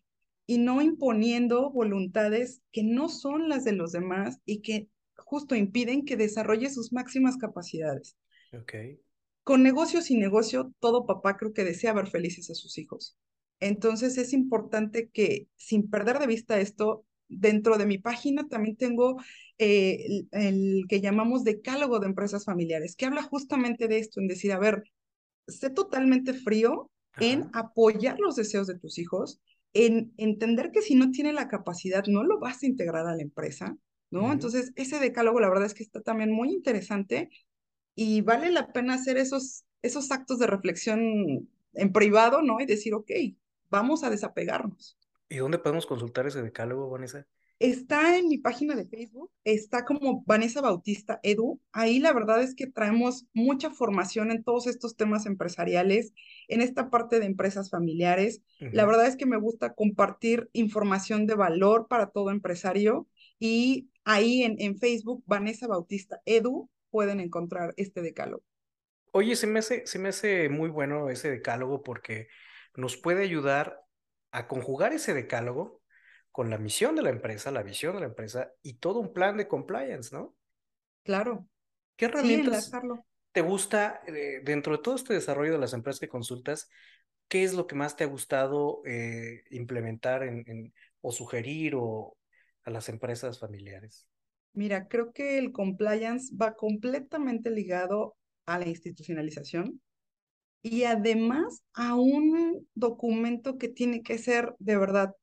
y 0.47 0.59
no 0.59 0.81
imponiendo 0.83 1.71
voluntades 1.71 2.63
que 2.73 2.83
no 2.83 3.09
son 3.09 3.49
las 3.49 3.65
de 3.65 3.73
los 3.73 3.93
demás 3.93 4.41
y 4.47 4.63
que 4.63 4.89
justo 5.17 5.55
impiden 5.55 6.05
que 6.05 6.17
desarrolle 6.17 6.71
sus 6.71 6.93
máximas 6.93 7.37
capacidades. 7.37 8.17
Okay. 8.53 8.99
Con 9.45 9.63
negocio 9.63 10.01
sin 10.01 10.19
negocio, 10.19 10.73
todo 10.81 11.05
papá 11.05 11.37
creo 11.37 11.53
que 11.53 11.65
desea 11.65 11.93
ver 11.93 12.09
felices 12.09 12.49
a 12.51 12.55
sus 12.55 12.79
hijos. 12.79 13.19
Entonces 13.61 14.17
es 14.17 14.33
importante 14.33 15.11
que 15.11 15.47
sin 15.57 15.91
perder 15.91 16.19
de 16.19 16.27
vista 16.27 16.59
esto, 16.59 17.05
dentro 17.39 17.79
de 17.79 17.87
mi 17.87 17.99
página 17.99 18.47
también 18.49 18.77
tengo 18.77 19.17
eh, 19.59 20.25
el, 20.33 20.85
que 20.89 21.01
llamamos 21.01 21.45
decálogo 21.45 22.01
de 22.01 22.07
empresas 22.07 22.45
familiares, 22.45 22.97
que 22.97 23.07
habla 23.07 23.23
justamente 23.23 23.89
de 23.89 23.99
esto, 23.99 24.21
en 24.21 24.29
decir, 24.29 24.53
a 24.53 24.59
ver, 24.59 24.85
sé 25.47 25.71
totalmente 25.71 26.35
frío 26.35 26.91
en 27.21 27.51
apoyar 27.53 28.19
los 28.19 28.37
deseos 28.37 28.67
de 28.67 28.79
tus 28.79 28.99
hijos, 28.99 29.41
en 29.75 30.13
entender 30.17 30.71
que 30.71 30.83
si 30.83 30.95
no 30.95 31.11
tiene 31.11 31.33
la 31.33 31.49
capacidad, 31.49 32.05
no 32.07 32.25
lo 32.25 32.39
vas 32.39 32.63
a 32.63 32.67
integrar 32.67 33.07
a 33.07 33.17
la 33.17 33.23
empresa, 33.23 33.77
¿no? 34.11 34.33
Entonces, 34.33 34.73
ese 34.77 34.99
decálogo, 34.99 35.41
la 35.41 35.49
verdad 35.49 35.67
es 35.67 35.75
que 35.75 35.83
está 35.83 36.03
también 36.03 36.31
muy 36.31 36.51
interesante 36.51 37.31
y 37.95 38.21
vale 38.21 38.51
la 38.51 38.73
pena 38.73 38.95
hacer 38.95 39.17
esos, 39.17 39.65
esos 39.81 40.11
actos 40.11 40.39
de 40.39 40.47
reflexión 40.47 41.49
en 41.75 41.93
privado, 41.93 42.43
¿no? 42.43 42.61
Y 42.61 42.67
decir, 42.67 42.95
ok, 42.95 43.11
vamos 43.71 44.05
a 44.05 44.11
desapegarnos. 44.11 44.99
¿Y 45.33 45.39
dónde 45.39 45.59
podemos 45.59 45.87
consultar 45.87 46.27
ese 46.27 46.43
decálogo, 46.43 46.91
Vanessa? 46.91 47.27
Está 47.59 48.19
en 48.19 48.29
mi 48.29 48.37
página 48.37 48.75
de 48.75 48.85
Facebook, 48.85 49.31
está 49.45 49.87
como 49.87 50.23
Vanessa 50.27 50.61
Bautista 50.61 51.21
Edu. 51.23 51.59
Ahí 51.73 52.01
la 52.01 52.13
verdad 52.13 52.43
es 52.43 52.55
que 52.55 52.67
traemos 52.67 53.25
mucha 53.33 53.71
formación 53.71 54.31
en 54.31 54.45
todos 54.45 54.67
estos 54.67 54.95
temas 54.95 55.25
empresariales, 55.25 56.13
en 56.49 56.61
esta 56.61 56.91
parte 56.91 57.19
de 57.19 57.25
empresas 57.25 57.71
familiares. 57.71 58.43
La 58.59 58.85
verdad 58.85 59.07
es 59.07 59.17
que 59.17 59.25
me 59.25 59.39
gusta 59.39 59.73
compartir 59.73 60.51
información 60.53 61.27
de 61.27 61.35
valor 61.35 61.87
para 61.89 62.11
todo 62.11 62.31
empresario 62.31 63.09
y 63.39 63.89
ahí 64.05 64.43
en, 64.43 64.57
en 64.59 64.77
Facebook, 64.77 65.25
Vanessa 65.25 65.67
Bautista 65.67 66.21
Edu, 66.27 66.69
pueden 66.91 67.21
encontrar 67.21 67.73
este 67.79 68.03
decálogo. 68.03 68.43
Oye, 69.13 69.35
se 69.35 69.47
me 69.47 69.61
hace, 69.61 69.87
se 69.87 69.99
me 69.99 70.11
hace 70.11 70.51
muy 70.51 70.69
bueno 70.69 71.09
ese 71.09 71.31
decálogo 71.31 71.83
porque 71.83 72.29
nos 72.77 72.99
puede 72.99 73.23
ayudar 73.23 73.82
a 74.33 74.49
conjugar 74.49 74.93
ese 74.93 75.15
decálogo 75.15 75.81
con 76.33 76.51
la 76.51 76.59
misión 76.59 76.97
de 76.97 77.03
la 77.03 77.11
empresa, 77.11 77.51
la 77.51 77.63
visión 77.63 77.95
de 77.95 78.01
la 78.01 78.07
empresa 78.07 78.53
y 78.63 78.75
todo 78.75 78.99
un 78.99 79.13
plan 79.13 79.37
de 79.37 79.47
compliance, 79.47 80.15
¿no? 80.15 80.35
Claro. 81.05 81.47
¿Qué 81.97 82.07
herramientas 82.07 82.73
te 83.33 83.43
gusta 83.43 84.03
eh, 84.07 84.41
dentro 84.43 84.77
de 84.77 84.83
todo 84.83 84.95
este 84.95 85.15
desarrollo 85.15 85.53
de 85.53 85.59
las 85.59 85.75
empresas 85.75 86.01
que 86.01 86.09
consultas? 86.09 86.71
¿Qué 87.29 87.45
es 87.45 87.53
lo 87.53 87.67
que 87.67 87.75
más 87.75 87.97
te 87.97 88.05
ha 88.05 88.09
gustado 88.09 88.83
eh, 88.87 89.45
implementar 89.51 90.23
en, 90.23 90.73
o 91.03 91.13
sugerir 91.13 91.75
o 91.77 92.17
a 92.65 92.71
las 92.71 92.89
empresas 92.89 93.39
familiares? 93.39 94.07
Mira, 94.55 94.89
creo 94.89 95.13
que 95.13 95.39
el 95.39 95.53
compliance 95.53 96.35
va 96.35 96.55
completamente 96.55 97.51
ligado 97.51 98.17
a 98.47 98.59
la 98.59 98.69
institucionalización 98.69 99.81
y 100.63 100.85
además 100.85 101.63
a 101.75 101.95
un 101.97 102.67
documento 102.75 103.59
que 103.59 103.69
tiene 103.69 104.03
que 104.03 104.19
ser 104.19 104.55
de 104.59 104.77
verdad, 104.77 105.15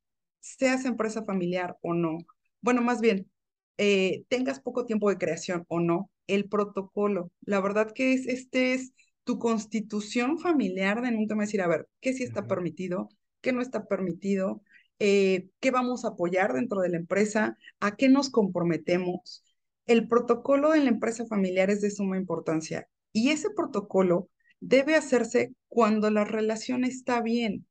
seas 0.41 0.85
empresa 0.85 1.23
familiar 1.23 1.77
o 1.81 1.93
no. 1.93 2.17
Bueno, 2.61 2.81
más 2.81 3.01
bien, 3.01 3.29
eh, 3.77 4.25
tengas 4.27 4.59
poco 4.59 4.85
tiempo 4.85 5.09
de 5.09 5.17
creación 5.17 5.65
o 5.69 5.79
no, 5.79 6.11
el 6.27 6.49
protocolo. 6.49 7.31
La 7.41 7.61
verdad 7.61 7.91
que 7.93 8.13
es, 8.13 8.27
este 8.27 8.73
es 8.73 8.93
tu 9.23 9.39
constitución 9.39 10.39
familiar 10.39 11.01
de 11.01 11.15
un 11.15 11.27
tema 11.27 11.43
decir, 11.43 11.61
a 11.61 11.67
ver, 11.67 11.87
¿qué 12.01 12.13
sí 12.13 12.23
está 12.23 12.47
permitido? 12.47 13.09
¿Qué 13.41 13.53
no 13.53 13.61
está 13.61 13.85
permitido? 13.85 14.61
Eh, 14.99 15.49
¿Qué 15.61 15.71
vamos 15.71 16.03
a 16.03 16.09
apoyar 16.09 16.53
dentro 16.53 16.81
de 16.81 16.89
la 16.89 16.97
empresa? 16.97 17.57
¿A 17.79 17.95
qué 17.95 18.09
nos 18.09 18.29
comprometemos? 18.29 19.45
El 19.85 20.07
protocolo 20.07 20.75
en 20.75 20.83
la 20.85 20.91
empresa 20.91 21.25
familiar 21.25 21.69
es 21.69 21.81
de 21.81 21.91
suma 21.91 22.17
importancia 22.17 22.87
y 23.13 23.29
ese 23.29 23.49
protocolo 23.51 24.29
debe 24.59 24.95
hacerse 24.95 25.53
cuando 25.67 26.09
la 26.09 26.25
relación 26.25 26.83
está 26.83 27.21
bien. 27.21 27.65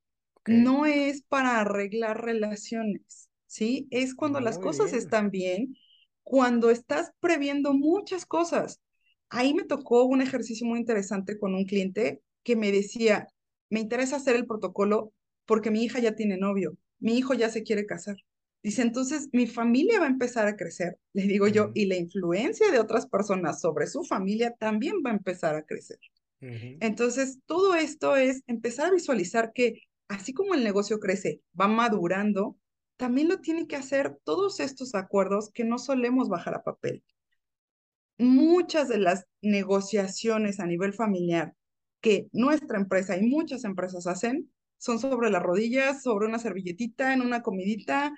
No 0.46 0.86
es 0.86 1.22
para 1.22 1.60
arreglar 1.60 2.24
relaciones, 2.24 3.28
¿sí? 3.46 3.86
Es 3.90 4.14
cuando 4.14 4.40
las 4.40 4.58
cosas 4.58 4.92
están 4.92 5.30
bien, 5.30 5.76
cuando 6.22 6.70
estás 6.70 7.10
previendo 7.20 7.74
muchas 7.74 8.24
cosas. 8.24 8.80
Ahí 9.28 9.52
me 9.52 9.64
tocó 9.64 10.04
un 10.04 10.22
ejercicio 10.22 10.66
muy 10.66 10.78
interesante 10.78 11.38
con 11.38 11.54
un 11.54 11.64
cliente 11.64 12.22
que 12.42 12.56
me 12.56 12.72
decía, 12.72 13.28
me 13.68 13.80
interesa 13.80 14.16
hacer 14.16 14.36
el 14.36 14.46
protocolo 14.46 15.12
porque 15.44 15.70
mi 15.70 15.84
hija 15.84 15.98
ya 15.98 16.14
tiene 16.14 16.38
novio, 16.38 16.76
mi 16.98 17.18
hijo 17.18 17.34
ya 17.34 17.50
se 17.50 17.62
quiere 17.62 17.86
casar. 17.86 18.16
Dice, 18.62 18.82
entonces 18.82 19.28
mi 19.32 19.46
familia 19.46 20.00
va 20.00 20.06
a 20.06 20.10
empezar 20.10 20.46
a 20.48 20.56
crecer, 20.56 20.98
le 21.12 21.22
digo 21.22 21.46
yo, 21.48 21.70
y 21.74 21.86
la 21.86 21.96
influencia 21.96 22.70
de 22.70 22.78
otras 22.80 23.06
personas 23.06 23.60
sobre 23.60 23.86
su 23.86 24.02
familia 24.04 24.54
también 24.58 24.96
va 25.04 25.10
a 25.10 25.14
empezar 25.14 25.54
a 25.56 25.64
crecer. 25.64 25.98
Entonces, 26.40 27.40
todo 27.46 27.74
esto 27.74 28.16
es 28.16 28.42
empezar 28.46 28.86
a 28.86 28.94
visualizar 28.94 29.52
que 29.52 29.82
así 30.08 30.32
como 30.32 30.54
el 30.54 30.64
negocio 30.64 31.00
crece, 31.00 31.40
va 31.58 31.68
madurando, 31.68 32.56
también 32.96 33.28
lo 33.28 33.40
tiene 33.40 33.66
que 33.66 33.76
hacer 33.76 34.18
todos 34.24 34.60
estos 34.60 34.94
acuerdos 34.94 35.50
que 35.52 35.64
no 35.64 35.78
solemos 35.78 36.28
bajar 36.28 36.54
a 36.54 36.62
papel. 36.62 37.02
Muchas 38.18 38.88
de 38.88 38.98
las 38.98 39.26
negociaciones 39.42 40.58
a 40.58 40.66
nivel 40.66 40.92
familiar 40.92 41.54
que 42.00 42.28
nuestra 42.32 42.78
empresa 42.78 43.16
y 43.16 43.22
muchas 43.22 43.64
empresas 43.64 44.06
hacen 44.06 44.50
son 44.76 44.98
sobre 44.98 45.30
las 45.30 45.42
rodillas, 45.42 46.02
sobre 46.02 46.26
una 46.26 46.38
servilletita, 46.38 47.12
en 47.12 47.22
una 47.22 47.42
comidita. 47.42 48.14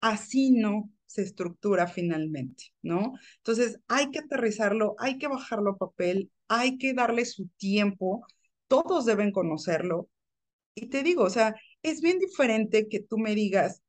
Así 0.00 0.50
no 0.50 0.90
se 1.06 1.22
estructura 1.22 1.86
finalmente, 1.86 2.72
¿no? 2.82 3.14
Entonces 3.38 3.78
hay 3.88 4.10
que 4.10 4.18
aterrizarlo, 4.18 4.96
hay 4.98 5.18
que 5.18 5.28
bajarlo 5.28 5.70
a 5.70 5.78
papel, 5.78 6.30
hay 6.48 6.78
que 6.78 6.94
darle 6.94 7.24
su 7.24 7.48
tiempo, 7.56 8.26
todos 8.68 9.06
deben 9.06 9.32
conocerlo. 9.32 10.08
Y 10.74 10.88
te 10.88 11.02
digo, 11.02 11.24
o 11.24 11.30
sea, 11.30 11.54
es 11.82 12.00
bien 12.00 12.18
diferente 12.18 12.88
que 12.88 13.00
tú 13.00 13.18
me 13.18 13.34
digas 13.34 13.82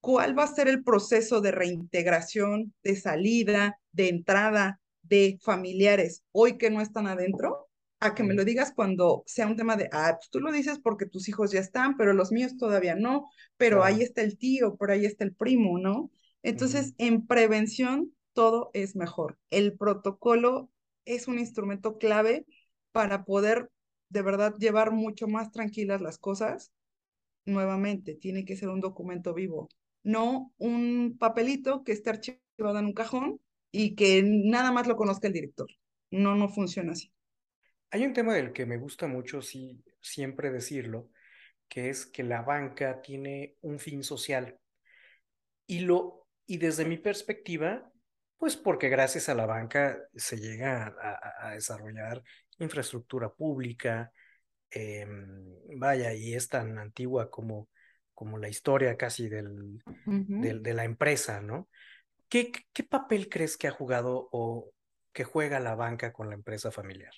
cuál 0.00 0.38
va 0.38 0.44
a 0.44 0.54
ser 0.54 0.68
el 0.68 0.84
proceso 0.84 1.40
de 1.40 1.52
reintegración, 1.52 2.74
de 2.82 2.96
salida, 2.96 3.78
de 3.92 4.08
entrada 4.08 4.80
de 5.02 5.38
familiares 5.42 6.22
hoy 6.32 6.58
que 6.58 6.70
no 6.70 6.80
están 6.80 7.06
adentro, 7.06 7.68
a 8.00 8.14
que 8.14 8.22
me 8.22 8.34
lo 8.34 8.44
digas 8.44 8.72
cuando 8.74 9.22
sea 9.26 9.46
un 9.46 9.56
tema 9.56 9.76
de, 9.76 9.88
ah, 9.92 10.16
pues 10.18 10.28
tú 10.30 10.40
lo 10.40 10.52
dices 10.52 10.78
porque 10.78 11.06
tus 11.06 11.28
hijos 11.28 11.52
ya 11.52 11.60
están, 11.60 11.96
pero 11.96 12.12
los 12.12 12.32
míos 12.32 12.56
todavía 12.58 12.94
no, 12.94 13.30
pero 13.56 13.82
ahí 13.82 14.02
está 14.02 14.22
el 14.22 14.36
tío, 14.36 14.76
por 14.76 14.90
ahí 14.90 15.06
está 15.06 15.24
el 15.24 15.34
primo, 15.34 15.78
¿no? 15.78 16.10
Entonces, 16.42 16.94
en 16.98 17.26
prevención, 17.26 18.12
todo 18.34 18.70
es 18.74 18.96
mejor. 18.96 19.38
El 19.48 19.76
protocolo 19.76 20.70
es 21.04 21.28
un 21.28 21.38
instrumento 21.38 21.98
clave 21.98 22.46
para 22.92 23.24
poder 23.24 23.70
de 24.08 24.22
verdad 24.22 24.54
llevar 24.58 24.92
mucho 24.92 25.26
más 25.26 25.50
tranquilas 25.50 26.00
las 26.00 26.18
cosas. 26.18 26.72
Nuevamente, 27.44 28.14
tiene 28.14 28.44
que 28.44 28.56
ser 28.56 28.68
un 28.68 28.80
documento 28.80 29.34
vivo, 29.34 29.68
no 30.02 30.52
un 30.56 31.16
papelito 31.18 31.84
que 31.84 31.92
esté 31.92 32.10
archivado 32.10 32.78
en 32.78 32.86
un 32.86 32.94
cajón 32.94 33.40
y 33.70 33.96
que 33.96 34.22
nada 34.24 34.70
más 34.72 34.86
lo 34.86 34.96
conozca 34.96 35.26
el 35.26 35.34
director. 35.34 35.68
No, 36.10 36.36
no 36.36 36.48
funciona 36.48 36.92
así. 36.92 37.12
Hay 37.90 38.04
un 38.04 38.12
tema 38.12 38.34
del 38.34 38.52
que 38.52 38.66
me 38.66 38.78
gusta 38.78 39.06
mucho 39.08 39.42
sí, 39.42 39.82
siempre 40.00 40.50
decirlo, 40.50 41.10
que 41.68 41.90
es 41.90 42.06
que 42.06 42.22
la 42.22 42.42
banca 42.42 43.02
tiene 43.02 43.56
un 43.60 43.78
fin 43.78 44.02
social. 44.02 44.58
Y, 45.66 45.80
lo, 45.80 46.28
y 46.46 46.58
desde 46.58 46.84
mi 46.84 46.98
perspectiva, 46.98 47.90
pues 48.38 48.56
porque 48.56 48.88
gracias 48.88 49.28
a 49.28 49.34
la 49.34 49.46
banca 49.46 49.98
se 50.14 50.38
llega 50.38 50.94
a, 51.40 51.50
desarrollar 51.52 52.22
infraestructura 52.58 53.32
pública, 53.32 54.12
em, 54.70 55.56
vaya, 55.78 56.14
y 56.14 56.34
es 56.34 56.48
tan 56.48 56.78
antigua 56.78 57.30
como, 57.30 57.68
como 58.12 58.38
la 58.38 58.48
historia 58.48 58.96
casi 58.96 59.28
del, 59.28 59.82
de 60.06 60.74
la 60.74 60.84
empresa, 60.84 61.40
¿no? 61.40 61.68
¿Qué, 62.28 62.52
¿Qué 62.72 62.84
papel 62.84 63.28
crees 63.28 63.56
que 63.56 63.68
ha 63.68 63.72
jugado 63.72 64.28
o 64.32 64.72
que 65.12 65.24
juega 65.24 65.60
la 65.60 65.74
banca 65.74 66.12
con 66.12 66.28
la 66.28 66.34
empresa 66.34 66.70
familiar? 66.70 67.14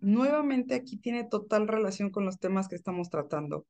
nuevamente 0.00 0.74
aquí 0.74 0.96
tiene 0.96 1.24
total 1.24 1.68
relación 1.68 2.10
con 2.10 2.24
los 2.24 2.38
temas 2.38 2.68
que 2.68 2.76
estamos 2.76 3.10
tratando. 3.10 3.66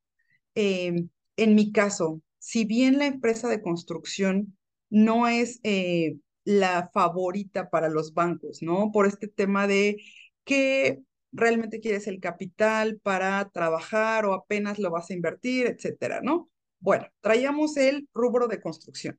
Em, 0.55 1.09
en 1.37 1.55
mi 1.55 1.73
caso, 1.73 2.21
si 2.39 2.65
bien 2.65 2.99
la 2.99 3.07
empresa 3.07 3.49
de 3.49 3.63
construcción 3.63 4.57
no 4.95 5.27
es 5.27 5.59
eh, 5.65 6.19
la 6.45 6.89
favorita 6.95 7.69
para 7.69 7.89
los 7.89 8.15
bancos, 8.15 8.63
¿no? 8.63 8.93
Por 8.93 9.09
este 9.09 9.27
tema 9.27 9.67
de 9.67 9.97
que 10.45 11.01
realmente 11.33 11.81
quieres 11.81 12.07
el 12.07 12.21
capital 12.21 13.01
para 13.03 13.51
trabajar 13.51 14.25
o 14.25 14.35
apenas 14.35 14.79
lo 14.79 14.93
vas 14.93 15.11
a 15.11 15.15
invertir, 15.15 15.67
etcétera, 15.67 16.21
¿no? 16.23 16.49
Bueno, 16.79 17.09
traíamos 17.21 17.77
el 17.77 18.09
rubro 18.15 18.47
de 18.47 18.61
construcción. 18.61 19.19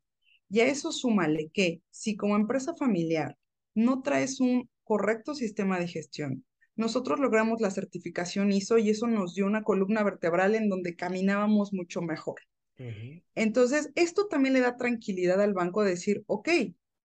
Y 0.49 0.61
a 0.61 0.67
eso 0.67 0.93
súmale 0.93 1.49
que 1.53 1.81
si 1.89 2.15
como 2.15 2.37
empresa 2.37 2.73
familiar 2.75 3.37
no 3.73 4.01
traes 4.01 4.39
un 4.39 4.69
correcto 4.85 5.35
sistema 5.35 5.77
de 5.77 5.89
gestión, 5.89 6.45
nosotros 6.77 7.19
logramos 7.19 7.59
la 7.59 7.71
certificación 7.71 8.53
ISO 8.53 8.77
y 8.77 8.91
eso 8.91 9.07
nos 9.07 9.35
dio 9.35 9.45
una 9.45 9.63
columna 9.63 10.03
vertebral 10.03 10.55
en 10.55 10.69
donde 10.69 10.95
caminábamos 10.95 11.73
mucho 11.73 12.01
mejor. 12.01 12.35
Entonces, 13.35 13.91
esto 13.95 14.27
también 14.27 14.53
le 14.53 14.61
da 14.61 14.77
tranquilidad 14.77 15.41
al 15.41 15.53
banco 15.53 15.83
de 15.83 15.91
decir, 15.91 16.23
ok, 16.27 16.49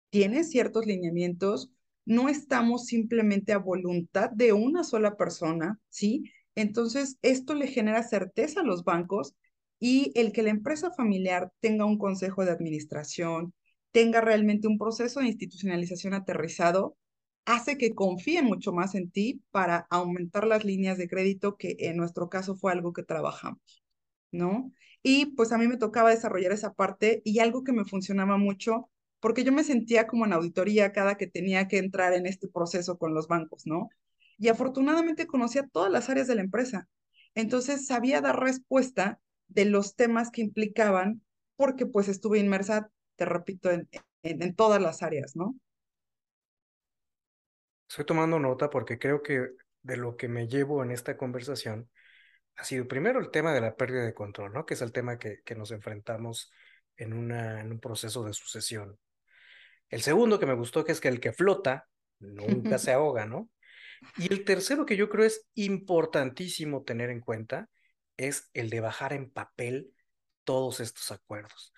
tiene 0.09 0.43
ciertos 0.43 0.85
lineamientos, 0.85 1.71
no 2.05 2.29
estamos 2.29 2.85
simplemente 2.85 3.53
a 3.53 3.57
voluntad 3.57 4.29
de 4.29 4.53
una 4.53 4.83
sola 4.83 5.15
persona, 5.17 5.79
¿sí? 5.89 6.31
Entonces, 6.55 7.17
esto 7.21 7.55
le 7.55 7.67
genera 7.67 8.03
certeza 8.03 8.61
a 8.61 8.63
los 8.63 8.83
bancos 8.83 9.35
y 9.79 10.11
el 10.15 10.31
que 10.31 10.43
la 10.43 10.51
empresa 10.51 10.91
familiar 10.91 11.51
tenga 11.59 11.85
un 11.85 11.97
consejo 11.97 12.45
de 12.45 12.51
administración, 12.51 13.53
tenga 13.91 14.21
realmente 14.21 14.67
un 14.67 14.77
proceso 14.77 15.19
de 15.19 15.27
institucionalización 15.27 16.13
aterrizado, 16.13 16.95
hace 17.45 17.77
que 17.77 17.93
confíen 17.93 18.45
mucho 18.45 18.71
más 18.71 18.95
en 18.95 19.11
ti 19.11 19.41
para 19.51 19.87
aumentar 19.89 20.47
las 20.47 20.63
líneas 20.63 20.97
de 20.97 21.09
crédito, 21.09 21.57
que 21.57 21.75
en 21.79 21.97
nuestro 21.97 22.29
caso 22.29 22.55
fue 22.55 22.71
algo 22.71 22.93
que 22.93 23.03
trabajamos, 23.03 23.83
¿no? 24.31 24.71
Y 25.03 25.27
pues 25.35 25.51
a 25.51 25.59
mí 25.59 25.67
me 25.67 25.77
tocaba 25.77 26.11
desarrollar 26.11 26.53
esa 26.53 26.73
parte 26.73 27.21
y 27.25 27.39
algo 27.39 27.63
que 27.63 27.73
me 27.73 27.85
funcionaba 27.85 28.37
mucho, 28.37 28.89
porque 29.19 29.43
yo 29.43 29.51
me 29.51 29.63
sentía 29.65 30.07
como 30.07 30.25
en 30.25 30.33
auditoría 30.33 30.93
cada 30.93 31.17
que 31.17 31.27
tenía 31.27 31.67
que 31.67 31.77
entrar 31.77 32.13
en 32.13 32.25
este 32.25 32.47
proceso 32.47 32.97
con 32.97 33.13
los 33.13 33.27
bancos, 33.27 33.67
¿no? 33.67 33.89
Y 34.37 34.47
afortunadamente 34.49 35.27
conocía 35.27 35.67
todas 35.71 35.91
las 35.91 36.09
áreas 36.09 36.27
de 36.27 36.35
la 36.35 36.41
empresa. 36.41 36.89
Entonces 37.35 37.85
sabía 37.85 38.21
dar 38.21 38.39
respuesta 38.39 39.19
de 39.47 39.65
los 39.65 39.95
temas 39.95 40.31
que 40.31 40.41
implicaban, 40.41 41.21
porque 41.57 41.85
pues 41.85 42.07
estuve 42.07 42.39
inmersa, 42.39 42.89
te 43.15 43.25
repito, 43.25 43.71
en, 43.71 43.89
en 44.23 44.55
todas 44.55 44.81
las 44.81 45.03
áreas, 45.03 45.35
¿no? 45.35 45.55
Estoy 47.89 48.05
tomando 48.05 48.39
nota 48.39 48.69
porque 48.69 48.97
creo 48.97 49.21
que 49.21 49.49
de 49.83 49.97
lo 49.97 50.17
que 50.17 50.27
me 50.27 50.47
llevo 50.47 50.83
en 50.83 50.91
esta 50.91 51.17
conversación 51.17 51.89
ha 52.55 52.63
sido 52.63 52.87
primero 52.87 53.19
el 53.19 53.31
tema 53.31 53.53
de 53.53 53.61
la 53.61 53.75
pérdida 53.75 54.05
de 54.05 54.13
control, 54.13 54.53
¿no? 54.53 54.65
Que 54.65 54.75
es 54.75 54.81
el 54.81 54.91
tema 54.91 55.17
que, 55.17 55.41
que 55.43 55.55
nos 55.55 55.71
enfrentamos 55.71 56.51
en, 56.97 57.13
una, 57.13 57.61
en 57.61 57.71
un 57.71 57.79
proceso 57.79 58.23
de 58.23 58.33
sucesión. 58.33 58.97
El 59.89 60.01
segundo 60.01 60.39
que 60.39 60.45
me 60.45 60.53
gustó 60.53 60.83
que 60.83 60.91
es 60.91 61.01
que 61.01 61.07
el 61.07 61.19
que 61.19 61.33
flota 61.33 61.87
nunca 62.19 62.77
se 62.79 62.91
ahoga, 62.91 63.25
¿no? 63.25 63.49
Y 64.17 64.31
el 64.31 64.43
tercero 64.43 64.85
que 64.85 64.97
yo 64.97 65.09
creo 65.09 65.25
es 65.25 65.47
importantísimo 65.55 66.83
tener 66.83 67.09
en 67.09 67.21
cuenta 67.21 67.69
es 68.17 68.49
el 68.53 68.69
de 68.69 68.81
bajar 68.81 69.13
en 69.13 69.29
papel 69.29 69.93
todos 70.43 70.79
estos 70.79 71.11
acuerdos. 71.11 71.73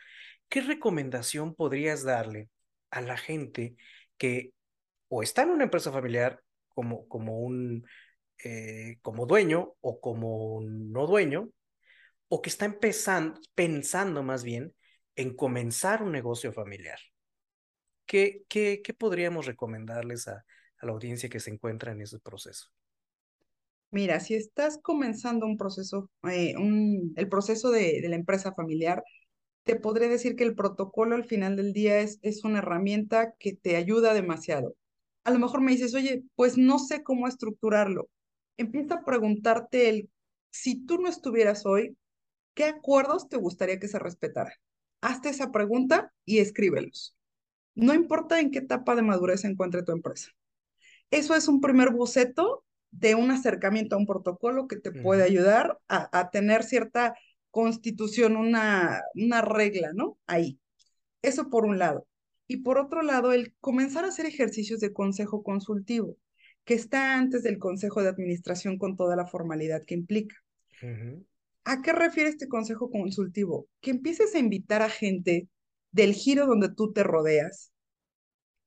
¿Qué 0.49 0.61
recomendación 0.61 1.55
podrías 1.55 2.03
darle 2.03 2.49
a 2.89 3.01
la 3.01 3.17
gente 3.17 3.76
que 4.17 4.53
o 5.07 5.23
está 5.23 5.43
en 5.43 5.51
una 5.51 5.65
empresa 5.65 5.91
familiar 5.91 6.41
como, 6.69 7.07
como 7.07 7.39
un 7.39 7.86
eh, 8.44 8.98
como 9.02 9.26
dueño 9.26 9.76
o 9.82 10.00
como 10.00 10.62
no 10.64 11.08
dueño, 11.08 11.50
o 12.28 12.42
que 12.42 12.50
está 12.50 12.66
empezando, 12.66 13.40
pensando 13.54 14.24
más 14.24 14.44
bien 14.44 14.74
en 15.16 15.36
comenzar 15.36 16.04
un 16.04 16.12
negocio 16.12 16.52
familiar. 16.52 17.00
¿Qué, 18.06 18.44
qué, 18.48 18.82
qué 18.84 18.94
podríamos 18.94 19.46
recomendarles 19.46 20.28
a, 20.28 20.44
la 20.82 20.92
audiencia 20.92 21.30
que 21.30 21.40
se 21.40 21.50
encuentra 21.50 21.94
en 21.94 22.02
ese 22.02 22.20
proceso? 22.20 22.68
Mira, 23.90 24.20
si 24.20 24.36
estás 24.36 24.78
comenzando 24.78 25.48
un 25.48 25.58
proceso, 25.58 26.12
eh, 26.30 26.54
el 27.16 27.30
proceso 27.30 27.72
de, 27.72 28.02
de, 28.02 28.10
la 28.10 28.16
empresa 28.16 28.54
familiar, 28.54 29.04
te 29.64 29.78
podré 29.78 30.10
decir 30.10 30.36
que 30.36 30.44
el 30.44 30.54
protocolo 30.54 31.16
al 31.16 31.26
final 31.26 31.56
del 31.56 31.74
día 31.74 32.00
es, 32.02 32.20
es 32.22 32.44
una 32.44 32.60
herramienta 32.60 33.34
que 33.40 33.56
te 33.56 33.78
ayuda 33.78 34.14
demasiado 34.14 34.76
a 35.26 35.32
lo 35.32 35.40
mejor 35.40 35.60
me 35.60 35.72
dices, 35.72 35.94
oye, 35.96 36.24
pues 36.36 36.58
no 36.58 36.80
sé 36.80 37.04
cómo 37.04 37.28
estructurarlo. 37.28 38.08
Empieza 38.58 38.95
a 38.95 39.06
preguntarte 39.06 39.89
el, 39.89 40.10
si 40.49 40.86
tú 40.86 40.97
no 40.97 41.10
estuvieras 41.10 41.66
hoy, 41.66 41.97
¿qué 42.53 42.66
acuerdos 42.66 43.28
te 43.30 43.38
gustaría 43.38 43.80
que 43.80 43.88
se 43.88 43.99
respetaran? 43.99 44.53
Hazte 45.01 45.30
esa 45.30 45.51
pregunta 45.51 46.14
y 46.26 46.39
escríbelos. 46.39 47.16
No 47.76 47.93
importa 47.93 48.39
en 48.39 48.51
qué 48.51 48.60
etapa 48.60 48.95
de 48.95 49.01
madurez 49.01 49.41
se 49.41 49.47
encuentre 49.47 49.84
tu 49.84 49.91
empresa. 49.91 50.32
Eso 51.12 51.36
es 51.36 51.47
un 51.47 51.62
primer 51.62 51.91
boceto 51.91 52.64
de 52.91 53.16
un 53.16 53.30
acercamiento 53.32 53.95
a 53.95 53.99
un 53.99 54.06
protocolo 54.06 54.68
que 54.68 54.78
te 54.78 54.91
puede 54.91 55.24
ayudar 55.24 55.78
a, 55.89 56.18
a, 56.18 56.30
tener 56.30 56.64
cierta 56.64 57.14
constitución, 57.51 58.38
una, 58.38 59.01
una 59.14 59.41
regla, 59.41 59.91
¿no? 59.93 60.18
Ahí. 60.26 60.60
Eso 61.22 61.49
por 61.49 61.66
un 61.66 61.78
lado. 61.78 62.08
Y 62.47 62.58
por 62.58 62.78
otro 62.78 63.01
lado, 63.01 63.34
el 63.34 63.53
comenzar 63.60 64.06
a 64.06 64.10
hacer 64.10 64.26
ejercicios 64.26 64.80
de 64.80 64.93
consejo 64.93 65.43
consultivo, 65.43 66.16
que 66.66 66.74
está 66.74 67.18
antes 67.18 67.43
del 67.43 67.59
consejo 67.59 68.01
de 68.01 68.09
administración 68.09 68.78
con 68.78 68.95
toda 68.95 69.16
la 69.16 69.26
formalidad 69.26 69.84
que 69.86 69.93
implica. 69.93 70.36
¿A 71.63 71.82
qué 71.82 71.93
refiere 71.93 72.30
este 72.30 72.47
consejo 72.47 72.91
consultivo? 72.91 73.68
Que 73.82 73.91
empieces 73.91 74.36
a 74.36 74.39
invitar 74.39 74.82
a 74.82 74.89
gente 74.89 75.47
del 75.91 76.13
giro 76.13 76.45
donde 76.45 76.70
tú 76.70 76.91
te 76.91 77.03
rodeas, 77.03 77.72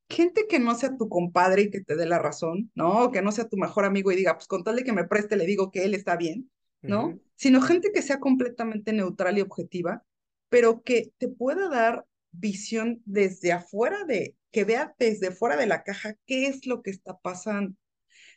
gente 0.09 0.47
que 0.49 0.59
no 0.59 0.75
sea 0.75 0.97
tu 0.97 1.09
compadre 1.09 1.63
y 1.63 1.71
que 1.71 1.83
te 1.83 1.97
dé 1.97 2.07
la 2.07 2.19
razón, 2.19 2.71
¿no? 2.75 3.13
Que 3.13 3.21
no 3.21 3.31
sea 3.31 3.49
tu 3.49 3.57
mejor 3.57 3.85
amigo 3.85 4.11
y 4.11 4.17
diga, 4.17 4.35
pues 4.35 4.47
con 4.47 4.65
tal 4.65 4.77
de 4.77 4.85
que 4.85 4.93
me 4.93 5.05
preste, 5.05 5.37
le 5.37 5.45
digo 5.45 5.71
que 5.71 5.85
él 5.85 5.95
está 5.95 6.17
bien. 6.17 6.51
¿no? 6.83 7.19
Sino 7.35 7.61
gente 7.61 7.91
que 7.93 8.03
sea 8.03 8.21
completamente 8.21 8.93
neutral 8.93 9.39
y 9.39 9.41
objetiva, 9.41 10.05
pero 10.49 10.83
que 10.83 11.13
te 11.19 11.29
pueda 11.29 11.69
dar 11.69 12.07
visión 12.31 13.03
desde 13.05 13.53
afuera 13.53 14.05
de, 14.05 14.37
que 14.51 14.65
vea 14.65 14.95
desde 14.99 15.31
fuera 15.31 15.57
de 15.57 15.67
la 15.67 15.83
caja 15.83 16.15
qué 16.27 16.47
es 16.47 16.67
lo 16.67 16.83
que 16.83 16.91
está 16.91 17.19
pasando. 17.19 17.77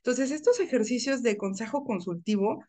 Entonces, 0.04 0.32
estos 0.32 0.60
ejercicios 0.60 1.22
de 1.22 1.38
consejo 1.38 1.84
consultivo 1.84 2.64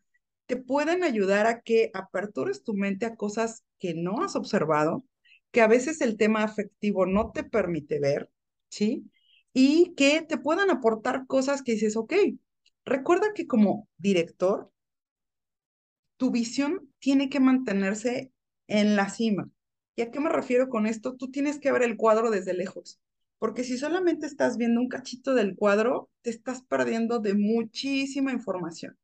te 0.47 0.57
pueden 0.57 1.03
ayudar 1.03 1.47
a 1.47 1.63
que 1.63 1.91
apertures 1.95 2.63
tu 2.63 2.75
mente 2.75 3.07
a 3.07 3.17
cosas 3.17 3.65
que 3.79 3.95
no 3.95 4.23
has 4.23 4.37
observado, 4.37 5.05
que 5.51 5.63
a 5.63 5.67
veces 5.67 6.01
el 6.03 6.17
tema 6.19 6.43
afectivo 6.43 7.07
no 7.07 7.33
te 7.33 7.45
permite 7.45 8.01
ver, 8.01 8.31
¿sí? 8.69 9.11
Y 9.55 9.95
que 9.95 10.23
te 10.23 10.37
puedan 10.39 10.71
aportar 10.71 11.27
cosas 11.27 11.63
que 11.63 11.73
dices, 11.73 11.97
ok, 11.97 12.13
recuerda 12.85 13.33
que 13.35 13.47
como 13.47 13.89
director, 13.97 14.71
tu 16.17 16.31
visión 16.31 16.93
tiene 16.99 17.29
que 17.29 17.41
mantenerse 17.41 18.33
en 18.67 18.97
la 18.97 19.09
cima. 19.09 19.49
¿Y 19.97 20.03
a 20.03 20.11
qué 20.11 20.21
me 20.21 20.31
refiero 20.31 20.69
con 20.69 20.87
esto? 20.87 21.17
Tú 21.17 21.31
tienes 21.31 21.59
que 21.59 21.73
ver 21.73 21.83
el 21.83 21.97
cuadro 21.97 22.31
desde 22.31 22.55
lejos, 22.55 23.01
porque 23.43 23.65
si 23.65 23.77
solamente 23.77 24.25
estás 24.25 24.57
viendo 24.57 24.81
un 24.81 24.87
cachito 24.87 25.35
del 25.35 25.57
cuadro, 25.57 26.09
te 26.21 26.31
estás 26.31 26.63
perdiendo 26.63 27.19
de 27.19 27.35
muchísima 27.35 28.31
información. 28.31 28.97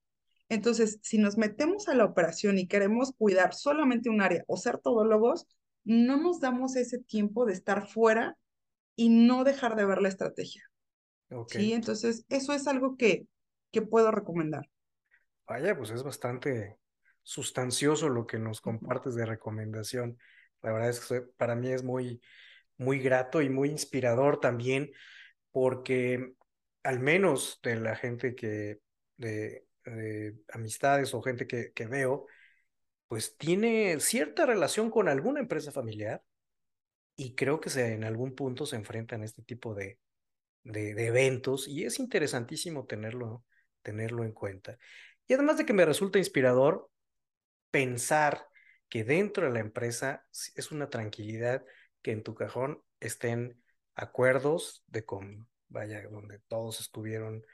Entonces, 0.49 1.01
si 1.03 1.19
nos 1.19 1.37
metemos 1.37 1.89
a 1.89 1.97
la 1.97 2.05
operación 2.05 2.57
y 2.57 2.69
queremos 2.69 3.11
cuidar 3.19 3.53
solamente 3.53 4.11
un 4.11 4.23
área 4.23 4.45
o 4.47 4.57
ser 4.57 4.79
todólogos, 4.79 5.49
no 5.83 6.19
nos 6.19 6.39
damos 6.39 6.77
ese 6.77 7.01
tiempo 7.01 7.47
de 7.47 7.53
estar 7.55 7.89
fuera 7.89 8.39
y 8.95 9.09
no 9.09 9.43
dejar 9.43 9.75
de 9.75 9.87
ver 9.87 10.01
la 10.01 10.09
estrategia. 10.09 10.63
Sí, 11.49 11.73
entonces 11.73 12.25
eso 12.29 12.53
es 12.53 12.69
algo 12.69 12.97
que, 12.97 13.27
que 13.73 13.83
puedo 13.83 14.13
recomendar. 14.13 14.71
Vaya, 15.49 15.77
pues 15.77 15.91
es 15.91 16.05
bastante 16.05 16.79
sustancioso 17.25 18.09
lo 18.09 18.25
que 18.25 18.39
nos 18.39 18.61
compartes 18.61 19.17
de 19.17 19.27
recomendación. 19.27 20.17
La 20.63 20.71
verdad 20.71 20.91
es 20.91 21.01
que 21.01 21.23
para 21.23 21.57
mí 21.57 21.73
es 21.73 21.83
muy, 21.83 22.21
muy 22.79 23.01
grato 23.01 23.43
y 23.43 23.51
muy 23.51 23.71
inspirador 23.71 24.41
también, 24.41 24.93
porque 25.51 26.35
al 26.83 27.01
menos 27.01 27.61
de 27.63 27.77
la 27.77 27.97
gente 27.97 28.35
que, 28.35 28.81
de, 29.17 29.65
amistades 30.53 31.15
o 31.15 31.23
gente 31.23 31.47
que, 31.47 31.73
que 31.73 31.87
veo, 31.87 32.27
pues 33.09 33.37
tiene 33.37 33.99
cierta 34.01 34.47
relación 34.47 34.91
con 34.91 35.09
alguna 35.09 35.41
empresa 35.41 35.73
familiar 35.73 36.23
y 37.17 37.35
creo 37.35 37.61
que 37.61 37.71
en 37.81 38.05
algún 38.05 38.35
punto 38.35 38.67
se 38.67 38.77
enfrentan 38.77 39.23
a 39.23 39.25
este 39.25 39.43
tipo 39.43 39.75
de, 39.75 39.99
de, 40.63 40.95
de, 40.95 41.07
eventos 41.07 41.67
y 41.69 41.85
es 41.85 41.99
interesantísimo 41.99 42.87
tenerlo, 42.87 43.45
tenerlo 43.83 44.25
en 44.25 44.33
cuenta. 44.33 44.79
Y 45.27 45.35
además 45.35 45.59
de 45.59 45.67
que 45.67 45.73
me 45.73 45.85
resulta 45.85 46.19
inspirador 46.19 46.91
pensar 47.71 48.47
que 48.89 49.05
dentro 49.05 49.47
de 49.47 49.53
la 49.53 49.61
empresa 49.61 50.27
es 50.55 50.71
una 50.71 50.89
tranquilidad 50.91 51.65
que 52.09 52.13
en 52.13 52.23
tu 52.23 52.35
cajón 52.35 52.83
estén 53.01 53.63
acuerdos 53.95 54.83
de 54.87 55.05
con, 55.05 55.47
vaya, 55.69 56.03
donde 56.09 56.39
todos 56.49 56.81
estuvieron, 56.81 57.45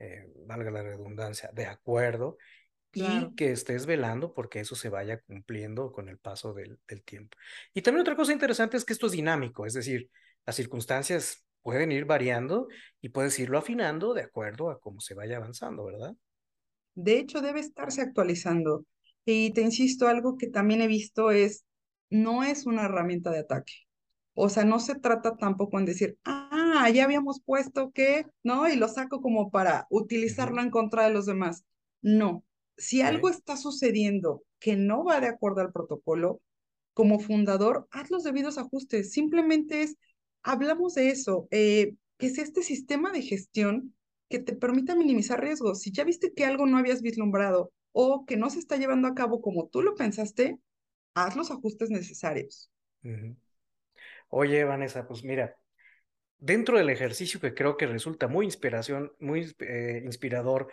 eh, 0.00 0.26
valga 0.44 0.72
la 0.72 0.82
redundancia, 0.82 1.50
de 1.52 1.66
acuerdo 1.66 2.36
y 2.92 3.32
que 3.36 3.52
estés 3.52 3.86
velando 3.86 4.34
porque 4.34 4.58
eso 4.58 4.74
se 4.74 4.88
vaya 4.88 5.20
cumpliendo 5.20 5.92
con 5.92 6.08
el 6.08 6.18
paso 6.18 6.52
del, 6.52 6.80
del, 6.88 7.04
tiempo. 7.04 7.38
Y 7.74 7.82
también 7.82 8.00
otra 8.00 8.16
cosa 8.16 8.32
interesante 8.32 8.76
es 8.76 8.84
que 8.84 8.92
esto 8.92 9.06
es 9.06 9.12
dinámico, 9.12 9.66
es 9.66 9.74
decir, 9.74 10.10
las 10.44 10.56
circunstancias 10.56 11.46
pueden 11.62 11.92
ir 11.92 12.04
variando 12.04 12.66
y 13.00 13.10
puedes 13.10 13.38
irlo 13.38 13.56
afinando 13.56 14.14
de 14.14 14.22
acuerdo 14.22 14.70
a 14.70 14.80
cómo 14.80 14.98
se 14.98 15.14
vaya 15.14 15.36
avanzando, 15.36 15.84
¿verdad? 15.84 16.16
De 16.96 17.18
hecho, 17.18 17.40
debe 17.40 17.60
estarse 17.60 18.02
actualizando. 18.02 18.84
Y 19.24 19.52
te 19.52 19.60
insisto, 19.60 20.08
algo 20.08 20.36
que 20.36 20.48
también 20.48 20.82
he 20.82 20.88
visto 20.88 21.30
es, 21.30 21.64
no 22.10 22.42
es 22.42 22.66
una 22.66 22.86
herramienta 22.86 23.30
de 23.30 23.38
ataque. 23.38 23.74
O 24.34 24.48
sea, 24.48 24.64
no 24.64 24.80
se 24.80 24.94
trata 24.94 25.36
tampoco 25.36 25.78
en 25.78 25.84
decir, 25.84 26.18
ah, 26.24 26.88
ya 26.92 27.04
habíamos 27.04 27.40
puesto 27.42 27.92
que, 27.92 28.26
¿no? 28.42 28.68
Y 28.68 28.76
lo 28.76 28.88
saco 28.88 29.20
como 29.20 29.50
para 29.50 29.86
utilizarlo 29.90 30.62
en 30.62 30.70
contra 30.70 31.04
de 31.04 31.10
los 31.12 31.26
demás. 31.26 31.64
No, 32.00 32.44
si 32.76 33.02
algo 33.02 33.28
está 33.28 33.56
sucediendo 33.56 34.42
que 34.58 34.76
no 34.76 35.04
va 35.04 35.20
de 35.20 35.28
acuerdo 35.28 35.60
al 35.60 35.72
protocolo, 35.72 36.40
como 36.94 37.20
fundador, 37.20 37.88
haz 37.90 38.10
los 38.10 38.22
debidos 38.22 38.58
ajustes. 38.58 39.12
Simplemente 39.12 39.82
es, 39.82 39.96
hablamos 40.42 40.94
de 40.94 41.10
eso, 41.10 41.48
eh, 41.50 41.94
que 42.18 42.26
es 42.26 42.38
este 42.38 42.62
sistema 42.62 43.12
de 43.12 43.22
gestión 43.22 43.94
que 44.28 44.38
te 44.38 44.54
permita 44.54 44.94
minimizar 44.94 45.40
riesgos. 45.40 45.80
Si 45.80 45.92
ya 45.92 46.04
viste 46.04 46.32
que 46.32 46.44
algo 46.44 46.66
no 46.66 46.78
habías 46.78 47.02
vislumbrado 47.02 47.72
o 47.92 48.24
que 48.24 48.36
no 48.36 48.50
se 48.50 48.58
está 48.58 48.76
llevando 48.76 49.08
a 49.08 49.14
cabo 49.14 49.42
como 49.42 49.68
tú 49.68 49.82
lo 49.82 49.94
pensaste, 49.94 50.58
haz 51.14 51.36
los 51.36 51.50
ajustes 51.50 51.90
necesarios. 51.90 52.70
Oye, 54.34 54.64
Vanessa, 54.64 55.06
pues 55.06 55.24
mira, 55.24 55.54
dentro 56.38 56.78
del 56.78 56.88
ejercicio 56.88 57.38
que 57.38 57.52
creo 57.52 57.76
que 57.76 57.86
resulta 57.86 58.28
muy 58.28 58.46
inspiración, 58.46 59.12
muy 59.20 59.54
eh, 59.58 60.00
inspirador 60.06 60.72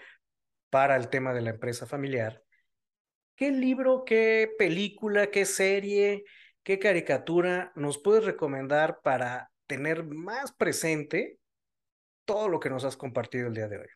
para 0.69 0.95
el 0.95 1.09
tema 1.09 1.33
de 1.33 1.41
la 1.41 1.49
empresa 1.49 1.85
familiar, 1.85 2.41
¿qué 3.35 3.51
libro, 3.51 4.05
qué 4.05 4.49
película, 4.57 5.29
qué 5.29 5.43
serie, 5.43 6.23
qué 6.63 6.79
caricatura 6.79 7.73
nos 7.75 7.97
puedes 8.01 8.23
recomendar 8.23 9.01
para 9.03 9.51
tener 9.67 10.05
más 10.05 10.53
presente 10.53 11.37
todo 12.23 12.47
lo 12.47 12.61
que 12.61 12.69
nos 12.69 12.85
has 12.85 12.95
compartido 12.95 13.47
el 13.47 13.55
día 13.55 13.67
de 13.67 13.79
hoy? 13.79 13.87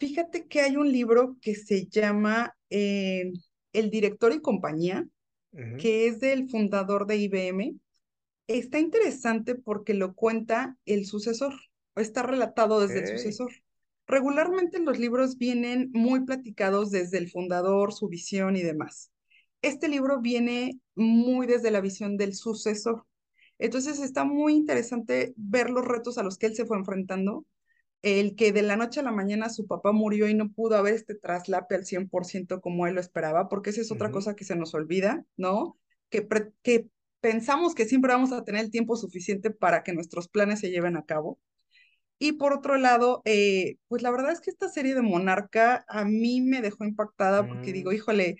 Fíjate 0.00 0.48
que 0.48 0.60
hay 0.60 0.76
un 0.76 0.90
libro 0.90 1.36
que 1.40 1.54
se 1.54 1.86
llama 1.86 2.52
eh, 2.68 3.32
El 3.72 3.90
director 3.90 4.32
y 4.32 4.40
compañía, 4.40 5.06
que 5.78 6.06
es 6.06 6.20
del 6.20 6.48
fundador 6.48 7.06
de 7.06 7.16
IBM. 7.16 7.76
Está 8.46 8.78
interesante 8.78 9.54
porque 9.54 9.94
lo 9.94 10.14
cuenta 10.14 10.76
el 10.84 11.06
sucesor, 11.06 11.54
o 11.94 12.00
está 12.00 12.22
relatado 12.22 12.80
desde 12.80 13.00
el 13.00 13.18
sucesor. 13.18 13.52
Regularmente 14.06 14.80
los 14.80 14.98
libros 14.98 15.38
vienen 15.38 15.90
muy 15.92 16.24
platicados 16.24 16.90
desde 16.90 17.18
el 17.18 17.30
fundador, 17.30 17.92
su 17.92 18.08
visión 18.08 18.56
y 18.56 18.62
demás. 18.62 19.10
Este 19.62 19.88
libro 19.88 20.20
viene 20.20 20.78
muy 20.94 21.46
desde 21.46 21.70
la 21.70 21.80
visión 21.80 22.18
del 22.18 22.34
sucesor. 22.34 23.06
Entonces 23.58 24.00
está 24.00 24.24
muy 24.24 24.54
interesante 24.54 25.32
ver 25.36 25.70
los 25.70 25.84
retos 25.86 26.18
a 26.18 26.22
los 26.22 26.36
que 26.36 26.46
él 26.46 26.54
se 26.54 26.66
fue 26.66 26.76
enfrentando. 26.76 27.46
El 28.04 28.36
que 28.36 28.52
de 28.52 28.60
la 28.60 28.76
noche 28.76 29.00
a 29.00 29.02
la 29.02 29.12
mañana 29.12 29.48
su 29.48 29.66
papá 29.66 29.90
murió 29.92 30.28
y 30.28 30.34
no 30.34 30.52
pudo 30.52 30.76
haber 30.76 30.92
este 30.92 31.14
traslape 31.14 31.74
al 31.74 31.86
100% 31.86 32.60
como 32.60 32.86
él 32.86 32.96
lo 32.96 33.00
esperaba, 33.00 33.48
porque 33.48 33.70
esa 33.70 33.80
es 33.80 33.90
otra 33.90 34.10
cosa 34.10 34.36
que 34.36 34.44
se 34.44 34.56
nos 34.56 34.74
olvida, 34.74 35.24
¿no? 35.38 35.78
Que, 36.10 36.28
que 36.62 36.86
pensamos 37.20 37.74
que 37.74 37.86
siempre 37.86 38.12
vamos 38.12 38.30
a 38.32 38.44
tener 38.44 38.62
el 38.62 38.70
tiempo 38.70 38.96
suficiente 38.96 39.50
para 39.50 39.82
que 39.82 39.94
nuestros 39.94 40.28
planes 40.28 40.60
se 40.60 40.68
lleven 40.68 40.98
a 40.98 41.06
cabo. 41.06 41.40
Y 42.18 42.32
por 42.32 42.52
otro 42.52 42.76
lado, 42.76 43.22
eh, 43.24 43.78
pues 43.88 44.02
la 44.02 44.10
verdad 44.10 44.32
es 44.32 44.42
que 44.42 44.50
esta 44.50 44.68
serie 44.68 44.94
de 44.94 45.00
Monarca 45.00 45.86
a 45.88 46.04
mí 46.04 46.42
me 46.42 46.60
dejó 46.60 46.84
impactada 46.84 47.48
porque 47.48 47.72
digo, 47.72 47.90
mm. 47.90 47.94
híjole, 47.94 48.36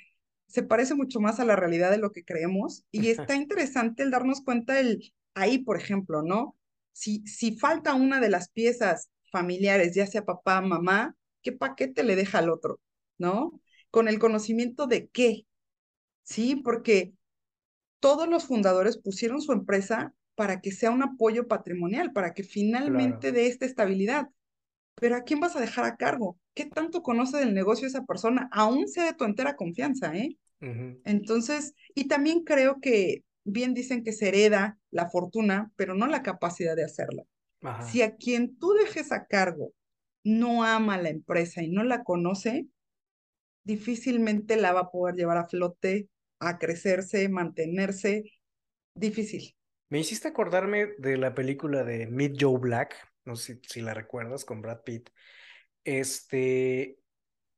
se 0.46 0.62
parece 0.62 0.94
mucho 0.94 1.20
más 1.20 1.40
a 1.40 1.46
la 1.46 1.56
realidad 1.56 1.90
de 1.90 1.96
lo 1.96 2.12
que 2.12 2.22
creemos 2.22 2.84
y 2.90 3.08
está 3.32 3.34
interesante 3.34 4.02
el 4.02 4.10
darnos 4.10 4.42
cuenta 4.42 4.78
el 4.78 5.14
ahí, 5.32 5.56
por 5.56 5.78
ejemplo, 5.78 6.20
¿no? 6.22 6.54
Si, 6.92 7.26
si 7.26 7.56
falta 7.56 7.94
una 7.94 8.20
de 8.20 8.28
las 8.28 8.50
piezas 8.50 9.08
familiares, 9.34 9.96
ya 9.96 10.06
sea 10.06 10.24
papá, 10.24 10.60
mamá, 10.60 11.16
¿qué 11.42 11.50
paquete 11.50 12.04
le 12.04 12.14
deja 12.14 12.38
al 12.38 12.50
otro? 12.50 12.80
¿No? 13.18 13.60
Con 13.90 14.06
el 14.06 14.20
conocimiento 14.20 14.86
de 14.86 15.08
qué, 15.08 15.44
¿sí? 16.22 16.54
Porque 16.54 17.12
todos 17.98 18.28
los 18.28 18.44
fundadores 18.46 18.96
pusieron 18.96 19.40
su 19.40 19.52
empresa 19.52 20.14
para 20.36 20.60
que 20.60 20.70
sea 20.70 20.92
un 20.92 21.02
apoyo 21.02 21.48
patrimonial, 21.48 22.12
para 22.12 22.32
que 22.32 22.44
finalmente 22.44 23.32
dé 23.32 23.48
esta 23.48 23.66
estabilidad. 23.66 24.28
Pero 24.94 25.16
¿a 25.16 25.22
quién 25.22 25.40
vas 25.40 25.56
a 25.56 25.60
dejar 25.60 25.84
a 25.84 25.96
cargo? 25.96 26.38
¿Qué 26.54 26.66
tanto 26.66 27.02
conoce 27.02 27.38
del 27.38 27.54
negocio 27.54 27.88
esa 27.88 28.04
persona? 28.04 28.48
Aún 28.52 28.86
sea 28.86 29.06
de 29.06 29.14
tu 29.14 29.24
entera 29.24 29.56
confianza, 29.56 30.14
¿eh? 30.14 30.36
Entonces, 31.04 31.74
y 31.94 32.06
también 32.08 32.44
creo 32.44 32.80
que 32.80 33.24
bien 33.44 33.74
dicen 33.74 34.04
que 34.04 34.12
se 34.12 34.28
hereda 34.28 34.78
la 34.90 35.10
fortuna, 35.10 35.72
pero 35.76 35.94
no 35.94 36.06
la 36.06 36.22
capacidad 36.22 36.76
de 36.76 36.84
hacerla. 36.84 37.24
Si 37.90 38.02
a 38.02 38.16
quien 38.16 38.58
tú 38.58 38.72
dejes 38.74 39.12
a 39.12 39.26
cargo 39.26 39.72
no 40.22 40.64
ama 40.64 40.98
la 40.98 41.10
empresa 41.10 41.62
y 41.62 41.70
no 41.70 41.84
la 41.84 42.02
conoce, 42.02 42.66
difícilmente 43.64 44.56
la 44.56 44.72
va 44.72 44.80
a 44.80 44.90
poder 44.90 45.14
llevar 45.14 45.38
a 45.38 45.48
flote, 45.48 46.08
a 46.38 46.58
crecerse, 46.58 47.28
mantenerse. 47.28 48.24
Difícil. 48.94 49.54
Me 49.88 50.00
hiciste 50.00 50.28
acordarme 50.28 50.88
de 50.98 51.16
la 51.16 51.34
película 51.34 51.84
de 51.84 52.06
Meet 52.06 52.36
Joe 52.40 52.58
Black, 52.58 52.96
no 53.24 53.36
sé 53.36 53.60
si, 53.68 53.80
la 53.80 53.94
recuerdas, 53.94 54.44
con 54.44 54.60
Brad 54.60 54.82
Pitt. 54.82 55.10
Este, 55.84 56.98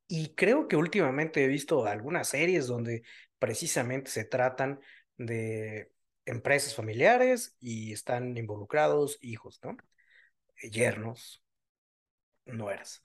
y 0.09 0.35
creo 0.35 0.69
que 0.69 0.77
últimamente 0.77 1.45
he 1.45 1.49
visto 1.49 1.85
algunas 1.87 2.29
series 2.29 2.67
donde 2.67 3.03
precisamente 3.39 4.11
se 4.11 4.25
tratan 4.25 4.81
de 5.17 5.93
empresas 6.25 6.75
familiares 6.75 7.57
y 7.61 7.93
están 7.93 8.37
involucrados 8.37 9.19
hijos, 9.21 9.61
¿no? 9.63 9.77
Yernos, 10.63 11.45
nueras. 12.47 13.03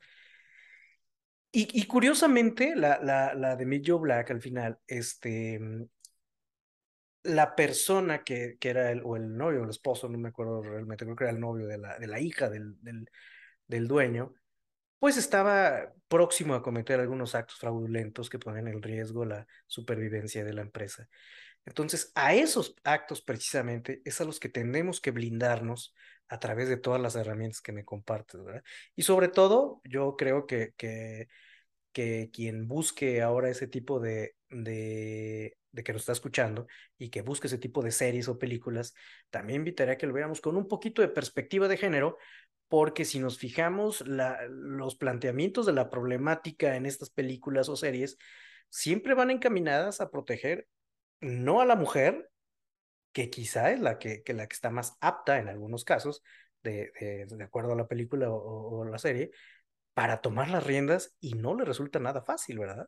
Y, 1.53 1.85
curiosamente, 1.85 2.75
la, 2.75 3.55
de 3.57 3.81
Joe 3.85 3.99
Black 3.99 4.31
al 4.31 4.41
final, 4.41 4.79
este, 4.87 5.59
la 7.23 7.55
persona 7.55 8.23
que, 8.23 8.57
era 8.61 8.91
el, 8.91 9.01
o 9.03 9.17
el 9.17 9.35
novio 9.35 9.61
o 9.61 9.63
el 9.65 9.69
esposo, 9.69 10.07
no 10.07 10.17
me 10.17 10.29
acuerdo 10.29 10.61
realmente, 10.63 11.03
creo 11.03 11.15
que 11.15 11.25
era 11.25 11.33
el 11.33 11.41
novio 11.41 11.67
de 11.67 11.77
la, 11.77 12.19
hija 12.21 12.49
del, 12.49 12.81
del, 12.81 13.09
del 13.67 13.87
dueño, 13.87 14.33
pues 14.99 15.17
estaba 15.17 15.93
próximo 16.07 16.53
a 16.53 16.63
cometer 16.63 16.99
algunos 16.99 17.35
actos 17.35 17.57
fraudulentos 17.57 18.29
que 18.29 18.39
ponen 18.39 18.67
en 18.67 18.81
riesgo 18.81 19.25
la 19.25 19.47
supervivencia 19.67 20.45
de 20.45 20.53
la 20.53 20.61
empresa. 20.61 21.09
Entonces, 21.65 22.11
a 22.15 22.33
esos 22.33 22.75
actos 22.83 23.21
precisamente 23.21 24.01
es 24.05 24.21
a 24.21 24.25
los 24.25 24.39
que 24.39 24.49
tenemos 24.49 25.01
que 25.01 25.11
blindarnos 25.11 25.93
a 26.31 26.39
través 26.39 26.69
de 26.69 26.77
todas 26.77 27.01
las 27.01 27.17
herramientas 27.17 27.59
que 27.61 27.73
me 27.73 27.83
compartes, 27.83 28.41
¿verdad? 28.41 28.63
Y 28.95 29.03
sobre 29.03 29.27
todo, 29.27 29.81
yo 29.83 30.15
creo 30.15 30.47
que, 30.47 30.71
que, 30.77 31.27
que 31.91 32.29
quien 32.31 32.69
busque 32.69 33.21
ahora 33.21 33.49
ese 33.49 33.67
tipo 33.67 33.99
de, 33.99 34.37
de, 34.49 35.57
que 35.83 35.91
nos 35.91 36.03
está 36.03 36.13
escuchando 36.13 36.67
y 36.97 37.09
que 37.09 37.21
busque 37.21 37.47
ese 37.47 37.57
tipo 37.57 37.83
de 37.83 37.91
series 37.91 38.29
o 38.29 38.39
películas, 38.39 38.93
también 39.29 39.57
invitaría 39.57 39.95
a 39.95 39.97
que 39.97 40.07
lo 40.07 40.13
veamos 40.13 40.39
con 40.39 40.55
un 40.55 40.69
poquito 40.69 41.01
de 41.01 41.09
perspectiva 41.09 41.67
de 41.67 41.75
género, 41.75 42.17
porque 42.69 43.03
si 43.03 43.19
nos 43.19 43.37
fijamos, 43.37 44.07
la, 44.07 44.39
los 44.47 44.95
planteamientos 44.95 45.65
de 45.65 45.73
la 45.73 45.89
problemática 45.89 46.77
en 46.77 46.85
estas 46.85 47.09
películas 47.09 47.67
o 47.67 47.75
series 47.75 48.17
siempre 48.69 49.15
van 49.15 49.31
encaminadas 49.31 49.99
a 49.99 50.09
proteger 50.09 50.65
no 51.19 51.59
a 51.59 51.65
la 51.65 51.75
mujer, 51.75 52.30
que 53.11 53.29
quizá 53.29 53.71
es 53.71 53.79
la 53.79 53.99
que, 53.99 54.23
que 54.23 54.33
la 54.33 54.47
que 54.47 54.53
está 54.53 54.69
más 54.69 54.97
apta 55.01 55.39
en 55.39 55.49
algunos 55.49 55.83
casos, 55.83 56.23
de, 56.63 56.91
de, 57.27 57.43
acuerdo 57.43 57.73
a 57.73 57.75
la 57.75 57.87
película 57.87 58.27
o, 58.29 58.85
la 58.85 58.97
serie, 58.99 59.31
para 59.93 60.21
tomar 60.21 60.49
las 60.49 60.65
riendas 60.65 61.15
y 61.19 61.33
no 61.33 61.55
le 61.55 61.65
resulta 61.65 61.99
nada 61.99 62.21
fácil, 62.21 62.59
¿verdad? 62.59 62.87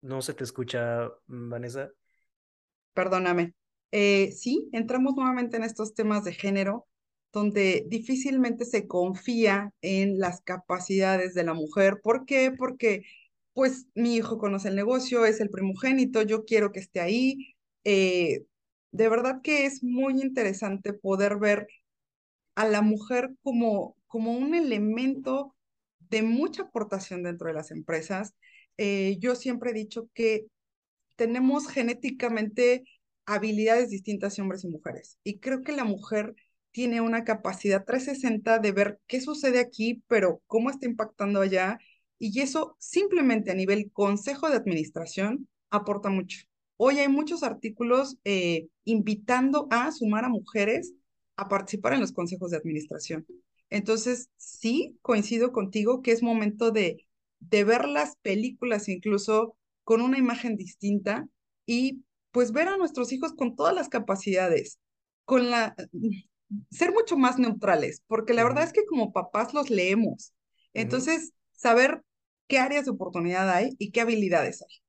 No 0.00 0.22
se 0.22 0.32
te 0.34 0.44
escucha, 0.44 1.10
Vanessa. 1.26 1.90
Perdóname. 2.94 3.54
Eh, 3.90 4.32
sí, 4.32 4.68
entramos 4.72 5.14
nuevamente 5.16 5.56
en 5.56 5.64
estos 5.64 5.94
temas 5.94 6.24
de 6.24 6.32
género, 6.32 6.86
donde 7.32 7.84
difícilmente 7.88 8.64
se 8.64 8.86
confía 8.86 9.72
en 9.80 10.18
las 10.18 10.40
capacidades 10.42 11.34
de 11.34 11.44
la 11.44 11.54
mujer. 11.54 12.00
¿Por 12.02 12.26
qué? 12.26 12.52
Porque 12.56 13.02
pues 13.58 13.88
mi 13.96 14.14
hijo 14.14 14.38
conoce 14.38 14.68
el 14.68 14.76
negocio, 14.76 15.26
es 15.26 15.40
el 15.40 15.50
primogénito, 15.50 16.22
yo 16.22 16.44
quiero 16.44 16.70
que 16.70 16.78
esté 16.78 17.00
ahí. 17.00 17.56
Eh, 17.82 18.44
de 18.92 19.08
verdad 19.08 19.40
que 19.42 19.66
es 19.66 19.82
muy 19.82 20.22
interesante 20.22 20.92
poder 20.92 21.38
ver 21.38 21.66
a 22.54 22.68
la 22.68 22.82
mujer 22.82 23.32
como, 23.42 23.96
como 24.06 24.30
un 24.30 24.54
elemento 24.54 25.56
de 25.98 26.22
mucha 26.22 26.62
aportación 26.62 27.24
dentro 27.24 27.48
de 27.48 27.54
las 27.54 27.72
empresas. 27.72 28.32
Eh, 28.76 29.16
yo 29.18 29.34
siempre 29.34 29.72
he 29.72 29.74
dicho 29.74 30.08
que 30.14 30.46
tenemos 31.16 31.66
genéticamente 31.66 32.84
habilidades 33.26 33.90
distintas 33.90 34.38
hombres 34.38 34.62
y 34.62 34.68
mujeres. 34.68 35.18
Y 35.24 35.40
creo 35.40 35.62
que 35.62 35.72
la 35.72 35.82
mujer 35.82 36.36
tiene 36.70 37.00
una 37.00 37.24
capacidad 37.24 37.84
360 37.84 38.60
de 38.60 38.70
ver 38.70 39.00
qué 39.08 39.20
sucede 39.20 39.58
aquí, 39.58 40.04
pero 40.06 40.42
cómo 40.46 40.70
está 40.70 40.86
impactando 40.86 41.40
allá. 41.40 41.80
Y 42.18 42.40
eso 42.40 42.76
simplemente 42.78 43.50
a 43.50 43.54
nivel 43.54 43.90
consejo 43.92 44.48
de 44.48 44.56
administración 44.56 45.48
aporta 45.70 46.10
mucho. 46.10 46.40
Hoy 46.76 46.98
hay 46.98 47.08
muchos 47.08 47.42
artículos 47.42 48.16
eh, 48.24 48.68
invitando 48.84 49.66
a 49.70 49.90
sumar 49.92 50.24
a 50.24 50.28
mujeres 50.28 50.92
a 51.36 51.48
participar 51.48 51.92
en 51.92 52.00
los 52.00 52.12
consejos 52.12 52.50
de 52.50 52.56
administración. 52.56 53.26
Entonces, 53.70 54.28
sí, 54.36 54.98
coincido 55.02 55.52
contigo 55.52 56.02
que 56.02 56.12
es 56.12 56.22
momento 56.22 56.70
de, 56.70 57.06
de 57.40 57.64
ver 57.64 57.86
las 57.86 58.16
películas 58.22 58.88
incluso 58.88 59.56
con 59.84 60.00
una 60.00 60.18
imagen 60.18 60.56
distinta 60.56 61.28
y 61.66 62.02
pues 62.30 62.52
ver 62.52 62.68
a 62.68 62.76
nuestros 62.76 63.12
hijos 63.12 63.32
con 63.34 63.56
todas 63.56 63.74
las 63.74 63.88
capacidades, 63.88 64.78
con 65.24 65.50
la 65.50 65.74
ser 66.70 66.92
mucho 66.92 67.16
más 67.16 67.38
neutrales, 67.38 68.02
porque 68.06 68.34
la 68.34 68.44
verdad 68.44 68.64
es 68.64 68.72
que 68.72 68.86
como 68.86 69.12
papás 69.12 69.54
los 69.54 69.70
leemos. 69.70 70.32
Entonces, 70.72 71.32
saber 71.52 72.02
qué 72.48 72.58
áreas 72.58 72.86
de 72.86 72.92
oportunidad 72.92 73.50
hay 73.50 73.70
y 73.78 73.92
qué 73.92 74.00
habilidades 74.02 74.62
hay. 74.62 74.82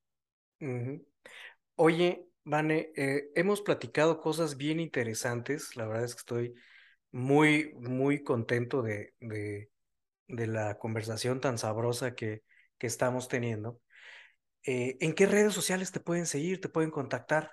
Oye, 1.76 2.26
Vane, 2.44 2.92
eh, 2.96 3.30
hemos 3.34 3.62
platicado 3.62 4.20
cosas 4.20 4.56
bien 4.56 4.80
interesantes. 4.80 5.76
La 5.76 5.86
verdad 5.86 6.04
es 6.04 6.14
que 6.14 6.20
estoy 6.20 6.54
muy, 7.12 7.72
muy 7.76 8.22
contento 8.22 8.82
de, 8.82 9.14
de, 9.20 9.70
de 10.28 10.46
la 10.46 10.78
conversación 10.78 11.40
tan 11.40 11.58
sabrosa 11.58 12.14
que, 12.14 12.44
que 12.78 12.86
estamos 12.86 13.28
teniendo. 13.28 13.80
Eh, 14.64 14.98
¿en 15.00 15.14
qué 15.14 15.26
redes 15.26 15.54
sociales 15.54 15.92
te 15.92 16.00
pueden 16.00 16.26
seguir, 16.26 16.60
te 16.60 16.68
pueden 16.68 16.90
contactar? 16.90 17.52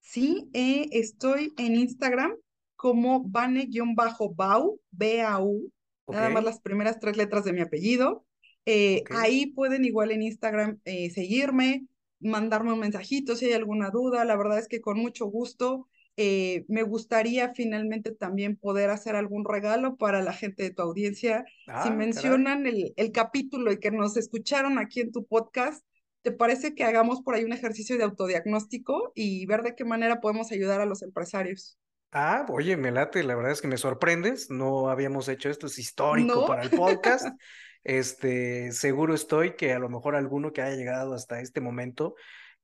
Sí, 0.00 0.50
eh, 0.52 0.88
estoy 0.92 1.54
en 1.56 1.76
Instagram 1.76 2.36
como 2.76 3.22
Vane-Bau, 3.24 4.80
B-A-U, 4.90 5.72
nada 6.10 6.28
más 6.30 6.44
las 6.44 6.60
primeras 6.60 6.98
tres 6.98 7.16
letras 7.16 7.44
de 7.44 7.52
mi 7.52 7.60
apellido. 7.62 8.26
Eh, 8.66 9.02
ahí 9.10 9.46
pueden 9.46 9.84
igual 9.84 10.10
en 10.12 10.22
Instagram 10.22 10.78
seguirme, 10.84 11.86
mandarme 12.20 12.72
un 12.72 12.80
mensajito 12.80 13.36
si 13.36 13.46
hay 13.46 13.52
alguna 13.52 13.90
duda. 13.90 14.24
La 14.24 14.36
verdad 14.36 14.58
es 14.58 14.68
que 14.68 14.80
con 14.80 14.98
mucho 14.98 15.26
gusto 15.26 15.88
me 16.16 16.82
gustaría 16.84 17.52
finalmente 17.54 18.12
también 18.12 18.56
poder 18.56 18.90
hacer 18.90 19.16
algún 19.16 19.44
regalo 19.44 19.96
para 19.96 20.22
la 20.22 20.32
gente 20.32 20.62
de 20.62 20.70
tu 20.70 20.82
audiencia. 20.82 21.44
si 21.46 21.64
ah, 21.68 21.90
mencionan 21.90 22.66
el, 22.66 22.92
el, 22.96 23.12
capítulo 23.12 23.72
y 23.72 23.80
que 23.80 23.90
nos 23.90 24.16
escucharon 24.16 24.78
aquí 24.78 25.00
en 25.00 25.10
tu 25.10 25.24
podcast, 25.24 25.84
¿te 26.22 26.30
parece 26.30 26.74
que 26.74 26.84
hagamos 26.84 27.20
por 27.20 27.34
ahí 27.34 27.44
un 27.44 27.52
ejercicio 27.52 27.98
de 27.98 28.04
autodiagnóstico 28.04 29.12
y 29.14 29.44
ver 29.46 29.62
de 29.62 29.74
qué 29.74 29.84
manera 29.84 30.20
podemos 30.20 30.52
ayudar 30.52 30.80
a 30.80 30.86
los 30.86 31.02
empresarios? 31.02 31.78
Ah, 32.12 32.46
oye, 32.48 32.76
me 32.76 32.90
late, 32.90 33.22
la 33.22 33.34
verdad 33.34 33.52
es 33.52 33.60
que 33.60 33.68
me 33.68 33.78
sorprendes, 33.78 34.50
no 34.50 34.88
habíamos 34.88 35.28
hecho 35.28 35.48
esto, 35.48 35.66
es 35.66 35.78
histórico 35.78 36.46
para 36.46 36.62
el 36.62 36.70
podcast. 36.70 37.26
Este, 37.84 38.72
seguro 38.72 39.14
estoy 39.14 39.56
que 39.56 39.72
a 39.72 39.78
lo 39.78 39.88
mejor 39.88 40.14
alguno 40.14 40.52
que 40.52 40.62
haya 40.62 40.76
llegado 40.76 41.14
hasta 41.14 41.40
este 41.40 41.60
momento 41.60 42.14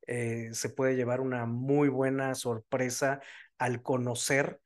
eh, 0.06 0.50
se 0.52 0.70
puede 0.70 0.96
llevar 0.96 1.20
una 1.20 1.44
muy 1.46 1.88
buena 1.88 2.34
sorpresa 2.34 3.20
al 3.58 3.82
conocer 3.82 4.60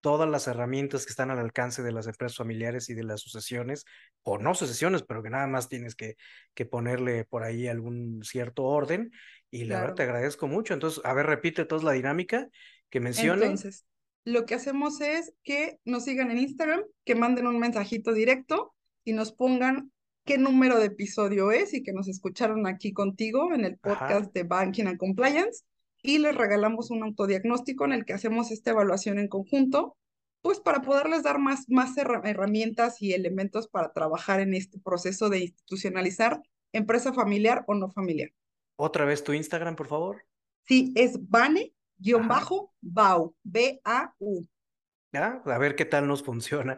todas 0.00 0.28
las 0.28 0.46
herramientas 0.46 1.04
que 1.04 1.10
están 1.10 1.30
al 1.30 1.38
alcance 1.38 1.82
de 1.82 1.92
las 1.92 2.06
empresas 2.06 2.36
familiares 2.36 2.88
y 2.88 2.94
de 2.94 3.04
las 3.04 3.20
sucesiones, 3.20 3.84
o 4.22 4.38
no 4.38 4.54
sucesiones, 4.54 5.02
pero 5.02 5.22
que 5.22 5.30
nada 5.30 5.46
más 5.46 5.68
tienes 5.68 5.94
que, 5.94 6.16
que 6.54 6.64
ponerle 6.64 7.24
por 7.24 7.42
ahí 7.42 7.68
algún 7.68 8.22
cierto 8.24 8.64
orden. 8.64 9.10
Y 9.50 9.64
la 9.64 9.80
verdad 9.80 9.96
te 9.96 10.02
agradezco 10.04 10.46
mucho. 10.46 10.72
Entonces, 10.72 11.04
a 11.04 11.12
ver, 11.12 11.26
repite 11.26 11.64
toda 11.66 11.82
la 11.82 11.92
dinámica 11.92 12.48
que 12.88 13.00
mencioné. 13.00 13.44
Entonces, 13.44 13.84
lo 14.24 14.46
que 14.46 14.54
hacemos 14.54 15.00
es 15.00 15.34
que 15.42 15.78
nos 15.84 16.04
sigan 16.04 16.30
en 16.30 16.38
Instagram, 16.38 16.82
que 17.04 17.14
manden 17.14 17.46
un 17.46 17.58
mensajito 17.58 18.14
directo 18.14 18.74
y 19.04 19.12
nos 19.12 19.32
pongan 19.32 19.92
qué 20.24 20.38
número 20.38 20.78
de 20.78 20.86
episodio 20.86 21.50
es 21.50 21.74
y 21.74 21.82
que 21.82 21.92
nos 21.92 22.08
escucharon 22.08 22.66
aquí 22.66 22.92
contigo 22.92 23.52
en 23.52 23.64
el 23.64 23.78
podcast 23.78 24.32
de 24.32 24.44
Banking 24.44 24.86
and 24.86 24.98
Compliance 24.98 25.64
y 26.02 26.18
les 26.18 26.34
regalamos 26.34 26.90
un 26.90 27.02
autodiagnóstico 27.02 27.84
en 27.84 27.92
el 27.92 28.04
que 28.04 28.12
hacemos 28.12 28.50
esta 28.50 28.70
evaluación 28.70 29.18
en 29.18 29.28
conjunto, 29.28 29.96
pues 30.42 30.60
para 30.60 30.82
poderles 30.82 31.22
dar 31.22 31.38
más, 31.38 31.68
más 31.68 31.96
herramientas 31.96 33.02
y 33.02 33.12
elementos 33.12 33.68
para 33.68 33.92
trabajar 33.92 34.40
en 34.40 34.54
este 34.54 34.78
proceso 34.78 35.28
de 35.28 35.40
institucionalizar 35.40 36.40
empresa 36.72 37.12
familiar 37.12 37.64
o 37.66 37.74
no 37.74 37.90
familiar. 37.90 38.30
Otra 38.76 39.04
vez 39.04 39.22
tu 39.22 39.32
Instagram, 39.32 39.76
por 39.76 39.88
favor. 39.88 40.24
Sí, 40.66 40.92
es 40.96 41.18
Bane-Bau, 41.28 42.72
B-A-U. 43.42 44.46
A 45.12 45.58
ver 45.58 45.74
qué 45.74 45.84
tal 45.84 46.06
nos 46.06 46.22
funciona. 46.22 46.76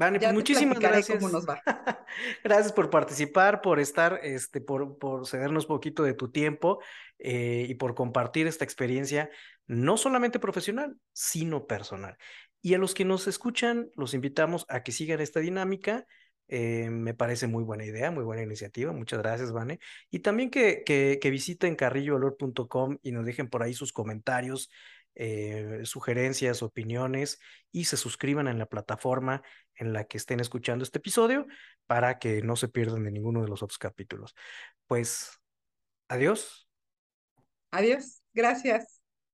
Vale, 0.00 0.18
pues 0.18 0.32
muchísimas 0.32 0.78
gracias. 0.78 1.18
Cómo 1.18 1.28
nos 1.28 1.46
va. 1.46 1.60
gracias 2.42 2.72
por 2.72 2.88
participar, 2.88 3.60
por 3.60 3.78
estar, 3.78 4.18
este, 4.22 4.62
por, 4.62 4.96
por 4.96 5.28
cedernos 5.28 5.66
poquito 5.66 6.02
de 6.02 6.14
tu 6.14 6.30
tiempo 6.30 6.80
eh, 7.18 7.66
y 7.68 7.74
por 7.74 7.94
compartir 7.94 8.46
esta 8.46 8.64
experiencia, 8.64 9.28
no 9.66 9.98
solamente 9.98 10.38
profesional, 10.38 10.96
sino 11.12 11.66
personal. 11.66 12.16
Y 12.62 12.72
a 12.72 12.78
los 12.78 12.94
que 12.94 13.04
nos 13.04 13.26
escuchan, 13.26 13.90
los 13.94 14.14
invitamos 14.14 14.64
a 14.70 14.82
que 14.82 14.92
sigan 14.92 15.20
esta 15.20 15.40
dinámica. 15.40 16.06
Eh, 16.48 16.88
me 16.88 17.12
parece 17.12 17.46
muy 17.46 17.62
buena 17.62 17.84
idea, 17.84 18.10
muy 18.10 18.24
buena 18.24 18.42
iniciativa. 18.42 18.92
Muchas 18.94 19.18
gracias, 19.18 19.52
Vane. 19.52 19.80
Y 20.10 20.20
también 20.20 20.48
que, 20.48 20.82
que, 20.82 21.18
que 21.20 21.28
visiten 21.28 21.76
carrillovalor.com 21.76 22.96
y 23.02 23.12
nos 23.12 23.26
dejen 23.26 23.50
por 23.50 23.62
ahí 23.62 23.74
sus 23.74 23.92
comentarios 23.92 24.70
eh, 25.22 25.80
sugerencias, 25.84 26.62
opiniones 26.62 27.40
y 27.70 27.84
se 27.84 27.98
suscriban 27.98 28.48
en 28.48 28.58
la 28.58 28.64
plataforma 28.64 29.42
en 29.74 29.92
la 29.92 30.04
que 30.04 30.16
estén 30.16 30.40
escuchando 30.40 30.82
este 30.82 30.96
episodio 30.96 31.46
para 31.86 32.18
que 32.18 32.40
no 32.40 32.56
se 32.56 32.68
pierdan 32.68 33.04
de 33.04 33.10
ninguno 33.10 33.42
de 33.42 33.48
los 33.48 33.62
otros 33.62 33.76
capítulos. 33.76 34.34
Pues, 34.86 35.38
adiós. 36.08 36.66
Adiós, 37.70 38.22
gracias. 38.32 38.99